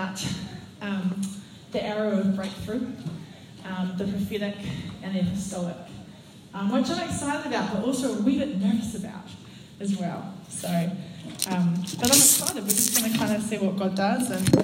about 0.00 0.26
um, 0.80 1.20
the 1.72 1.84
arrow 1.84 2.20
of 2.20 2.34
breakthrough, 2.34 2.86
um, 3.66 3.92
the 3.98 4.04
prophetic 4.04 4.56
and 5.02 5.14
the 5.14 5.20
apostolic, 5.20 5.76
um, 6.54 6.72
which 6.72 6.88
I'm 6.88 7.06
excited 7.06 7.46
about, 7.46 7.74
but 7.74 7.84
also 7.84 8.18
a 8.18 8.22
wee 8.22 8.38
bit 8.38 8.58
nervous 8.58 8.94
about 8.94 9.28
as 9.78 9.98
well. 9.98 10.34
So, 10.48 10.68
um, 11.50 11.74
but 11.98 12.06
I'm 12.06 12.16
excited. 12.16 12.62
We're 12.62 12.70
just 12.70 12.98
going 12.98 13.12
to 13.12 13.18
kind 13.18 13.36
of 13.36 13.42
see 13.42 13.58
what 13.58 13.76
God 13.76 13.94
does, 13.94 14.30
and, 14.30 14.56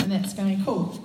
and 0.00 0.10
that's 0.10 0.34
going 0.34 0.50
to 0.50 0.56
be 0.56 0.64
cool. 0.64 1.00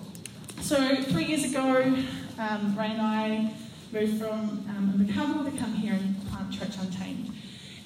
So, 0.61 0.95
three 1.03 1.25
years 1.25 1.43
ago, 1.43 1.95
um, 2.39 2.75
Ray 2.77 2.89
and 2.89 3.01
I 3.01 3.53
moved 3.91 4.19
from 4.19 4.65
um, 4.67 4.93
Invercargill 4.97 5.51
to 5.51 5.57
come 5.59 5.73
here 5.75 5.93
and 5.93 6.27
plant 6.27 6.51
Church 6.51 6.75
Untamed. 6.81 7.31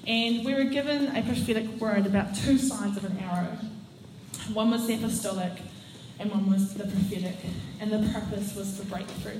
And 0.08 0.46
we 0.46 0.54
were 0.56 0.64
given 0.64 1.16
a 1.16 1.22
prophetic 1.22 1.68
word 1.80 2.06
about 2.06 2.36
two 2.36 2.58
sides 2.58 2.96
of 2.96 3.04
an 3.04 3.20
arrow. 3.20 3.58
One 4.54 4.72
was 4.72 4.88
the 4.88 4.96
apostolic, 4.96 5.62
and 6.20 6.32
one 6.32 6.50
was 6.52 6.74
the 6.74 6.84
prophetic, 6.84 7.38
and 7.80 7.92
the 7.92 8.10
purpose 8.12 8.56
was 8.56 8.78
for 8.78 8.86
breakthrough. 8.86 9.40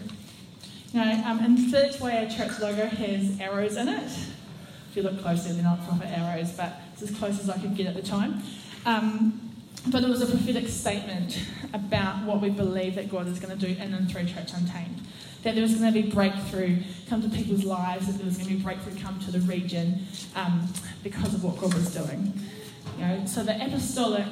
Know, 0.94 1.24
um, 1.26 1.44
in 1.44 1.58
fact, 1.70 2.02
way 2.02 2.18
our 2.18 2.30
church 2.30 2.60
logo 2.60 2.88
has 2.88 3.40
arrows 3.40 3.78
in 3.78 3.90
it. 3.90 4.12
If 4.90 4.96
you 4.96 5.04
look 5.04 5.22
closely, 5.22 5.54
they're 5.54 5.64
not 5.64 5.86
proper 5.88 6.06
arrows, 6.06 6.52
but 6.54 6.82
it's 6.94 7.04
as 7.04 7.12
close 7.12 7.40
as 7.40 7.50
I 7.50 7.60
could 7.60 7.76
get 7.76 7.86
at 7.86 7.96
the 7.96 8.02
time. 8.02 8.42
Um, 8.88 9.50
but 9.88 10.04
it 10.04 10.10
was 10.10 10.22
a 10.22 10.26
prophetic 10.26 10.68
statement 10.68 11.40
about 11.74 12.24
what 12.26 12.42
we 12.42 12.50
believe 12.50 12.96
that 12.96 13.10
God 13.10 13.28
is 13.28 13.40
going 13.40 13.58
to 13.58 13.68
do 13.68 13.80
in 13.80 13.94
and 13.94 14.12
through 14.12 14.26
Church 14.26 14.52
Untamed. 14.54 15.02
That 15.44 15.54
there 15.56 15.62
was 15.62 15.76
going 15.76 15.94
to 15.94 16.02
be 16.02 16.10
breakthrough 16.10 16.78
come 17.08 17.22
to 17.22 17.30
people's 17.30 17.64
lives, 17.64 18.08
that 18.08 18.18
there 18.18 18.26
was 18.26 18.38
going 18.38 18.50
to 18.50 18.56
be 18.56 18.62
breakthrough 18.62 19.00
come 19.00 19.20
to 19.20 19.32
the 19.32 19.40
region 19.42 20.06
um, 20.36 20.68
because 21.04 21.34
of 21.34 21.44
what 21.44 21.60
God 21.60 21.74
was 21.74 21.94
doing. 21.94 22.34
You 22.98 23.06
know, 23.06 23.26
so 23.26 23.44
the 23.44 23.56
apostolic 23.64 24.28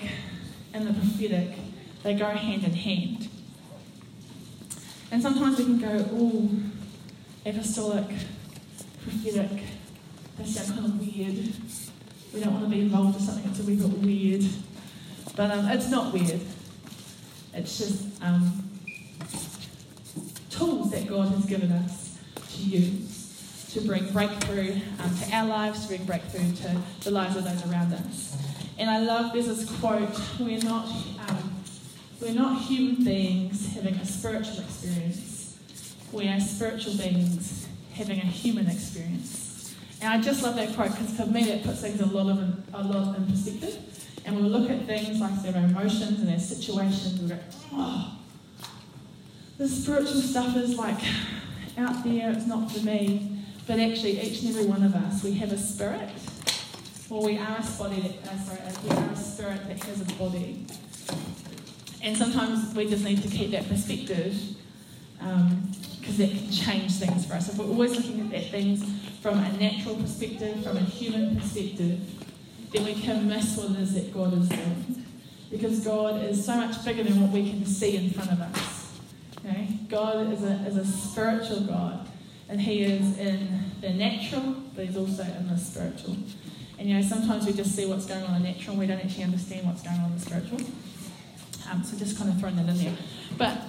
and 0.74 0.88
the 0.88 0.94
prophetic, 0.94 1.58
they 2.04 2.14
go 2.14 2.26
hand 2.26 2.64
in 2.64 2.74
hand. 2.74 3.30
And 5.12 5.22
sometimes 5.22 5.58
we 5.58 5.66
can 5.66 5.80
go, 5.80 6.06
oh, 6.14 6.50
apostolic, 7.46 8.08
prophetic, 9.04 9.64
they 10.38 10.46
sound 10.46 10.80
kind 10.80 10.86
of 10.86 11.00
weird. 11.00 11.54
We 12.34 12.42
don't 12.42 12.54
want 12.54 12.66
to 12.66 12.70
be 12.70 12.82
involved 12.82 13.20
in 13.20 13.26
something 13.26 13.46
that's 13.46 13.60
a 13.60 13.64
wee 13.64 13.76
bit 13.76 13.98
weird. 14.00 14.46
But 15.36 15.52
um, 15.52 15.68
it's 15.68 15.90
not 15.90 16.14
weird. 16.14 16.42
It's 17.54 17.78
just 17.78 18.22
um, 18.22 18.70
tools 20.50 20.92
that 20.92 21.08
God 21.08 21.30
has 21.30 21.46
given 21.46 21.72
us 21.72 22.18
to 22.52 22.62
use 22.64 23.18
to 23.74 23.82
bring 23.82 24.10
breakthrough 24.12 24.80
um, 25.00 25.18
to 25.18 25.36
our 25.36 25.46
lives, 25.46 25.84
to 25.84 25.88
bring 25.90 26.06
breakthrough 26.06 26.52
to 26.54 26.78
the 27.02 27.12
lives 27.12 27.36
of 27.36 27.44
those 27.44 27.66
around 27.72 27.94
us. 27.94 28.38
And 28.80 28.90
I 28.90 29.00
love 29.00 29.34
there's 29.34 29.48
this 29.48 29.70
quote: 29.80 30.10
"We're 30.40 30.60
not 30.60 30.88
we're 32.22 32.34
not 32.34 32.62
human 32.62 33.04
beings 33.04 33.74
having 33.74 33.96
a 33.96 34.06
spiritual 34.06 34.60
experience. 34.60 35.58
We 36.12 36.28
are 36.28 36.40
spiritual 36.40 36.96
beings 36.98 37.68
having 37.94 38.20
a 38.20 38.26
human 38.26 38.68
experience." 38.68 39.76
And 40.02 40.14
I 40.14 40.22
just 40.22 40.44
love 40.44 40.56
that 40.56 40.76
quote 40.76 40.92
because 40.92 41.16
for 41.16 41.26
me 41.26 41.46
that 41.46 41.64
puts 41.64 41.82
things 41.82 42.00
a 42.02 42.06
lot 42.06 42.30
of 42.30 42.74
a 42.74 42.84
lot 42.84 43.18
in 43.18 43.26
perspective. 43.26 43.80
And 44.26 44.36
we 44.36 44.44
look 44.44 44.70
at 44.70 44.86
things 44.86 45.22
like 45.22 45.42
their 45.42 45.56
emotions 45.56 46.20
and 46.20 46.28
their 46.28 46.40
situations 46.40 47.18
and 47.18 47.30
go, 47.30 47.40
oh, 47.72 48.18
the 49.58 49.70
spiritual 49.70 50.22
stuff 50.22 50.56
is 50.58 50.76
like 50.76 51.00
out 51.78 52.04
there, 52.04 52.32
it's 52.32 52.46
not 52.46 52.70
for 52.70 52.86
me. 52.86 53.42
But 53.66 53.80
actually, 53.80 54.20
each 54.22 54.42
and 54.42 54.50
every 54.50 54.66
one 54.66 54.84
of 54.84 54.94
us, 54.96 55.24
we 55.24 55.34
have 55.36 55.54
a 55.54 55.58
spirit, 55.58 56.10
or 57.10 57.24
we 57.24 57.38
are 57.38 57.58
a 57.58 57.78
body 57.78 58.02
that, 58.02 58.32
uh, 58.32 58.38
sorry, 58.40 58.60
we 58.84 58.90
are 58.90 59.12
a 59.12 59.16
spirit 59.16 59.68
that 59.68 59.84
has 59.84 60.02
a 60.02 60.14
body. 60.16 60.66
And 62.04 62.16
sometimes 62.16 62.74
we 62.76 62.90
just 62.90 63.04
need 63.04 63.22
to 63.24 63.30
keep 63.30 63.52
that 63.52 63.68
perspective 63.68 64.36
because 65.18 65.22
um, 65.22 65.72
that 66.18 66.30
can 66.30 66.52
change 66.52 66.94
things 66.94 67.26
for 67.26 67.34
us. 67.34 67.50
If 67.50 67.58
we're 67.58 67.66
always 67.66 67.96
looking 67.96 68.34
at 68.34 68.52
things 68.52 68.84
from 69.22 69.40
a 69.40 69.52
natural 69.54 69.96
perspective, 69.96 70.64
from 70.64 70.78
a 70.78 70.82
human 70.82 71.36
perspective, 71.36 72.00
then 72.72 72.86
we 72.86 72.94
can 72.94 73.28
miss 73.28 73.58
what 73.58 73.72
it 73.72 73.80
is 73.80 73.94
that 73.96 74.14
God 74.14 74.40
is 74.40 74.48
doing. 74.50 75.06
Because 75.50 75.80
God 75.80 76.24
is 76.24 76.46
so 76.46 76.56
much 76.56 76.84
bigger 76.84 77.04
than 77.04 77.22
what 77.22 77.32
we 77.32 77.50
can 77.50 77.66
see 77.66 77.96
in 77.96 78.10
front 78.12 78.32
of 78.32 78.42
us. 78.42 79.00
Okay? 79.46 79.80
God 79.90 80.32
is 80.34 80.44
a, 80.44 80.54
is 80.68 80.78
a 80.78 80.86
spiritual 80.86 81.62
God. 81.62 82.08
And 82.50 82.62
He 82.62 82.84
is 82.84 83.18
in 83.18 83.72
the 83.82 83.90
natural, 83.90 84.56
but 84.76 84.86
He's 84.86 84.98
also 84.98 85.24
in 85.24 85.48
the 85.48 85.58
spiritual. 85.58 86.18
And 86.80 86.88
you 86.88 86.96
know, 86.96 87.02
sometimes 87.02 87.46
we 87.46 87.54
just 87.54 87.76
see 87.76 87.86
what's 87.86 88.06
going 88.06 88.24
on 88.24 88.36
in 88.36 88.44
the 88.44 88.52
natural 88.52 88.72
and 88.72 88.80
we 88.80 88.88
don't 88.88 89.00
actually 89.00 89.24
understand 89.24 89.66
what's 89.66 89.82
going 89.82 89.98
on 89.98 90.12
in 90.12 90.16
the 90.16 90.22
spiritual. 90.22 90.60
Um, 91.70 91.84
so 91.84 91.98
just 91.98 92.18
kind 92.18 92.30
of 92.30 92.40
throwing 92.40 92.56
that 92.56 92.70
in 92.70 92.78
there. 92.78 92.94
But 93.38 93.62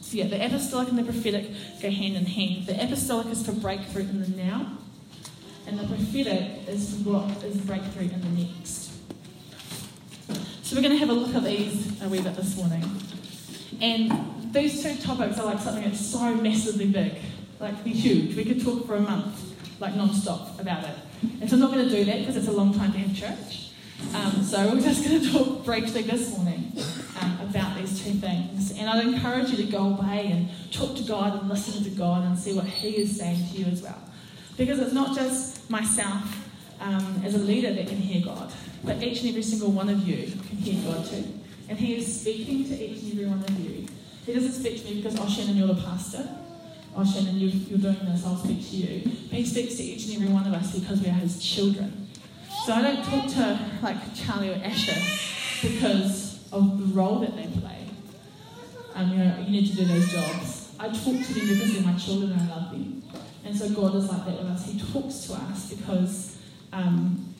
so 0.00 0.16
yeah, 0.18 0.26
the 0.26 0.44
apostolic 0.44 0.88
and 0.88 0.98
the 0.98 1.04
prophetic 1.04 1.50
go 1.80 1.90
hand 1.90 2.16
in 2.16 2.26
hand. 2.26 2.66
The 2.66 2.82
apostolic 2.82 3.28
is 3.28 3.44
for 3.46 3.52
breakthrough 3.52 4.02
in 4.02 4.20
the 4.20 4.28
now, 4.28 4.78
and 5.66 5.78
the 5.78 5.86
prophetic 5.86 6.68
is 6.68 6.94
what 7.04 7.42
is 7.44 7.56
breakthrough 7.58 8.10
in 8.10 8.20
the 8.20 8.42
next. 8.42 8.90
So 10.62 10.76
we're 10.76 10.82
going 10.82 10.92
to 10.92 10.98
have 10.98 11.10
a 11.10 11.12
look 11.12 11.34
at 11.34 11.44
these 11.44 12.02
a 12.02 12.08
wee 12.08 12.20
bit 12.20 12.34
this 12.34 12.56
morning. 12.56 12.82
And 13.80 14.54
these 14.54 14.82
two 14.82 14.96
topics 14.96 15.38
are 15.38 15.44
like 15.44 15.60
something 15.60 15.84
that's 15.84 16.04
so 16.04 16.34
massively 16.34 16.86
big, 16.86 17.14
like 17.60 17.82
huge. 17.84 18.36
We 18.36 18.44
could 18.44 18.62
talk 18.62 18.86
for 18.86 18.96
a 18.96 19.00
month, 19.00 19.54
like 19.80 19.94
non-stop, 19.96 20.60
about 20.60 20.84
it. 20.84 20.96
And 21.40 21.48
so 21.48 21.56
I'm 21.56 21.60
not 21.60 21.72
going 21.72 21.88
to 21.88 21.94
do 21.94 22.04
that 22.04 22.18
because 22.18 22.36
it's 22.36 22.48
a 22.48 22.52
long 22.52 22.74
time 22.74 22.92
to 22.92 22.98
have 22.98 23.14
church. 23.14 23.71
Um, 24.14 24.42
so 24.42 24.74
we're 24.74 24.80
just 24.80 25.04
going 25.04 25.20
to 25.20 25.32
talk 25.32 25.64
briefly 25.64 26.02
this 26.02 26.36
morning 26.36 26.72
um, 27.20 27.38
about 27.48 27.78
these 27.78 28.04
two 28.04 28.12
things. 28.12 28.78
And 28.78 28.88
I'd 28.90 29.06
encourage 29.06 29.50
you 29.50 29.56
to 29.56 29.72
go 29.72 29.96
away 29.96 30.28
and 30.30 30.48
talk 30.70 30.96
to 30.96 31.02
God 31.02 31.40
and 31.40 31.48
listen 31.48 31.82
to 31.84 31.90
God 31.90 32.24
and 32.24 32.38
see 32.38 32.52
what 32.52 32.66
He 32.66 32.98
is 32.98 33.16
saying 33.16 33.38
to 33.48 33.56
you 33.56 33.66
as 33.66 33.82
well. 33.82 33.98
Because 34.58 34.80
it's 34.80 34.92
not 34.92 35.16
just 35.16 35.70
myself 35.70 36.22
um, 36.80 37.22
as 37.24 37.34
a 37.34 37.38
leader 37.38 37.72
that 37.72 37.86
can 37.86 37.96
hear 37.96 38.22
God, 38.22 38.52
but 38.84 39.02
each 39.02 39.20
and 39.20 39.30
every 39.30 39.42
single 39.42 39.70
one 39.70 39.88
of 39.88 40.06
you 40.06 40.30
can 40.48 40.58
hear 40.58 40.92
God 40.92 41.06
too. 41.06 41.24
And 41.70 41.78
He 41.78 41.96
is 41.96 42.20
speaking 42.20 42.64
to 42.64 42.74
each 42.74 43.02
and 43.04 43.12
every 43.12 43.26
one 43.26 43.42
of 43.42 43.60
you. 43.60 43.86
He 44.26 44.34
doesn't 44.34 44.52
speak 44.52 44.82
to 44.82 44.90
me 44.90 45.00
because, 45.00 45.18
oh, 45.18 45.26
Shannon, 45.26 45.56
you're 45.56 45.68
the 45.68 45.82
pastor. 45.82 46.28
Oh, 46.94 47.04
Shannon, 47.04 47.40
you, 47.40 47.48
you're 47.48 47.78
doing 47.78 47.98
this, 48.04 48.26
I'll 48.26 48.36
speak 48.36 48.60
to 48.68 48.76
you. 48.76 49.04
But 49.30 49.38
He 49.38 49.46
speaks 49.46 49.76
to 49.76 49.82
each 49.82 50.04
and 50.06 50.16
every 50.16 50.28
one 50.28 50.46
of 50.46 50.52
us 50.52 50.78
because 50.78 51.00
we 51.00 51.08
are 51.08 51.14
His 51.14 51.42
children. 51.42 52.01
So 52.64 52.72
I 52.72 52.82
don't 52.82 53.04
talk 53.04 53.26
to 53.34 53.58
like 53.82 54.14
Charlie 54.14 54.50
or 54.50 54.60
Asher 54.62 55.00
because 55.62 56.48
of 56.52 56.78
the 56.78 56.94
role 56.94 57.18
that 57.20 57.34
they 57.34 57.46
play. 57.60 57.86
Um, 58.94 59.10
you 59.10 59.16
know, 59.16 59.38
you 59.40 59.50
need 59.50 59.70
to 59.70 59.76
do 59.76 59.84
those 59.84 60.12
jobs. 60.12 60.74
I 60.78 60.88
talk 60.88 61.02
to 61.02 61.34
them 61.34 61.48
because 61.48 61.72
they're 61.72 61.82
my 61.82 61.98
children 61.98 62.32
and 62.32 62.40
I 62.42 62.54
love 62.54 62.70
them. 62.70 63.02
And 63.44 63.56
so 63.56 63.68
God 63.70 63.96
is 63.96 64.08
like 64.08 64.26
that 64.26 64.38
with 64.38 64.46
us. 64.46 64.66
He 64.66 64.78
talks 64.78 65.26
to 65.26 65.32
us 65.34 65.72
because 65.72 66.38
um, 66.72 67.34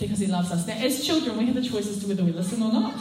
because 0.00 0.18
He 0.18 0.26
loves 0.26 0.50
us. 0.50 0.66
Now, 0.66 0.74
as 0.74 1.06
children, 1.06 1.38
we 1.38 1.46
have 1.46 1.54
the 1.54 1.62
choice 1.62 1.86
as 1.86 2.00
to 2.00 2.08
whether 2.08 2.24
we 2.24 2.32
listen 2.32 2.62
or 2.62 2.72
not. 2.72 2.94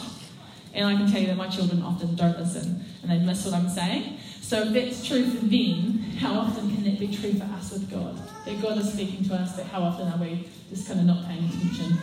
And 0.73 0.87
I 0.87 0.95
can 0.95 1.11
tell 1.11 1.21
you 1.21 1.27
that 1.27 1.37
my 1.37 1.47
children 1.47 1.81
often 1.81 2.15
don't 2.15 2.37
listen 2.39 2.83
and 3.01 3.11
they 3.11 3.19
miss 3.19 3.45
what 3.45 3.53
I'm 3.53 3.69
saying. 3.69 4.17
So 4.41 4.63
if 4.63 4.73
that's 4.73 5.05
true 5.07 5.25
for 5.25 5.45
them, 5.45 5.99
how 6.19 6.33
often 6.33 6.69
that 6.93 6.99
be 6.99 7.15
true 7.15 7.33
for 7.33 7.45
us 7.45 7.71
with 7.71 7.89
God? 7.89 8.17
That 8.45 8.61
God 8.61 8.77
is 8.77 8.91
speaking 8.93 9.23
to 9.25 9.35
us, 9.35 9.55
but 9.55 9.65
how 9.65 9.81
often 9.81 10.07
are 10.07 10.17
we 10.17 10.47
just 10.69 10.87
kind 10.87 10.99
of 10.99 11.05
not 11.05 11.25
paying 11.25 11.45
attention? 11.45 11.97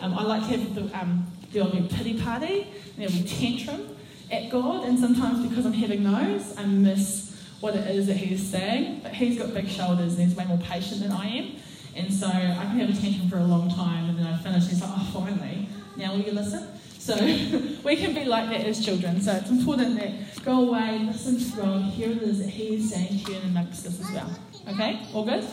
Um, 0.00 0.14
I 0.14 0.22
like 0.22 0.42
to 0.42 0.58
have 0.58 0.74
the, 0.74 0.98
um, 0.98 1.26
there'll 1.52 1.70
be 1.70 1.88
pity 1.88 2.20
party, 2.20 2.66
and 2.96 3.08
there'll 3.08 3.26
tantrum 3.26 3.96
at 4.30 4.50
God, 4.50 4.84
and 4.84 4.98
sometimes 4.98 5.46
because 5.48 5.66
I'm 5.66 5.72
having 5.72 6.04
those, 6.04 6.56
I 6.56 6.64
miss 6.64 7.26
what 7.60 7.74
it 7.74 7.88
is 7.90 8.06
that 8.06 8.16
He's 8.16 8.46
saying. 8.46 9.00
But 9.02 9.14
He's 9.14 9.38
got 9.38 9.54
big 9.54 9.68
shoulders 9.68 10.18
and 10.18 10.28
He's 10.28 10.36
way 10.36 10.44
more 10.44 10.58
patient 10.58 11.02
than 11.02 11.12
I 11.12 11.26
am. 11.26 11.56
And 11.94 12.12
so 12.12 12.26
I 12.26 12.30
can 12.32 12.78
have 12.80 12.90
a 12.90 13.00
tantrum 13.00 13.28
for 13.28 13.38
a 13.38 13.44
long 13.44 13.70
time, 13.70 14.10
and 14.10 14.18
then 14.18 14.26
I 14.26 14.36
finish, 14.36 14.64
and 14.64 14.72
He's 14.72 14.82
like, 14.82 14.90
oh, 14.92 15.10
finally, 15.14 15.68
now 15.96 16.12
will 16.12 16.20
you 16.20 16.32
listen? 16.32 16.68
So 16.98 17.14
we 17.84 17.96
can 17.96 18.14
be 18.14 18.24
like 18.24 18.50
that 18.50 18.66
as 18.66 18.84
children. 18.84 19.20
So 19.20 19.32
it's 19.32 19.48
important 19.48 19.96
that 19.98 20.44
go 20.44 20.68
away, 20.68 20.98
listen 21.06 21.38
to 21.38 21.56
God, 21.56 21.82
hear 21.92 22.08
what 22.08 22.22
it 22.22 22.22
is 22.24 22.38
that 22.40 22.50
He 22.50 22.74
is 22.74 22.90
saying 22.90 23.24
to 23.24 23.32
you 23.32 23.38
and 23.38 23.50
amongst 23.50 23.86
us 23.86 24.00
as 24.00 24.10
well. 24.10 24.30
Okay? 24.68 25.00
All 25.14 25.24
good? 25.24 25.46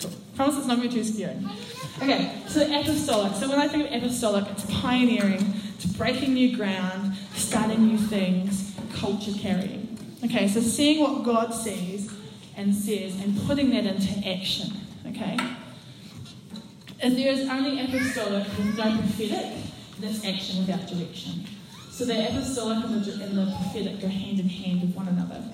Cool. 0.00 0.10
Promise 0.36 0.58
it's 0.58 0.66
not 0.66 0.76
going 0.78 0.88
to 0.88 0.96
be 0.96 1.02
too 1.02 1.04
scary. 1.04 1.36
Okay, 2.02 2.32
so 2.48 2.62
apostolic. 2.62 3.34
So 3.34 3.48
when 3.48 3.58
I 3.58 3.68
think 3.68 3.86
of 3.86 3.92
apostolic, 3.92 4.46
it's 4.50 4.66
pioneering, 4.80 5.54
it's 5.74 5.86
breaking 5.86 6.34
new 6.34 6.56
ground, 6.56 7.14
starting 7.34 7.86
new 7.86 7.98
things, 7.98 8.74
culture 8.94 9.32
carrying. 9.38 9.96
Okay, 10.24 10.48
so 10.48 10.60
seeing 10.60 11.00
what 11.00 11.22
God 11.22 11.54
sees 11.54 12.12
and 12.56 12.74
says 12.74 13.20
and 13.20 13.40
putting 13.46 13.70
that 13.70 13.86
into 13.86 14.28
action. 14.28 14.72
Okay? 15.06 15.36
If 17.00 17.16
there 17.16 17.32
is 17.32 17.48
only 17.48 17.80
apostolic 17.84 18.46
with 18.56 18.76
no 18.76 18.96
prophetic, 18.96 19.52
that's 20.00 20.24
action 20.24 20.66
without 20.66 20.88
direction. 20.88 21.44
So 21.90 22.04
the 22.06 22.28
apostolic 22.28 22.84
and 22.84 23.04
the, 23.04 23.24
and 23.24 23.38
the 23.38 23.54
prophetic 23.54 24.00
go 24.00 24.08
hand 24.08 24.40
in 24.40 24.48
hand 24.48 24.80
with 24.80 24.96
one 24.96 25.08
another. 25.08 25.44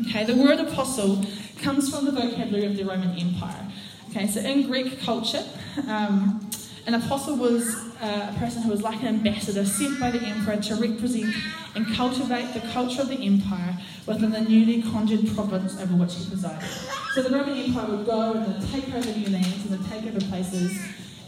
Okay, 0.00 0.24
the 0.24 0.34
word 0.34 0.58
apostle 0.58 1.24
comes 1.62 1.88
from 1.88 2.04
the 2.04 2.10
vocabulary 2.12 2.66
of 2.66 2.76
the 2.76 2.84
Roman 2.84 3.16
Empire. 3.16 3.70
Okay, 4.10 4.26
so 4.26 4.40
in 4.40 4.66
Greek 4.66 5.00
culture, 5.00 5.44
um, 5.88 6.40
An 6.86 6.92
apostle 6.94 7.36
was 7.36 7.74
uh, 8.02 8.30
a 8.34 8.38
person 8.38 8.60
who 8.62 8.68
was 8.68 8.82
like 8.82 9.00
an 9.00 9.08
ambassador 9.08 9.64
sent 9.64 9.98
by 9.98 10.10
the 10.10 10.20
emperor 10.20 10.56
to 10.56 10.74
represent 10.74 11.34
and 11.74 11.86
cultivate 11.94 12.52
the 12.52 12.60
culture 12.72 13.00
of 13.00 13.08
the 13.08 13.16
empire 13.24 13.78
within 14.06 14.30
the 14.30 14.42
newly 14.42 14.82
conjured 14.82 15.26
province 15.34 15.80
over 15.80 15.94
which 15.94 16.14
he 16.14 16.28
presided. 16.28 16.68
So 17.14 17.22
the 17.22 17.30
Roman 17.30 17.56
Empire 17.56 17.86
would 17.86 18.04
go 18.04 18.32
and 18.34 18.62
they'd 18.62 18.70
take 18.70 18.94
over 18.94 19.18
new 19.18 19.30
lands 19.30 19.64
and 19.64 19.78
they'd 19.78 19.90
take 19.90 20.06
over 20.14 20.20
places 20.26 20.78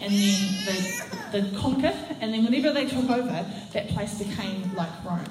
and 0.02 0.12
then 0.12 0.66
they'd, 0.66 1.02
they'd 1.32 1.56
conquer, 1.56 1.94
and 2.20 2.34
then 2.34 2.44
whenever 2.44 2.70
they 2.70 2.84
took 2.84 3.08
over, 3.08 3.46
that 3.72 3.88
place 3.88 4.18
became 4.18 4.74
like 4.74 4.90
Rome. 5.06 5.24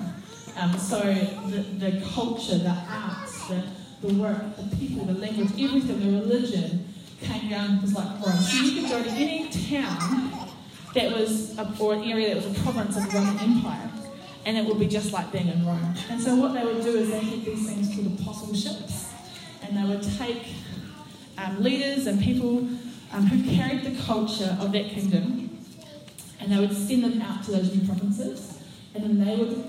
Um, 0.58 0.76
so 0.80 1.00
the, 1.04 1.60
the 1.78 2.04
culture, 2.16 2.58
the 2.58 2.76
arts, 2.90 3.25
the, 3.48 4.14
work, 4.16 4.56
the 4.58 4.76
people, 4.76 5.06
the 5.06 5.14
language, 5.14 5.52
everything, 5.60 6.00
the 6.00 6.20
religion 6.20 6.88
came 7.22 7.50
down 7.50 7.82
was 7.82 7.94
like 7.94 8.26
Rome. 8.26 8.38
So 8.38 8.64
you 8.64 8.82
could 8.82 8.90
go 8.90 9.04
to 9.04 9.10
any 9.10 9.50
town 9.50 10.50
that 10.94 11.12
was, 11.12 11.58
a, 11.58 11.74
or 11.80 11.94
an 11.94 12.04
area 12.04 12.34
that 12.34 12.44
was 12.44 12.58
a 12.58 12.62
province 12.62 12.98
of 12.98 13.12
the 13.12 13.18
Roman 13.18 13.40
Empire, 13.40 13.90
and 14.46 14.58
it 14.58 14.66
would 14.66 14.80
be 14.80 14.88
just 14.88 15.12
like 15.12 15.32
being 15.32 15.48
in 15.48 15.66
Rome. 15.66 15.94
And 16.10 16.22
so 16.22 16.36
what 16.36 16.54
they 16.54 16.64
would 16.64 16.82
do 16.84 16.96
is 16.96 17.10
they 17.10 17.20
had 17.20 17.44
these 17.44 17.68
things 17.68 17.94
called 17.96 18.20
apostleships, 18.20 19.12
and 19.62 19.78
they 19.78 19.84
would 19.84 20.04
take 20.18 20.54
um, 21.38 21.62
leaders 21.62 22.08
and 22.08 22.22
people 22.22 22.68
um, 23.12 23.28
who 23.28 23.56
carried 23.56 23.84
the 23.84 24.02
culture 24.04 24.58
of 24.60 24.72
that 24.72 24.90
kingdom, 24.90 25.58
and 26.40 26.52
they 26.52 26.60
would 26.60 26.76
send 26.76 27.04
them 27.04 27.22
out 27.22 27.44
to 27.46 27.52
those 27.52 27.76
new 27.76 27.86
provinces, 27.86 28.60
and 28.94 29.04
then 29.04 29.26
they 29.26 29.36
would 29.36 29.66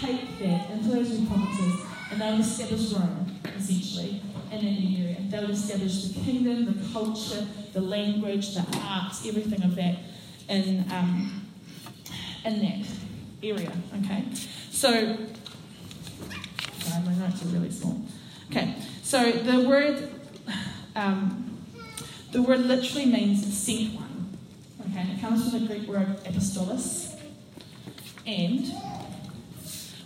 take 0.00 0.38
that 0.40 0.70
into 0.70 0.88
those 0.88 1.18
new 1.18 1.26
provinces, 1.26 1.85
and 2.10 2.20
they 2.20 2.30
would 2.30 2.40
establish 2.40 2.92
Rome, 2.92 3.38
essentially, 3.56 4.20
in 4.52 4.64
new 4.64 5.04
area. 5.04 5.16
They 5.28 5.40
would 5.40 5.50
establish 5.50 6.04
the 6.04 6.20
kingdom, 6.20 6.66
the 6.66 6.92
culture, 6.92 7.46
the 7.72 7.80
language, 7.80 8.54
the 8.54 8.64
arts, 8.82 9.26
everything 9.26 9.62
of 9.62 9.74
that 9.76 9.96
in, 10.48 10.84
um, 10.92 11.46
in 12.44 12.60
that 12.60 12.88
area. 13.42 13.72
Okay, 14.04 14.24
so 14.70 15.16
sorry, 16.78 17.04
my 17.04 17.14
notes 17.14 17.42
are 17.42 17.48
really 17.48 17.70
small. 17.70 18.00
Okay, 18.50 18.74
so 19.02 19.32
the 19.32 19.68
word 19.68 20.10
um, 20.94 21.58
the 22.32 22.42
word 22.42 22.60
literally 22.60 23.06
means 23.06 23.46
sent 23.56 23.94
one. 23.94 24.38
Okay, 24.80 25.00
and 25.00 25.10
it 25.10 25.20
comes 25.20 25.50
from 25.50 25.66
the 25.66 25.66
Greek 25.66 25.88
word 25.88 26.18
apostolos, 26.24 27.18
and 28.26 28.66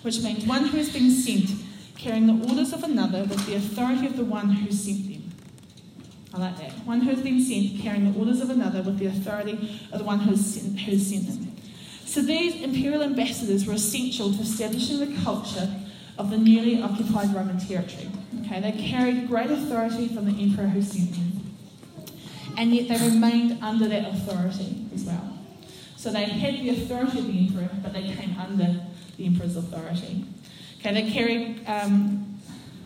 which 0.02 0.20
means 0.20 0.44
one 0.46 0.64
who 0.66 0.78
has 0.78 0.90
been 0.90 1.10
sent, 1.10 1.50
carrying 2.00 2.26
the 2.26 2.48
orders 2.48 2.72
of 2.72 2.82
another 2.82 3.24
with 3.24 3.44
the 3.46 3.54
authority 3.56 4.06
of 4.06 4.16
the 4.16 4.24
one 4.24 4.48
who 4.48 4.72
sent 4.72 5.06
them. 5.06 5.30
I 6.32 6.38
like 6.38 6.58
that. 6.58 6.72
One 6.86 7.00
who 7.00 7.10
has 7.10 7.20
been 7.20 7.40
sent, 7.42 7.82
carrying 7.82 8.10
the 8.10 8.18
orders 8.18 8.40
of 8.40 8.48
another 8.48 8.82
with 8.82 8.98
the 8.98 9.06
authority 9.06 9.80
of 9.92 9.98
the 9.98 10.04
one 10.04 10.20
who 10.20 10.30
has 10.30 10.54
sent, 10.54 10.78
who 10.78 10.92
has 10.92 11.06
sent 11.06 11.26
them. 11.26 11.54
So 12.06 12.22
these 12.22 12.62
imperial 12.62 13.02
ambassadors 13.02 13.66
were 13.66 13.74
essential 13.74 14.32
to 14.32 14.40
establishing 14.40 15.00
the 15.00 15.20
culture 15.22 15.68
of 16.16 16.30
the 16.30 16.38
newly 16.38 16.82
occupied 16.82 17.34
Roman 17.34 17.58
territory. 17.58 18.08
Okay, 18.44 18.60
they 18.60 18.72
carried 18.72 19.28
great 19.28 19.50
authority 19.50 20.08
from 20.08 20.24
the 20.24 20.42
emperor 20.42 20.68
who 20.68 20.82
sent 20.82 21.12
them, 21.12 21.54
and 22.56 22.74
yet 22.74 22.88
they 22.88 23.08
remained 23.08 23.62
under 23.62 23.88
that 23.88 24.12
authority 24.12 24.86
as 24.94 25.04
well. 25.04 25.38
So 25.96 26.10
they 26.10 26.24
had 26.24 26.54
the 26.54 26.70
authority 26.70 27.18
of 27.18 27.26
the 27.26 27.38
emperor, 27.46 27.70
but 27.82 27.92
they 27.92 28.02
came 28.02 28.36
under 28.38 28.80
the 29.16 29.26
emperor's 29.26 29.56
authority. 29.56 30.24
Okay, 30.80 31.02
they. 31.02 31.66
Um, 31.66 32.38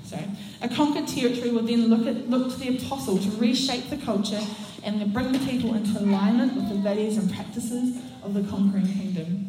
sorry, 0.05 0.25
a 0.63 0.69
conquered 0.69 1.09
territory 1.09 1.51
would 1.51 1.67
then 1.67 1.87
look 1.87 2.07
at 2.07 2.29
look 2.29 2.53
to 2.53 2.59
the 2.59 2.77
apostle 2.77 3.19
to 3.19 3.31
reshape 3.37 3.89
the 3.91 3.97
culture 3.99 4.41
and 4.83 5.13
bring 5.13 5.33
the 5.33 5.39
people 5.39 5.75
into 5.75 5.99
alignment 6.01 6.55
with 6.55 6.69
the 6.69 6.75
values 6.77 7.17
and 7.17 7.33
practices 7.33 7.99
of 8.23 8.35
the 8.35 8.43
conquering 8.43 8.87
kingdom. 8.87 9.47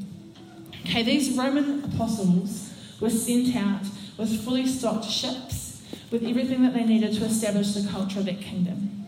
Okay, 0.85 1.03
these 1.03 1.35
Roman 1.37 1.83
apostles 1.83 2.71
were 3.01 3.09
sent 3.09 3.55
out 3.55 3.81
with 4.17 4.43
fully 4.43 4.65
stocked 4.65 5.09
ships 5.09 5.81
with 6.11 6.23
everything 6.23 6.61
that 6.63 6.73
they 6.73 6.85
needed 6.85 7.13
to 7.13 7.25
establish 7.25 7.73
the 7.73 7.89
culture 7.89 8.19
of 8.19 8.25
that 8.25 8.39
kingdom. 8.39 9.05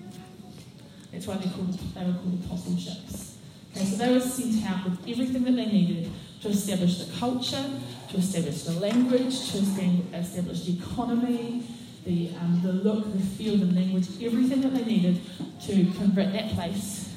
That's 1.12 1.28
why 1.28 1.38
they, 1.38 1.50
called, 1.50 1.74
they 1.94 2.04
were 2.04 2.14
called 2.14 2.42
apostle 2.46 2.78
ships. 2.78 3.38
Okay, 3.76 3.86
so 3.86 3.96
they 3.96 4.14
were 4.14 4.20
sent 4.20 4.66
out 4.70 4.84
with 4.84 5.08
everything 5.08 5.44
that 5.44 5.56
they 5.56 5.66
needed 5.66 6.12
to 6.42 6.50
establish 6.50 6.98
the 6.98 7.18
culture, 7.18 7.64
to 8.10 8.18
establish 8.18 8.64
the 8.64 8.80
language, 8.80 9.52
to 9.52 9.58
establish 9.58 10.64
the 10.64 10.78
economy, 10.78 11.64
the, 12.06 12.30
um, 12.40 12.62
the 12.64 12.72
look, 12.72 13.12
the 13.12 13.20
feel, 13.20 13.58
the 13.58 13.66
language, 13.66 14.08
everything 14.22 14.62
that 14.62 14.74
they 14.74 14.86
needed 14.86 15.22
to 15.62 15.74
convert 15.98 16.32
that 16.32 16.52
place 16.52 17.14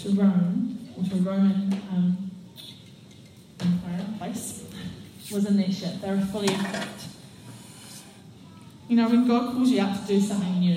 to 0.00 0.10
Rome, 0.10 0.88
or 0.96 1.04
to 1.04 1.14
a 1.14 1.18
Roman 1.18 1.72
um, 1.92 2.30
Empire 3.60 4.04
place, 4.18 4.64
was 5.30 5.46
in 5.46 5.56
that 5.58 5.72
ship. 5.72 6.00
They 6.00 6.10
were 6.10 6.20
fully 6.20 6.52
equipped. 6.52 7.04
You 8.88 8.96
know, 8.96 9.08
when 9.08 9.26
God 9.28 9.52
calls 9.52 9.70
you 9.70 9.80
out 9.80 10.00
to 10.00 10.06
do 10.06 10.20
something 10.20 10.58
new, 10.58 10.76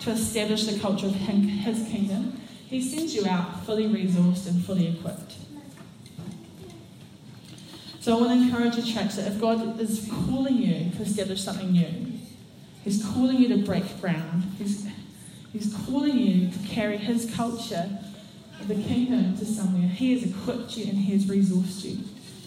to 0.00 0.10
establish 0.12 0.64
the 0.66 0.78
culture 0.78 1.06
of 1.06 1.14
His 1.14 1.88
kingdom, 1.88 2.40
He 2.66 2.80
sends 2.80 3.14
you 3.14 3.26
out 3.26 3.66
fully 3.66 3.88
resourced 3.88 4.46
and 4.46 4.64
fully 4.64 4.86
equipped. 4.86 5.34
So 8.08 8.16
I 8.16 8.20
want 8.22 8.40
to 8.40 8.46
encourage 8.46 8.76
you, 8.76 8.94
church, 8.94 9.16
that 9.16 9.26
if 9.26 9.38
God 9.38 9.78
is 9.78 10.08
calling 10.10 10.56
you 10.56 10.90
to 10.92 11.02
establish 11.02 11.42
something 11.42 11.72
new, 11.72 12.12
He's 12.82 13.04
calling 13.04 13.36
you 13.36 13.48
to 13.48 13.58
break 13.58 14.00
ground, 14.00 14.44
He's, 14.56 14.86
he's 15.52 15.74
calling 15.84 16.18
you 16.18 16.50
to 16.50 16.58
carry 16.66 16.96
His 16.96 17.30
culture 17.34 17.98
of 18.60 18.66
the 18.66 18.76
kingdom 18.76 19.36
to 19.36 19.44
somewhere, 19.44 19.88
He 19.88 20.18
has 20.18 20.30
equipped 20.30 20.74
you 20.78 20.84
and 20.84 20.94
He 20.94 21.12
has 21.12 21.26
resourced 21.26 21.84
you. 21.84 21.98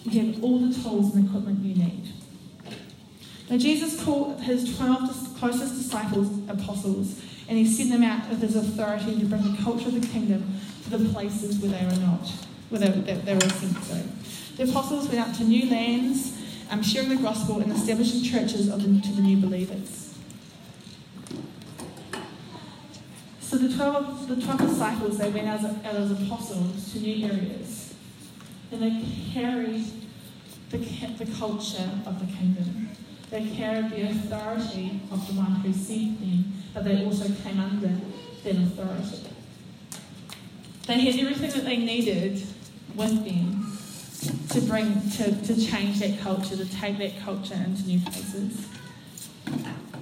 You 0.02 0.32
have 0.32 0.42
all 0.42 0.58
the 0.58 0.74
tools 0.74 1.14
and 1.14 1.28
equipment 1.28 1.64
you 1.64 1.76
need. 1.76 2.08
Now, 3.48 3.56
Jesus 3.56 4.02
called 4.02 4.40
his 4.40 4.76
12 4.76 5.38
closest 5.38 5.76
disciples 5.76 6.26
apostles, 6.48 7.22
and 7.48 7.56
he 7.56 7.66
sent 7.66 7.90
them 7.90 8.02
out 8.02 8.28
with 8.28 8.40
his 8.40 8.56
authority 8.56 9.16
to 9.16 9.26
bring 9.26 9.52
the 9.52 9.62
culture 9.62 9.86
of 9.86 10.00
the 10.00 10.08
kingdom 10.08 10.58
to 10.82 10.98
the 10.98 11.08
places 11.10 11.60
where 11.60 11.70
they 11.70 11.84
were 11.84 12.04
not, 12.04 12.26
where 12.68 12.80
they, 12.80 12.88
they, 12.88 13.14
they 13.14 13.34
were 13.34 13.48
sent 13.48 13.80
to. 13.84 14.21
The 14.56 14.64
apostles 14.64 15.08
went 15.08 15.18
out 15.18 15.34
to 15.36 15.44
new 15.44 15.70
lands, 15.70 16.38
um, 16.70 16.82
sharing 16.82 17.08
the 17.08 17.16
gospel 17.16 17.60
and 17.60 17.72
establishing 17.72 18.22
churches 18.22 18.68
of 18.68 18.82
the, 18.82 19.00
to 19.00 19.12
the 19.14 19.22
new 19.22 19.38
believers. 19.38 20.14
So 23.40 23.58
the 23.58 23.74
12, 23.74 24.28
the 24.28 24.36
12 24.40 24.60
disciples, 24.60 25.18
they 25.18 25.30
went 25.30 25.48
out 25.48 25.64
as, 25.64 25.76
as 25.84 26.10
apostles 26.10 26.92
to 26.92 27.00
new 27.00 27.26
areas. 27.26 27.94
And 28.70 28.82
they 28.82 29.04
carried 29.32 29.84
the, 30.70 30.78
the 30.78 31.30
culture 31.38 31.90
of 32.06 32.18
the 32.18 32.32
kingdom. 32.32 32.90
They 33.30 33.48
carried 33.50 33.90
the 33.90 34.10
authority 34.10 35.00
of 35.10 35.26
the 35.26 35.34
one 35.34 35.52
who 35.56 35.72
sent 35.72 36.20
them, 36.20 36.52
but 36.74 36.84
they 36.84 37.04
also 37.04 37.30
came 37.42 37.58
under 37.58 37.92
that 38.44 38.56
authority. 38.56 39.28
They 40.86 41.00
had 41.00 41.20
everything 41.20 41.50
that 41.50 41.64
they 41.64 41.76
needed 41.76 42.42
with 42.94 43.24
them 43.24 43.61
to 44.52 44.60
bring 44.60 45.10
to, 45.10 45.34
to 45.44 45.66
change 45.66 46.00
that 46.00 46.20
culture, 46.20 46.56
to 46.56 46.66
take 46.66 46.98
that 46.98 47.18
culture 47.20 47.54
into 47.54 47.86
new 47.86 48.00
places. 48.00 48.66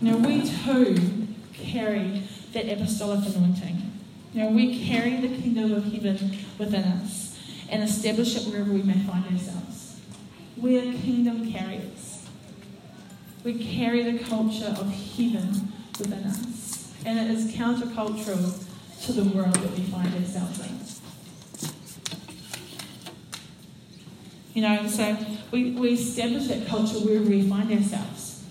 Now 0.00 0.16
we 0.16 0.42
too 0.42 1.28
carry 1.52 2.24
that 2.52 2.68
apostolic 2.68 3.24
anointing. 3.34 3.92
Now 4.34 4.48
we 4.48 4.84
carry 4.84 5.16
the 5.16 5.28
kingdom 5.28 5.72
of 5.72 5.92
heaven 5.92 6.38
within 6.58 6.84
us 6.84 7.38
and 7.68 7.82
establish 7.82 8.36
it 8.36 8.46
wherever 8.48 8.72
we 8.72 8.82
may 8.82 8.98
find 9.00 9.24
ourselves. 9.26 10.00
We 10.56 10.78
are 10.78 10.92
kingdom 10.94 11.52
carriers. 11.52 12.26
We 13.44 13.54
carry 13.54 14.02
the 14.02 14.18
culture 14.24 14.74
of 14.78 14.92
heaven 14.92 15.72
within 15.98 16.24
us. 16.24 16.92
And 17.06 17.18
it 17.18 17.30
is 17.30 17.52
countercultural 17.52 18.64
to 19.06 19.12
the 19.12 19.24
world 19.36 19.54
that 19.54 19.70
we 19.72 19.84
find 19.84 20.12
ourselves 20.14 20.60
in. 20.60 20.99
You 24.54 24.62
know, 24.62 24.88
so 24.88 25.16
we, 25.52 25.72
we 25.72 25.90
establish 25.90 26.48
that 26.48 26.66
culture 26.66 26.98
wherever 26.98 27.30
we 27.30 27.48
find 27.48 27.70
ourselves, 27.72 28.44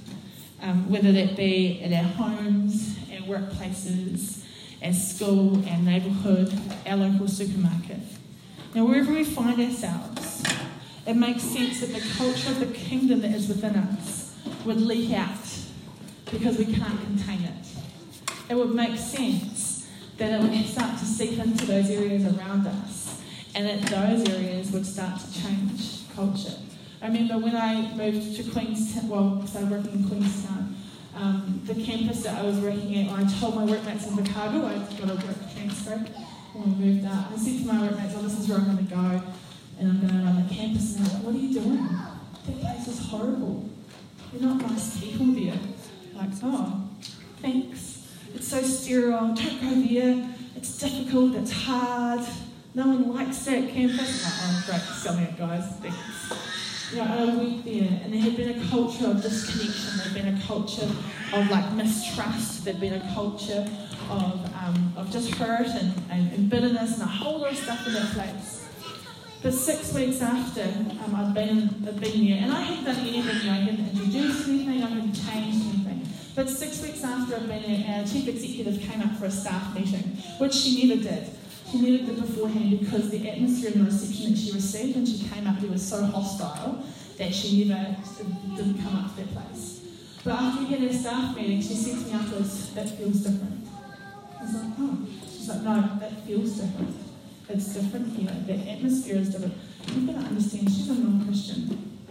um, 0.62 0.90
whether 0.90 1.12
that 1.12 1.36
be 1.36 1.82
at 1.82 1.92
our 1.92 2.10
homes, 2.10 2.98
our 3.12 3.28
workplaces, 3.28 4.46
our 4.82 4.94
school, 4.94 5.62
our 5.70 5.78
neighbourhood, 5.78 6.58
our 6.86 6.96
local 6.96 7.28
supermarket. 7.28 8.00
Now, 8.74 8.86
wherever 8.86 9.12
we 9.12 9.26
find 9.26 9.60
ourselves, 9.60 10.44
it 11.06 11.16
makes 11.16 11.44
sense 11.44 11.82
that 11.82 11.94
the 11.94 12.02
culture 12.18 12.52
of 12.52 12.60
the 12.60 12.68
kingdom 12.68 13.20
that 13.22 13.32
is 13.32 13.50
within 13.50 13.76
us 13.76 14.38
would 14.64 14.80
leak 14.80 15.12
out 15.12 15.38
because 16.32 16.58
we 16.58 16.66
can't 16.66 17.02
contain 17.04 17.44
it. 17.44 17.66
It 18.50 18.56
would 18.56 18.74
make 18.74 18.98
sense 18.98 19.90
that 20.18 20.32
it 20.32 20.42
would 20.42 20.66
start 20.66 20.98
to 21.00 21.06
seep 21.06 21.40
into 21.40 21.66
those 21.66 21.90
areas 21.90 22.26
around 22.38 22.68
us 22.68 23.19
and 23.56 23.68
that 23.68 23.82
those 23.90 24.30
areas 24.30 24.72
would 24.72 24.86
start 24.86 25.20
to 25.20 25.42
change 25.42 26.08
culture. 26.16 26.58
I 27.02 27.08
remember 27.08 27.38
when 27.38 27.56
I 27.56 27.94
moved 27.94 28.36
to 28.38 28.44
Queenstown, 28.52 29.08
well, 29.08 29.40
I 29.42 29.46
started 29.46 29.72
working 29.72 29.94
in 29.94 30.04
Queenstown, 30.08 30.76
um, 31.16 31.62
the 31.66 31.76
campus 31.76 32.24
that 32.24 32.38
I 32.38 32.44
was 32.44 32.58
working 32.60 33.08
at, 33.08 33.18
I 33.18 33.24
told 33.40 33.56
my 33.56 33.66
workmates 33.66 34.08
in 34.08 34.24
Chicago 34.24 34.66
I'd 34.68 34.98
got 34.98 35.10
a 35.10 35.16
work 35.16 35.54
transfer, 35.54 36.06
when 36.54 36.80
we 36.80 36.86
moved 36.86 37.06
out. 37.06 37.32
I 37.32 37.38
said 37.38 37.60
to 37.60 37.66
my 37.66 37.82
workmates, 37.82 38.14
oh, 38.18 38.22
this 38.22 38.40
is 38.40 38.48
where 38.48 38.58
I'm 38.58 38.66
going 38.66 38.86
to 38.86 38.94
go, 38.94 39.22
and 39.80 39.90
I'm 39.90 40.00
going 40.00 40.14
to 40.14 40.26
run 40.26 40.48
the 40.48 40.54
campus. 40.54 40.96
And 40.96 41.06
they're 41.06 41.14
like, 41.16 41.24
what 41.24 41.36
are 41.36 41.38
you 41.38 41.54
doing? 41.54 41.88
That 42.46 42.62
place 42.62 42.88
is 42.88 43.06
horrible. 43.08 43.70
You're 44.34 44.42
not 44.42 44.62
nice 44.62 45.00
people 45.00 45.28
there. 45.28 45.60
Like, 46.16 46.30
oh, 46.44 46.90
thanks. 47.42 48.08
It's 48.34 48.48
so 48.48 48.62
sterile. 48.62 49.34
Don't 49.34 49.62
go 49.62 49.82
there. 49.88 50.30
It's 50.56 50.78
difficult. 50.78 51.36
It's 51.36 51.52
hard. 51.52 52.26
No 52.80 52.88
one 52.88 53.14
likes 53.14 53.40
that 53.40 53.68
campus. 53.68 54.24
Oh, 54.26 54.64
great, 54.66 55.28
it, 55.28 55.38
guys. 55.38 55.66
Thanks 55.82 56.50
you 56.94 56.98
know, 56.98 57.04
I 57.04 57.26
went 57.26 57.66
there 57.66 58.00
and 58.04 58.14
there 58.14 58.22
had 58.22 58.38
been 58.38 58.58
a 58.58 58.68
culture 58.70 59.08
of 59.08 59.22
disconnection, 59.22 59.98
there 59.98 60.06
had 60.08 60.14
been 60.14 60.38
a 60.38 60.42
culture 60.48 60.90
of 61.34 61.52
like 61.52 61.74
mistrust, 61.74 62.64
there'd 62.64 62.80
been 62.80 62.94
a 62.94 63.14
culture 63.14 63.70
of, 64.10 64.56
um, 64.56 64.94
of 64.96 65.12
just 65.12 65.30
hurt 65.36 65.68
and, 65.68 65.94
and, 66.10 66.32
and, 66.32 66.50
bitterness 66.50 66.94
and 66.94 67.02
a 67.02 67.06
whole 67.06 67.40
lot 67.40 67.52
of 67.52 67.58
stuff 67.58 67.86
in 67.86 67.92
that 67.96 68.14
place. 68.14 68.70
But 69.44 69.54
six 69.54 69.94
weeks 69.94 70.22
after 70.22 70.64
um, 70.64 71.16
I'd, 71.16 71.34
been, 71.34 71.86
I'd 71.86 72.00
been 72.00 72.28
there, 72.28 72.40
and 72.44 72.54
I 72.54 72.62
hadn't 72.62 72.86
done 72.86 73.06
anything, 73.06 73.50
I 73.50 73.56
hadn't 73.56 73.90
introduced 73.90 74.48
anything, 74.48 74.84
I 74.84 74.88
hadn't 74.88 75.14
changed 75.14 75.68
anything. 75.68 76.08
But 76.34 76.50
six 76.50 76.82
weeks 76.82 77.04
after 77.04 77.36
I'd 77.36 77.50
been 77.50 77.62
there, 77.62 78.00
our 78.00 78.08
chief 78.08 78.26
executive 78.30 78.80
came 78.80 79.02
up 79.02 79.18
for 79.18 79.26
a 79.26 79.32
staff 79.32 79.76
meeting, 79.76 80.18
which 80.38 80.54
she 80.54 80.88
never 80.88 81.02
did. 81.04 81.30
It 81.72 82.20
beforehand 82.20 82.80
because 82.80 83.12
the 83.12 83.30
atmosphere 83.30 83.72
in 83.72 83.80
the 83.80 83.86
reception 83.86 84.32
that 84.32 84.40
she 84.40 84.52
received 84.52 84.96
when 84.96 85.06
she 85.06 85.28
came 85.30 85.46
up 85.46 85.60
there 85.60 85.70
was 85.70 85.88
so 85.88 86.04
hostile 86.04 86.84
that 87.18 87.34
she 87.34 87.66
never 87.66 87.96
didn't 88.56 88.82
come 88.82 88.96
up 88.96 89.16
to 89.16 89.22
that 89.22 89.32
place. 89.34 89.82
But 90.24 90.34
after 90.34 90.64
we 90.64 90.68
had 90.68 90.84
our 90.84 90.94
staff 90.94 91.36
meeting, 91.36 91.62
she 91.62 91.76
said 91.76 92.00
to 92.00 92.06
me 92.06 92.12
afterwards, 92.14 92.74
that 92.74 92.90
feels 92.90 93.18
different. 93.18 93.68
I 94.40 94.44
was 94.44 94.54
like, 94.56 94.74
oh. 94.80 95.08
She's 95.32 95.48
like, 95.48 95.62
no, 95.62 95.90
that 96.00 96.26
feels 96.26 96.60
different. 96.60 96.96
It's 97.50 97.74
different 97.74 98.18
here. 98.18 98.36
The 98.48 98.72
atmosphere 98.72 99.18
is 99.18 99.30
different. 99.30 99.54
You've 99.94 100.08
got 100.08 100.22
to 100.22 100.28
understand, 100.28 100.70
she's 100.70 100.90
a 100.90 100.96
non-Christian. 100.96 102.02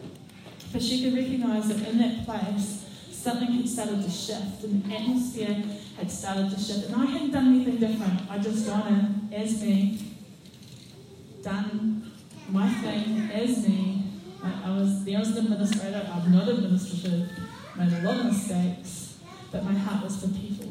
But 0.73 0.83
she 0.83 1.03
could 1.03 1.15
recognise 1.15 1.69
that 1.69 1.89
in 1.89 1.99
that 1.99 2.25
place, 2.25 2.88
something 3.19 3.49
had 3.49 3.69
started 3.69 4.03
to 4.03 4.11
shift 4.11 4.65
and 4.65 4.85
the 4.85 4.95
atmosphere 4.95 5.63
had 5.97 6.11
started 6.11 6.51
to 6.51 6.59
shift. 6.59 6.87
And 6.87 6.97
I 6.97 7.07
hadn't 7.07 7.33
done 7.33 7.49
anything 7.49 7.77
different. 7.79 8.31
I 8.31 8.39
just 8.39 8.67
gone 8.67 8.87
in 8.89 9.35
as 9.35 9.61
me, 9.63 9.99
done 11.43 12.13
my 12.49 12.69
thing 12.75 13.31
as 13.33 13.69
me. 13.69 14.05
I, 14.43 14.71
I 14.71 14.77
was 14.77 15.05
there 15.05 15.19
as 15.19 15.37
an 15.37 15.47
administrator. 15.47 16.09
I'm 16.13 16.33
not 16.33 16.49
administrative. 16.49 17.29
Made 17.77 17.93
a 17.93 18.03
lot 18.03 18.21
of 18.21 18.27
mistakes, 18.27 19.19
but 19.51 19.65
my 19.65 19.73
heart 19.73 20.05
was 20.05 20.21
for 20.21 20.29
people. 20.29 20.67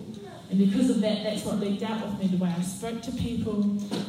And 0.50 0.60
because 0.60 0.90
of 0.90 1.02
that, 1.02 1.24
that's 1.24 1.44
what 1.44 1.60
leaked 1.60 1.84
out 1.84 2.06
with 2.06 2.20
me 2.20 2.28
the 2.28 2.44
way 2.44 2.54
I 2.58 2.62
spoke 2.62 3.02
to 3.02 3.12
people, 3.12 3.62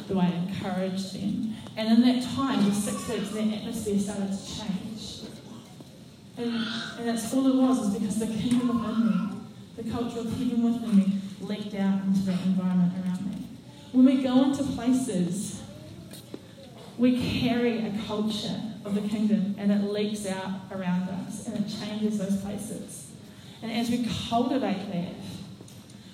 the 0.07 0.15
way 0.15 0.25
I 0.25 0.49
encouraged 0.49 1.13
them. 1.13 1.55
And 1.75 1.91
in 1.91 2.01
that 2.01 2.23
time, 2.35 2.63
the 2.63 2.71
six 2.71 3.07
weeks, 3.09 3.29
that 3.31 3.53
atmosphere 3.53 3.99
started 3.99 4.31
to 4.31 4.59
change. 4.59 5.28
And, 6.39 6.55
and 6.97 7.07
that's 7.09 7.33
all 7.33 7.45
it 7.47 7.55
was, 7.55 7.79
is 7.79 7.99
because 7.99 8.19
the 8.19 8.27
kingdom 8.27 8.69
within 8.69 9.07
me, 9.07 9.37
the 9.75 9.91
culture 9.91 10.19
of 10.19 10.31
heaven 10.37 10.63
within 10.63 10.95
me, 10.95 11.21
leaked 11.41 11.75
out 11.75 12.01
into 12.05 12.21
that 12.21 12.39
environment 12.45 12.93
around 13.03 13.25
me. 13.25 13.45
When 13.91 14.05
we 14.05 14.23
go 14.23 14.45
into 14.45 14.63
places, 14.63 15.61
we 16.97 17.41
carry 17.41 17.79
a 17.79 17.93
culture 18.07 18.57
of 18.85 18.95
the 18.95 19.01
kingdom 19.01 19.55
and 19.57 19.69
it 19.69 19.83
leaks 19.83 20.25
out 20.27 20.61
around 20.71 21.09
us 21.09 21.45
and 21.45 21.57
it 21.57 21.69
changes 21.69 22.19
those 22.19 22.37
places. 22.41 23.11
And 23.61 23.69
as 23.73 23.89
we 23.89 24.07
cultivate 24.29 24.89
that, 24.93 25.15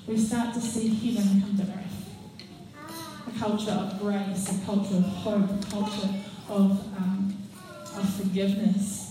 we 0.07 0.17
start 0.17 0.55
to 0.55 0.61
see 0.61 0.87
heaven 0.87 1.39
come 1.39 1.57
to 1.57 1.71
earth. 1.71 3.27
A 3.27 3.39
culture 3.39 3.71
of 3.71 3.99
grace, 3.99 4.49
a 4.49 4.65
culture 4.65 4.95
of 4.95 5.03
hope, 5.03 5.51
a 5.51 5.69
culture 5.69 6.09
of, 6.49 6.97
um, 6.97 7.37
of 7.95 8.09
forgiveness 8.15 9.04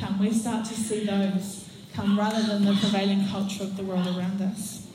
come. 0.00 0.18
We 0.18 0.32
start 0.32 0.64
to 0.66 0.74
see 0.74 1.04
those 1.04 1.68
come 1.92 2.18
rather 2.18 2.42
than 2.42 2.64
the 2.64 2.72
prevailing 2.72 3.26
culture 3.28 3.64
of 3.64 3.76
the 3.76 3.84
world 3.84 4.06
around 4.06 4.40
us. 4.40 4.86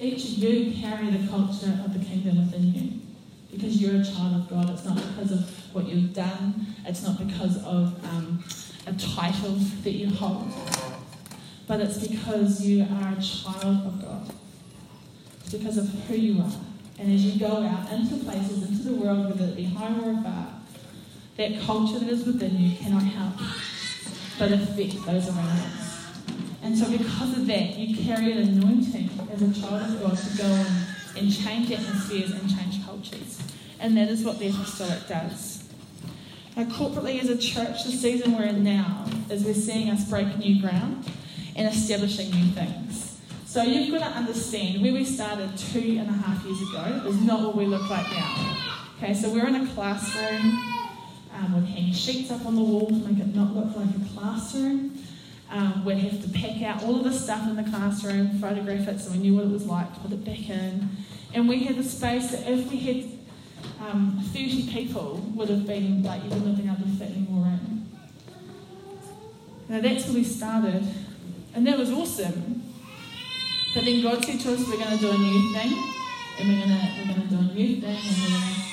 Each 0.00 0.24
of 0.24 0.38
you 0.38 0.72
carry 0.80 1.10
the 1.10 1.26
culture 1.28 1.80
of 1.84 1.92
the 1.92 2.04
kingdom 2.04 2.38
within 2.38 2.72
you 2.72 3.00
because 3.50 3.80
you're 3.82 4.00
a 4.00 4.04
child 4.04 4.34
of 4.36 4.48
God. 4.48 4.70
It's 4.70 4.84
not 4.84 4.96
because 4.96 5.32
of 5.32 5.74
what 5.74 5.88
you've 5.88 6.14
done, 6.14 6.66
it's 6.86 7.02
not 7.02 7.18
because 7.18 7.56
of 7.64 8.04
um, 8.04 8.44
a 8.86 8.92
title 8.92 9.54
that 9.82 9.90
you 9.90 10.08
hold, 10.10 10.52
but 11.66 11.80
it's 11.80 12.06
because 12.06 12.64
you 12.64 12.82
are 12.84 13.12
a 13.12 13.20
child 13.20 13.86
of 13.86 14.02
God. 14.02 14.32
It's 15.40 15.54
because 15.54 15.78
of 15.78 15.88
who 15.88 16.14
you 16.14 16.42
are. 16.42 16.52
And 16.98 17.12
as 17.12 17.24
you 17.24 17.38
go 17.38 17.62
out 17.62 17.92
into 17.92 18.16
places, 18.24 18.68
into 18.68 18.82
the 18.82 18.94
world, 18.94 19.26
whether 19.26 19.44
it 19.44 19.56
be 19.56 19.64
home 19.64 20.00
or 20.04 20.22
far, 20.22 20.48
that 21.36 21.60
culture 21.60 22.00
that 22.00 22.08
is 22.08 22.26
within 22.26 22.58
you 22.58 22.76
cannot 22.76 23.04
help 23.04 23.34
but 24.38 24.52
affect 24.52 25.06
those 25.06 25.28
around 25.28 25.48
us. 25.48 26.06
And 26.62 26.76
so, 26.76 26.90
because 26.90 27.36
of 27.36 27.46
that, 27.46 27.76
you 27.76 27.96
carry 28.04 28.32
an 28.32 28.38
anointing 28.38 29.10
as 29.32 29.42
a 29.42 29.60
child 29.60 29.94
of 29.94 30.02
God 30.02 30.18
to 30.18 30.36
go 30.36 30.44
on 30.44 30.66
and 31.16 31.34
change 31.34 31.70
atmospheres 31.70 32.32
and 32.32 32.48
change 32.48 32.84
cultures. 32.84 33.40
And 33.80 33.96
that 33.96 34.08
is 34.08 34.24
what 34.24 34.38
the 34.38 34.48
apostolic 34.48 35.06
does. 35.08 35.68
Now, 36.56 36.64
corporately 36.64 37.20
as 37.22 37.28
a 37.28 37.38
church, 37.38 37.84
the 37.84 37.92
season 37.92 38.36
we're 38.36 38.46
in 38.46 38.64
now 38.64 39.06
is 39.30 39.44
we're 39.44 39.54
seeing 39.54 39.90
us 39.90 40.08
break 40.08 40.36
new 40.38 40.60
ground 40.60 41.08
and 41.54 41.68
establishing 41.72 42.30
new 42.30 42.50
things. 42.52 43.07
So 43.48 43.62
you've 43.62 43.98
got 43.98 44.06
to 44.06 44.14
understand 44.14 44.82
where 44.82 44.92
we 44.92 45.06
started 45.06 45.56
two 45.56 45.96
and 45.98 46.10
a 46.10 46.12
half 46.12 46.44
years 46.44 46.60
ago 46.60 47.08
is 47.08 47.18
not 47.22 47.40
what 47.40 47.56
we 47.56 47.64
look 47.64 47.88
like 47.88 48.06
now. 48.10 48.56
Okay, 48.98 49.14
so 49.14 49.30
we're 49.30 49.46
in 49.46 49.54
a 49.54 49.66
classroom. 49.68 50.62
Um, 51.32 51.54
we'd 51.54 51.64
hang 51.70 51.90
sheets 51.94 52.30
up 52.30 52.44
on 52.44 52.56
the 52.56 52.60
wall 52.60 52.88
to 52.88 52.92
make 52.92 53.18
it 53.18 53.34
not 53.34 53.56
look 53.56 53.74
like 53.74 53.88
a 53.88 54.14
classroom. 54.14 55.02
Um, 55.50 55.82
we'd 55.82 55.96
have 55.96 56.22
to 56.22 56.28
pack 56.28 56.60
out 56.60 56.82
all 56.82 56.96
of 56.96 57.04
the 57.04 57.12
stuff 57.12 57.48
in 57.48 57.56
the 57.56 57.62
classroom, 57.62 58.38
photograph 58.38 58.86
it 58.86 59.00
so 59.00 59.12
we 59.12 59.16
knew 59.16 59.36
what 59.36 59.44
it 59.44 59.50
was 59.50 59.64
like, 59.64 59.94
put 60.02 60.12
it 60.12 60.26
back 60.26 60.50
in. 60.50 60.90
And 61.32 61.48
we 61.48 61.64
had 61.64 61.76
the 61.76 61.84
space 61.84 62.32
that 62.32 62.46
if 62.46 62.70
we 62.70 62.76
had 62.80 63.04
um, 63.80 64.20
30 64.34 64.70
people, 64.70 65.24
would 65.34 65.48
have 65.48 65.66
been 65.66 66.02
like 66.02 66.22
you 66.22 66.28
wouldn't 66.28 66.48
have 66.48 66.56
been 66.58 66.68
able 66.68 66.82
to 66.82 66.98
fit 66.98 67.16
any 67.16 67.26
more 67.26 67.46
in. 67.46 67.88
Now 69.70 69.80
that's 69.80 70.04
where 70.04 70.16
we 70.16 70.24
started. 70.24 70.86
And 71.54 71.66
that 71.66 71.78
was 71.78 71.90
awesome. 71.90 72.67
But 73.74 73.84
then 73.84 74.02
God 74.02 74.24
said 74.24 74.40
to 74.40 74.54
us, 74.54 74.66
we're 74.66 74.78
going 74.78 74.96
to 74.96 74.98
do 74.98 75.10
a 75.10 75.18
new 75.18 75.52
thing, 75.52 75.72
and 76.38 76.48
we're 76.48 76.66
going 76.66 76.68
to 76.68 76.88
we're 76.98 77.14
going 77.14 77.28
to 77.28 77.34
do 77.34 77.38
a 77.38 77.54
new 77.54 77.80
thing, 77.80 77.96
and 77.96 78.16
we're 78.22 78.28
going 78.28 78.42
to 78.42 78.68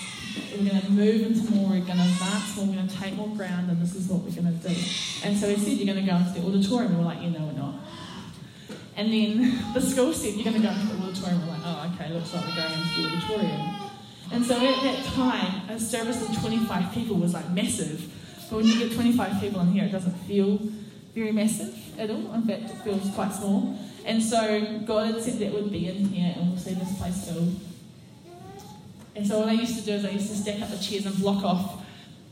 we're 0.57 0.69
going 0.69 0.81
to 0.81 0.91
move 0.91 1.21
into 1.21 1.51
more, 1.51 1.69
we're 1.69 1.85
going 1.85 1.97
to 1.97 2.03
advance 2.03 2.55
more, 2.55 2.65
we're 2.65 2.75
going 2.75 2.87
to 2.87 2.97
take 2.97 3.13
more 3.15 3.27
ground, 3.29 3.69
and 3.69 3.81
this 3.81 3.95
is 3.95 4.07
what 4.07 4.21
we're 4.21 4.31
going 4.31 4.59
to 4.59 4.67
do. 4.67 4.75
And 5.23 5.37
so 5.37 5.49
he 5.49 5.55
said, 5.55 5.77
you're 5.77 5.93
going 5.93 6.05
to 6.05 6.11
go 6.11 6.17
into 6.17 6.39
the 6.39 6.47
auditorium, 6.47 6.91
and 6.93 6.99
we're 6.99 7.05
like, 7.05 7.21
you 7.21 7.29
know, 7.29 7.45
we're 7.45 7.59
not. 7.59 7.75
And 8.97 9.11
then 9.11 9.73
the 9.73 9.81
school 9.81 10.13
said, 10.13 10.33
you're 10.33 10.43
going 10.43 10.61
to 10.61 10.65
go 10.65 10.73
into 10.73 10.95
the 10.95 11.03
auditorium. 11.03 11.41
We're 11.41 11.53
like, 11.53 11.61
oh, 11.65 11.91
okay, 11.93 12.13
looks 12.13 12.33
like 12.33 12.45
we're 12.47 12.55
going 12.55 12.73
into 12.73 13.01
the 13.01 13.17
auditorium. 13.17 13.75
And 14.31 14.45
so 14.45 14.55
at 14.55 14.83
that 14.83 15.05
time, 15.13 15.69
a 15.69 15.79
service 15.79 16.21
of 16.27 16.39
25 16.39 16.93
people 16.93 17.17
was 17.17 17.33
like 17.33 17.49
massive. 17.51 18.11
But 18.49 18.57
when 18.57 18.65
you 18.65 18.79
get 18.79 18.93
25 18.93 19.41
people 19.41 19.59
in 19.61 19.71
here, 19.71 19.85
it 19.85 19.91
doesn't 19.91 20.15
feel 20.19 20.59
very 21.13 21.31
massive 21.31 21.84
at 21.97 22.09
all. 22.09 22.33
In 22.33 22.43
fact, 22.43 22.63
it 22.63 22.77
feels 22.83 23.13
quite 23.13 23.31
small. 23.33 23.77
And 24.05 24.21
so 24.21 24.79
God 24.85 25.13
had 25.13 25.21
said 25.21 25.39
that 25.39 25.53
would 25.53 25.71
be 25.71 25.87
in 25.87 26.09
here 26.09 26.33
and 26.35 26.49
we'll 26.49 26.57
see 26.57 26.73
this 26.73 26.97
place 26.97 27.29
filled. 27.29 27.59
And 29.15 29.25
so 29.25 29.39
what 29.39 29.49
I 29.49 29.53
used 29.53 29.77
to 29.79 29.85
do 29.85 29.93
is 29.93 30.05
I 30.05 30.09
used 30.09 30.29
to 30.29 30.35
stack 30.35 30.61
up 30.61 30.69
the 30.69 30.77
chairs 30.77 31.05
and 31.05 31.17
block 31.17 31.43
off 31.43 31.83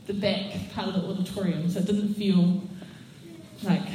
the 0.06 0.14
back 0.14 0.72
part 0.74 0.88
of 0.88 0.94
the 0.94 1.08
auditorium 1.08 1.68
so 1.70 1.80
it 1.80 1.86
didn't 1.86 2.14
feel 2.14 2.62
like 3.62 3.88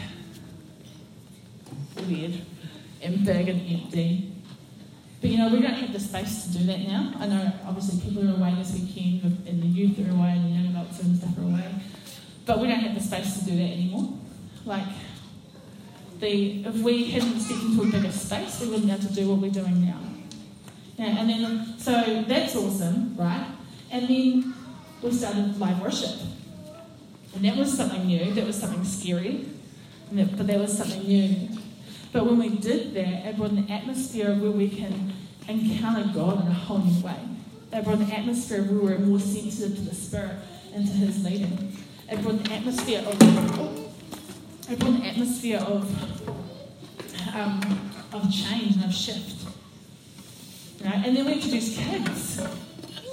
weird 2.07 2.41
and 3.01 3.23
big 3.23 3.49
and 3.49 3.71
empty. 3.71 4.33
But 5.21 5.29
you 5.29 5.37
know, 5.37 5.49
we 5.49 5.61
don't 5.61 5.73
have 5.73 5.93
the 5.93 5.99
space 5.99 6.45
to 6.45 6.57
do 6.57 6.65
that 6.65 6.79
now. 6.79 7.13
I 7.19 7.27
know 7.27 7.51
obviously 7.65 7.99
people 8.01 8.27
are 8.27 8.35
away 8.35 8.55
this 8.55 8.73
weekend 8.73 9.23
and 9.47 9.61
the 9.61 9.67
youth 9.67 9.99
are 9.99 10.11
away 10.11 10.31
and 10.31 10.45
the 10.45 10.49
young 10.49 10.67
adults 10.75 10.99
and 11.01 11.17
stuff 11.17 11.37
are 11.37 11.43
away. 11.43 11.75
But 12.45 12.59
we 12.59 12.67
don't 12.67 12.79
have 12.79 12.95
the 12.95 13.01
space 13.01 13.37
to 13.39 13.45
do 13.45 13.55
that 13.57 13.71
anymore. 13.71 14.13
Like 14.65 14.87
the, 16.19 16.65
if 16.65 16.75
we 16.75 17.11
hadn't 17.11 17.39
stepped 17.39 17.63
into 17.63 17.81
a 17.83 17.85
bigger 17.85 18.11
space, 18.11 18.59
we 18.61 18.67
wouldn't 18.67 18.85
be 18.85 18.91
able 18.91 19.01
to 19.03 19.13
do 19.13 19.29
what 19.29 19.39
we're 19.39 19.51
doing 19.51 19.85
now. 19.85 19.99
Yeah, 20.97 21.19
and 21.19 21.29
then, 21.29 21.79
so 21.79 22.23
that's 22.27 22.55
awesome, 22.55 23.15
right? 23.17 23.47
And 23.91 24.07
then 24.07 24.53
we 25.01 25.11
started 25.11 25.57
live 25.59 25.81
worship. 25.81 26.19
And 27.35 27.45
that 27.45 27.55
was 27.55 27.75
something 27.75 28.05
new, 28.05 28.33
that 28.33 28.45
was 28.45 28.59
something 28.59 28.83
scary, 28.83 29.45
that, 30.11 30.35
but 30.35 30.47
that 30.47 30.59
was 30.59 30.77
something 30.77 31.03
new. 31.07 31.49
But 32.11 32.25
when 32.25 32.39
we 32.39 32.49
did 32.49 32.93
that, 32.95 33.27
it 33.27 33.37
brought 33.37 33.51
an 33.51 33.69
atmosphere 33.69 34.33
where 34.35 34.51
we 34.51 34.69
can 34.69 35.13
encounter 35.47 36.11
God 36.13 36.41
in 36.41 36.47
a 36.47 36.53
whole 36.53 36.79
new 36.79 37.01
way. 37.01 37.15
It 37.71 37.85
brought 37.85 37.99
an 37.99 38.11
atmosphere 38.11 38.63
where 38.63 38.73
we 38.73 38.89
were 38.89 38.99
more 38.99 39.19
sensitive 39.19 39.77
to 39.77 39.81
the 39.83 39.95
Spirit 39.95 40.35
and 40.73 40.85
to 40.85 40.91
His 40.91 41.23
leading. 41.23 41.77
It 42.11 42.21
brought 42.21 42.35
an 42.35 42.51
atmosphere 42.51 42.99
of 42.99 43.15
oh, 43.21 43.88
it 44.69 44.79
brought 44.79 44.93
an 44.93 45.03
atmosphere 45.03 45.59
of 45.59 45.83
um, 47.35 47.91
of 48.13 48.31
change 48.31 48.75
and 48.75 48.85
of 48.85 48.93
shift. 48.93 49.47
Right? 50.83 51.05
And 51.05 51.17
then 51.17 51.25
we 51.25 51.33
introduced 51.33 51.77
kids. 51.77 52.41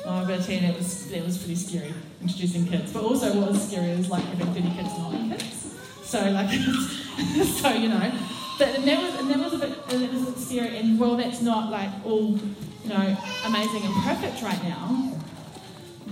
Oh, 0.04 0.20
I've 0.20 0.28
got 0.28 0.40
to 0.40 0.46
tell 0.46 0.54
you, 0.54 0.60
that 0.60 0.76
was, 0.76 1.10
that 1.10 1.25
was 1.25 1.36
pretty 1.38 1.56
scary, 1.56 1.92
introducing 2.22 2.66
kids. 2.66 2.92
But 2.92 3.02
also 3.02 3.34
what 3.40 3.50
was 3.50 3.68
scary 3.68 3.90
is 3.90 4.08
like 4.08 4.22
having 4.22 4.46
30 4.54 4.60
kids 4.60 4.92
and 4.92 4.98
not 4.98 5.12
having 5.12 5.30
kids. 5.30 5.75
So, 6.04 6.30
like, 6.30 6.50
so, 7.60 7.72
you 7.72 7.88
know, 7.88 8.12
but, 8.58 8.68
and 8.68 8.84
that 8.84 9.02
was, 9.02 9.14
and 9.20 9.30
that 9.30 9.38
was 9.38 9.52
a 9.54 9.58
bit, 9.58 9.78
and 9.90 10.02
that 10.02 10.12
was 10.12 10.46
scary. 10.46 10.76
And 10.78 10.98
well, 10.98 11.16
that's 11.16 11.42
not 11.42 11.70
like 11.70 11.90
all, 12.04 12.38
you 12.38 12.88
know, 12.88 13.16
amazing 13.44 13.82
and 13.82 13.94
perfect 14.04 14.42
right 14.42 14.62
now, 14.62 15.12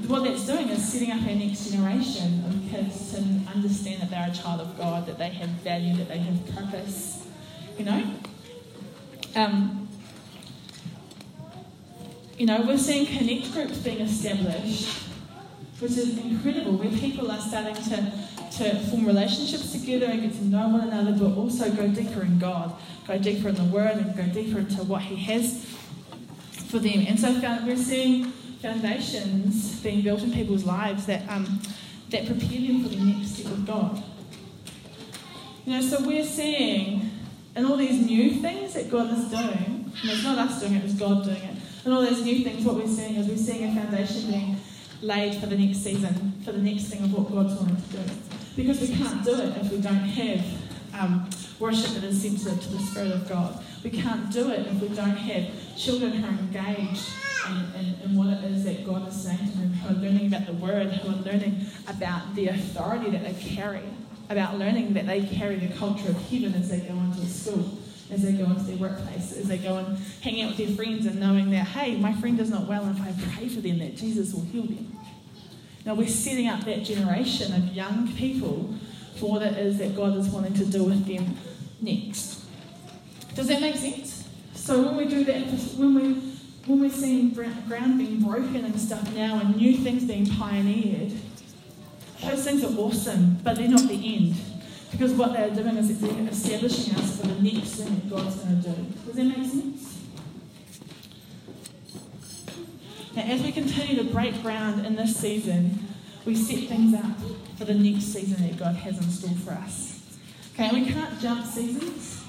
what 0.09 0.25
that's 0.25 0.47
doing 0.47 0.69
is 0.69 0.93
setting 0.93 1.11
up 1.11 1.23
our 1.23 1.35
next 1.35 1.71
generation 1.71 2.45
of 2.47 2.71
kids 2.71 3.13
to 3.13 3.19
understand 3.55 4.03
that 4.03 4.11
they're 4.11 4.29
a 4.29 4.35
child 4.35 4.61
of 4.61 4.77
God, 4.77 5.07
that 5.07 5.19
they 5.19 5.31
have 5.31 5.49
value, 5.49 5.97
that 5.97 6.09
they 6.09 6.19
have 6.19 6.55
purpose, 6.55 7.27
you 7.79 7.85
know? 7.85 8.03
Um, 9.37 9.89
you 12.39 12.47
know, 12.47 12.63
we're 12.67 12.79
seeing 12.79 13.07
connect 13.07 13.53
groups 13.53 13.79
being 13.79 14.01
established, 14.01 14.89
which 15.79 15.93
is 15.93 16.19
incredible, 16.19 16.73
where 16.73 16.91
people 16.99 17.31
are 17.31 17.41
starting 17.41 17.75
to, 17.75 18.13
to 18.59 18.79
form 18.87 19.07
relationships 19.07 19.73
together 19.73 20.07
and 20.07 20.23
get 20.23 20.33
to 20.33 20.45
know 20.45 20.69
one 20.69 20.89
another, 20.89 21.13
but 21.13 21.37
also 21.37 21.71
go 21.71 21.89
deeper 21.89 22.23
in 22.23 22.39
God, 22.39 22.75
go 23.07 23.19
deeper 23.19 23.49
in 23.49 23.55
the 23.55 23.65
Word, 23.65 23.97
and 23.97 24.17
go 24.17 24.25
deeper 24.25 24.59
into 24.59 24.83
what 24.85 25.03
He 25.03 25.17
has 25.17 25.65
for 26.69 26.79
them. 26.79 27.05
And 27.07 27.19
so 27.19 27.33
we're 27.65 27.77
seeing 27.77 28.33
foundations 28.65 29.79
being 29.81 30.01
built 30.01 30.23
in 30.23 30.33
people's 30.33 30.65
lives 30.65 31.05
that, 31.05 31.29
um, 31.29 31.61
that 32.09 32.25
prepare 32.25 32.61
them 32.67 32.83
for 32.83 32.89
the 32.89 32.97
next 32.97 33.37
step 33.37 33.53
with 33.53 33.67
God. 33.67 34.03
You 35.67 35.75
know, 35.75 35.83
so 35.83 36.07
we're 36.07 36.25
seeing 36.25 37.11
in 37.55 37.67
all 37.67 37.77
these 37.77 38.07
new 38.07 38.41
things 38.41 38.73
that 38.73 38.91
God 38.91 39.11
is 39.19 39.27
doing, 39.27 39.93
and 40.01 40.11
it's 40.11 40.25
not 40.25 40.39
us 40.39 40.61
doing 40.61 40.77
it, 40.77 40.85
it's 40.85 40.95
God 40.95 41.25
doing 41.25 41.43
it, 41.43 41.57
and 41.85 41.93
all 41.93 42.01
those 42.01 42.23
new 42.23 42.43
things, 42.43 42.65
what 42.65 42.77
we're 42.77 42.89
seeing 42.89 43.17
is 43.17 43.29
we're 43.29 43.37
seeing 43.37 43.65
a 43.65 43.83
foundation 43.83 44.31
being 44.31 44.57
laid 45.03 45.35
for 45.35 45.47
the 45.47 45.59
next 45.59 45.85
season, 45.85 46.33
for 46.43 46.53
the 46.53 46.63
next 46.63 46.85
thing 46.85 47.05
of 47.05 47.13
what 47.13 47.31
God's 47.31 47.55
wanting 47.61 47.77
to 47.77 47.97
do. 47.99 48.15
Because 48.57 48.81
we 48.81 48.89
can't 48.89 49.23
do 49.23 49.35
it 49.43 49.59
if 49.59 49.71
we 49.71 49.79
don't 49.79 49.95
have 49.95 50.45
um, 50.99 51.29
worship 51.61 51.91
that 51.91 52.05
is 52.05 52.23
sensitive 52.23 52.63
to 52.63 52.69
the 52.69 52.79
Spirit 52.79 53.13
of 53.13 53.29
God. 53.29 53.63
We 53.83 53.91
can't 53.91 54.31
do 54.31 54.51
it 54.51 54.67
if 54.67 54.81
we 54.81 54.89
don't 54.89 55.17
have 55.17 55.53
children 55.77 56.13
who 56.13 56.27
are 56.27 56.39
engaged 56.39 57.11
in, 58.05 58.17
what 58.17 58.29
it 58.29 58.45
is 58.45 58.65
that 58.65 58.87
God 58.87 59.09
is 59.09 59.15
saying 59.15 59.39
to 59.39 59.59
them, 59.59 59.73
who 59.73 59.95
are 59.95 60.01
learning 60.01 60.27
about 60.27 60.47
the 60.47 60.53
Word, 60.55 60.89
who 60.89 61.09
are 61.11 61.23
learning 61.23 61.67
about 61.87 62.35
the 62.35 62.49
authority 62.49 63.11
that 63.11 63.25
they 63.25 63.35
carry, 63.35 63.83
about 64.31 64.59
learning 64.59 64.95
that 64.95 65.07
they 65.07 65.23
carry 65.23 65.57
the 65.57 65.75
culture 65.77 66.09
of 66.09 66.17
heaven 66.31 66.55
as 66.55 66.71
they 66.71 66.81
go 66.81 66.95
into 66.95 67.27
school 67.27 67.79
as 68.11 68.23
they 68.23 68.33
go 68.33 68.45
into 68.45 68.63
their 68.63 68.77
workplace, 68.77 69.33
as 69.33 69.49
they 69.49 69.59
go 69.59 69.77
and 69.77 69.99
hang 70.21 70.43
out 70.43 70.51
with 70.51 70.59
their 70.59 70.77
friends 70.77 71.07
and 71.07 71.19
knowing 71.19 71.51
that, 71.51 71.67
hey, 71.69 71.97
my 71.97 72.13
friend 72.15 72.39
is 72.39 72.51
not 72.51 72.67
well, 72.67 72.85
and 72.85 72.99
if 72.99 73.03
I 73.03 73.35
pray 73.35 73.49
for 73.49 73.61
them, 73.61 73.79
that 73.79 73.97
Jesus 73.97 74.33
will 74.33 74.43
heal 74.43 74.65
them. 74.65 74.97
Now, 75.85 75.95
we're 75.95 76.09
setting 76.09 76.49
up 76.49 76.65
that 76.65 76.85
generation 76.85 77.53
of 77.53 77.75
young 77.75 78.13
people 78.15 78.75
for 79.17 79.33
what 79.33 79.43
it 79.43 79.57
is 79.59 79.79
that 79.79 79.95
God 79.95 80.17
is 80.17 80.29
wanting 80.29 80.55
to 80.55 80.65
do 80.65 80.85
with 80.85 81.07
them 81.07 81.37
next. 81.81 82.45
Does 83.35 83.49
that 83.49 83.61
make 83.61 83.77
sense? 83.77 84.14
So 84.65 84.81
when 84.81 84.97
we 84.97 85.05
do 85.05 85.25
that, 85.25 85.43
when 85.77 85.95
we 85.95 86.15
when 86.65 86.81
we're 86.81 86.89
seeing 86.89 87.35
ground 87.35 87.99
being 87.99 88.23
broken 88.23 88.65
and 88.65 88.81
stuff 88.81 89.15
now, 89.15 89.39
and 89.39 89.57
new 89.57 89.77
things 89.77 90.05
being 90.05 90.25
pioneered, 90.25 91.13
those 92.23 92.45
things 92.45 92.65
are 92.65 92.75
awesome, 92.79 93.37
but 93.45 93.57
they're 93.57 93.69
not 93.69 93.87
the 93.87 94.17
end. 94.17 94.37
Because 94.91 95.13
what 95.13 95.35
they're 95.35 95.51
doing 95.51 95.77
is 95.77 96.01
they're 96.01 96.29
establishing 96.29 96.95
us 96.95 97.21
for 97.21 97.27
the 97.27 97.43
next 97.43 97.75
thing 97.75 97.95
that 97.95 98.09
God's 98.09 98.37
going 98.37 98.63
to 98.63 98.71
do. 98.71 98.87
Does 99.05 99.17
that 99.17 99.25
make 99.25 99.51
sense? 99.51 99.99
Now, 103.15 103.23
as 103.23 103.43
we 103.43 103.53
continue 103.53 104.03
to 104.03 104.11
break 104.11 104.41
ground 104.41 104.87
in 104.87 104.97
this 104.97 105.15
season, 105.15 105.87
we 106.25 106.35
set 106.35 106.71
things 106.71 106.95
up 106.95 107.19
for 107.59 107.67
the 107.67 107.75
next 107.75 108.05
season 108.05 108.43
that 108.49 108.57
God 108.57 108.77
has 108.77 108.97
in 108.97 109.11
store 109.11 109.37
for 109.45 109.61
us. 109.63 110.03
Okay, 110.55 110.69
and 110.69 110.87
we 110.87 110.91
can't 110.91 111.21
jump 111.21 111.45
seasons. 111.45 112.24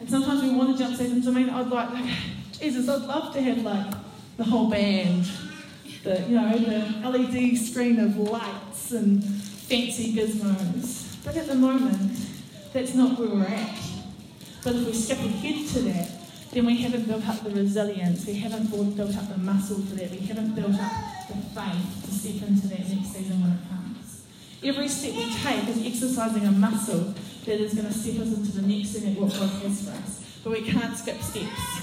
And 0.00 0.08
sometimes 0.08 0.42
we 0.42 0.50
want 0.50 0.76
to 0.76 0.82
jump 0.82 0.96
seasons. 0.96 1.26
I 1.26 1.30
mean, 1.32 1.50
I'd 1.50 1.68
like, 1.68 1.92
like 1.92 2.10
Jesus, 2.58 2.88
I'd 2.88 3.02
love 3.02 3.32
to 3.34 3.42
have 3.42 3.58
like 3.58 3.94
the 4.36 4.44
whole 4.44 4.70
band, 4.70 5.28
the 6.04 6.20
you 6.28 6.36
know, 6.36 6.56
the 6.56 7.08
LED 7.08 7.58
screen 7.58 7.98
of 7.98 8.16
lights 8.16 8.92
and 8.92 9.22
fancy 9.24 10.14
gizmos. 10.14 11.16
But 11.24 11.36
at 11.36 11.48
the 11.48 11.54
moment, 11.54 12.16
that's 12.72 12.94
not 12.94 13.18
where 13.18 13.28
we're 13.28 13.44
at. 13.44 13.76
But 14.62 14.76
if 14.76 14.86
we 14.86 14.92
step 14.92 15.18
ahead 15.18 15.66
to 15.68 15.80
that, 15.80 16.10
then 16.52 16.66
we 16.66 16.76
haven't 16.76 17.06
built 17.06 17.28
up 17.28 17.42
the 17.44 17.50
resilience, 17.50 18.26
we 18.26 18.34
haven't 18.34 18.70
built 18.70 19.16
up 19.16 19.28
the 19.28 19.38
muscle 19.38 19.80
for 19.82 19.94
that, 19.96 20.10
we 20.10 20.18
haven't 20.18 20.54
built 20.54 20.74
up 20.74 20.92
the 21.28 21.34
faith 21.34 22.04
to 22.04 22.10
step 22.10 22.48
into 22.48 22.68
that 22.68 22.88
next 22.88 23.12
season 23.12 23.40
when 23.42 23.52
it 23.52 23.68
comes. 23.68 24.24
Every 24.64 24.88
step 24.88 25.14
we 25.14 25.32
take 25.34 25.68
is 25.68 25.86
exercising 25.86 26.46
a 26.46 26.50
muscle 26.50 27.14
that 27.48 27.60
is 27.60 27.72
going 27.72 27.86
to 27.86 27.92
step 27.92 28.20
us 28.20 28.28
into 28.28 28.52
the 28.60 28.62
next 28.62 28.92
thing 28.92 29.14
that 29.14 29.20
what 29.20 29.32
God 29.32 29.48
has 29.62 29.82
for 29.82 29.90
us. 29.92 30.40
But 30.44 30.52
we 30.52 30.62
can't 30.62 30.96
skip 30.96 31.20
steps. 31.22 31.80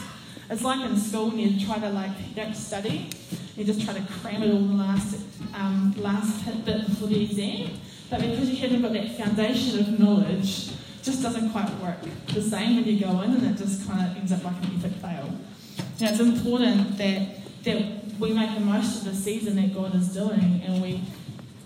It's 0.47 0.61
like 0.61 0.87
in 0.87 0.95
school 0.95 1.29
when 1.29 1.39
you 1.39 1.65
try 1.65 1.79
to 1.79 1.89
like 1.89 2.11
you 2.29 2.35
don't 2.35 2.55
study, 2.55 3.09
you 3.57 3.65
just 3.65 3.81
try 3.81 3.95
to 3.95 4.01
cram 4.21 4.43
it 4.43 4.51
all 4.51 4.57
in 4.57 4.77
the 4.77 4.83
last 4.83 5.17
um, 5.55 5.93
last 5.97 6.45
bit 6.65 6.85
before 6.85 7.07
the 7.07 7.23
exam. 7.23 7.71
But 8.11 8.21
because 8.21 8.47
you 8.47 8.57
haven't 8.57 8.83
got 8.83 8.93
that 8.93 9.17
foundation 9.17 9.79
of 9.79 9.99
knowledge, 9.99 10.69
just 11.01 11.23
doesn't 11.23 11.49
quite 11.49 11.69
work 11.79 11.97
the 12.27 12.41
same 12.41 12.75
when 12.75 12.85
you 12.85 12.99
go 12.99 13.21
in 13.21 13.31
and 13.31 13.43
it 13.47 13.57
just 13.57 13.87
kind 13.87 14.07
of 14.07 14.17
ends 14.17 14.31
up 14.31 14.43
like 14.43 14.55
an 14.63 14.79
epic 14.79 14.91
fail. 15.01 15.33
Now 15.99 16.09
it's 16.09 16.19
important 16.19 16.95
that, 16.99 17.63
that 17.63 17.85
we 18.19 18.33
make 18.33 18.53
the 18.53 18.59
most 18.59 18.99
of 18.99 19.05
the 19.05 19.15
season 19.15 19.55
that 19.55 19.73
God 19.73 19.95
is 19.95 20.09
doing 20.09 20.61
and 20.63 20.81
we 20.81 21.01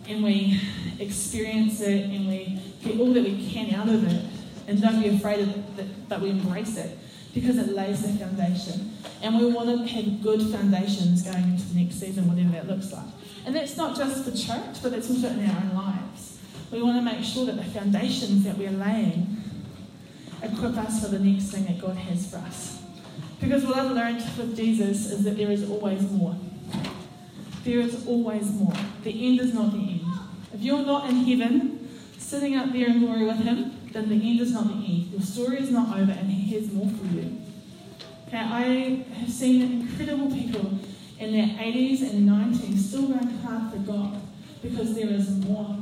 and 0.10 0.24
we 0.24 0.60
experience 1.00 1.82
it 1.82 2.06
and 2.06 2.28
we 2.28 2.60
get 2.84 3.00
all 3.00 3.14
that 3.14 3.24
we 3.24 3.50
can 3.50 3.74
out 3.74 3.88
of 3.88 4.04
it 4.12 4.26
and 4.68 4.82
don't 4.82 5.02
be 5.02 5.10
afraid 5.10 5.40
of 5.42 6.10
but 6.10 6.22
we 6.22 6.32
embrace 6.32 6.78
it 6.78 6.98
because 7.34 7.58
it 7.58 7.70
lays 7.70 8.02
the 8.02 8.10
foundation. 8.26 8.98
And 9.22 9.38
we 9.38 9.52
want 9.52 9.70
to 9.70 9.94
have 9.94 10.22
good 10.22 10.42
foundations 10.42 11.22
going 11.22 11.44
into 11.44 11.64
the 11.68 11.82
next 11.82 12.00
season, 12.00 12.28
whatever 12.28 12.52
that 12.54 12.68
looks 12.68 12.92
like. 12.92 13.06
And 13.46 13.56
that's 13.56 13.78
not 13.78 13.96
just 13.96 14.24
for 14.24 14.32
church, 14.32 14.82
but 14.82 14.92
that's 14.92 15.10
also 15.10 15.28
in 15.28 15.50
our 15.50 15.62
own 15.62 15.76
lives. 15.76 16.40
We 16.72 16.82
want 16.82 16.98
to 16.98 17.02
make 17.02 17.24
sure 17.24 17.46
that 17.46 17.58
the 17.58 17.64
foundations 17.64 18.44
that 18.44 18.58
we're 18.58 18.72
laying 18.72 19.38
equip 20.42 20.78
us 20.78 21.04
for 21.04 21.10
the 21.10 21.20
next 21.20 21.52
thing 21.52 21.66
that 21.66 21.80
God 21.80 21.98
has 21.98 22.30
for 22.30 22.38
us. 22.38 22.82
Because 23.40 23.66
what 23.66 23.78
I've 23.78 23.92
learned 23.92 24.24
with 24.38 24.56
Jesus 24.56 25.12
is 25.12 25.24
that 25.24 25.38
there 25.38 25.52
is 25.52 25.70
always 25.70 26.02
more. 26.12 26.36
There 27.70 27.82
is 27.82 28.08
always 28.08 28.50
more. 28.50 28.74
The 29.04 29.12
end 29.28 29.42
is 29.42 29.54
not 29.54 29.72
the 29.74 29.78
end. 29.78 30.02
If 30.56 30.60
you're 30.60 30.84
not 30.84 31.08
in 31.08 31.18
heaven, 31.18 31.88
sitting 32.18 32.56
up 32.56 32.74
there 32.74 32.88
in 32.88 32.98
glory 32.98 33.28
with 33.28 33.42
Him, 33.42 33.78
then 33.94 34.10
the 34.10 34.16
end 34.16 34.40
is 34.40 34.54
not 34.54 34.70
the 34.70 34.74
end. 34.74 35.12
Your 35.12 35.22
story 35.22 35.58
is 35.60 35.70
not 35.70 35.96
over, 35.96 36.12
and 36.12 36.32
He 36.32 36.56
has 36.56 36.74
more 36.74 36.90
for 36.90 37.06
you. 37.16 37.40
Okay, 38.28 38.38
I 38.38 39.06
have 39.20 39.30
seen 39.30 39.82
incredible 39.82 40.32
people 40.32 40.80
in 41.20 41.32
their 41.32 41.46
80s 41.46 42.10
and 42.10 42.28
90s 42.28 42.80
still 42.80 43.04
going 43.04 43.38
hard 43.38 43.72
for 43.72 43.78
God 43.78 44.20
because 44.64 44.96
there 44.96 45.10
is 45.10 45.30
more. 45.30 45.78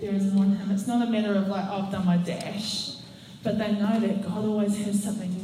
There 0.00 0.12
is 0.12 0.32
more 0.32 0.46
in 0.46 0.56
Him. 0.56 0.72
It's 0.72 0.88
not 0.88 1.06
a 1.06 1.10
matter 1.12 1.36
of 1.36 1.46
like, 1.46 1.64
oh, 1.68 1.84
I've 1.84 1.92
done 1.92 2.06
my 2.06 2.16
dash, 2.16 2.96
but 3.44 3.56
they 3.56 3.70
know 3.70 4.00
that 4.00 4.22
God 4.22 4.44
always 4.46 4.76
has 4.78 5.00
something. 5.00 5.39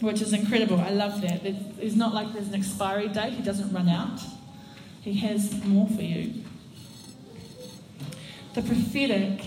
Which 0.00 0.22
is 0.22 0.32
incredible. 0.32 0.78
I 0.78 0.90
love 0.90 1.20
that. 1.22 1.44
It's 1.44 1.96
not 1.96 2.14
like 2.14 2.32
there's 2.32 2.48
an 2.48 2.54
expiry 2.54 3.08
date, 3.08 3.32
He 3.32 3.42
doesn't 3.42 3.72
run 3.72 3.88
out. 3.88 4.20
He 5.00 5.14
has 5.14 5.64
more 5.64 5.88
for 5.88 6.02
you. 6.02 6.44
The 8.54 8.62
prophetic, 8.62 9.44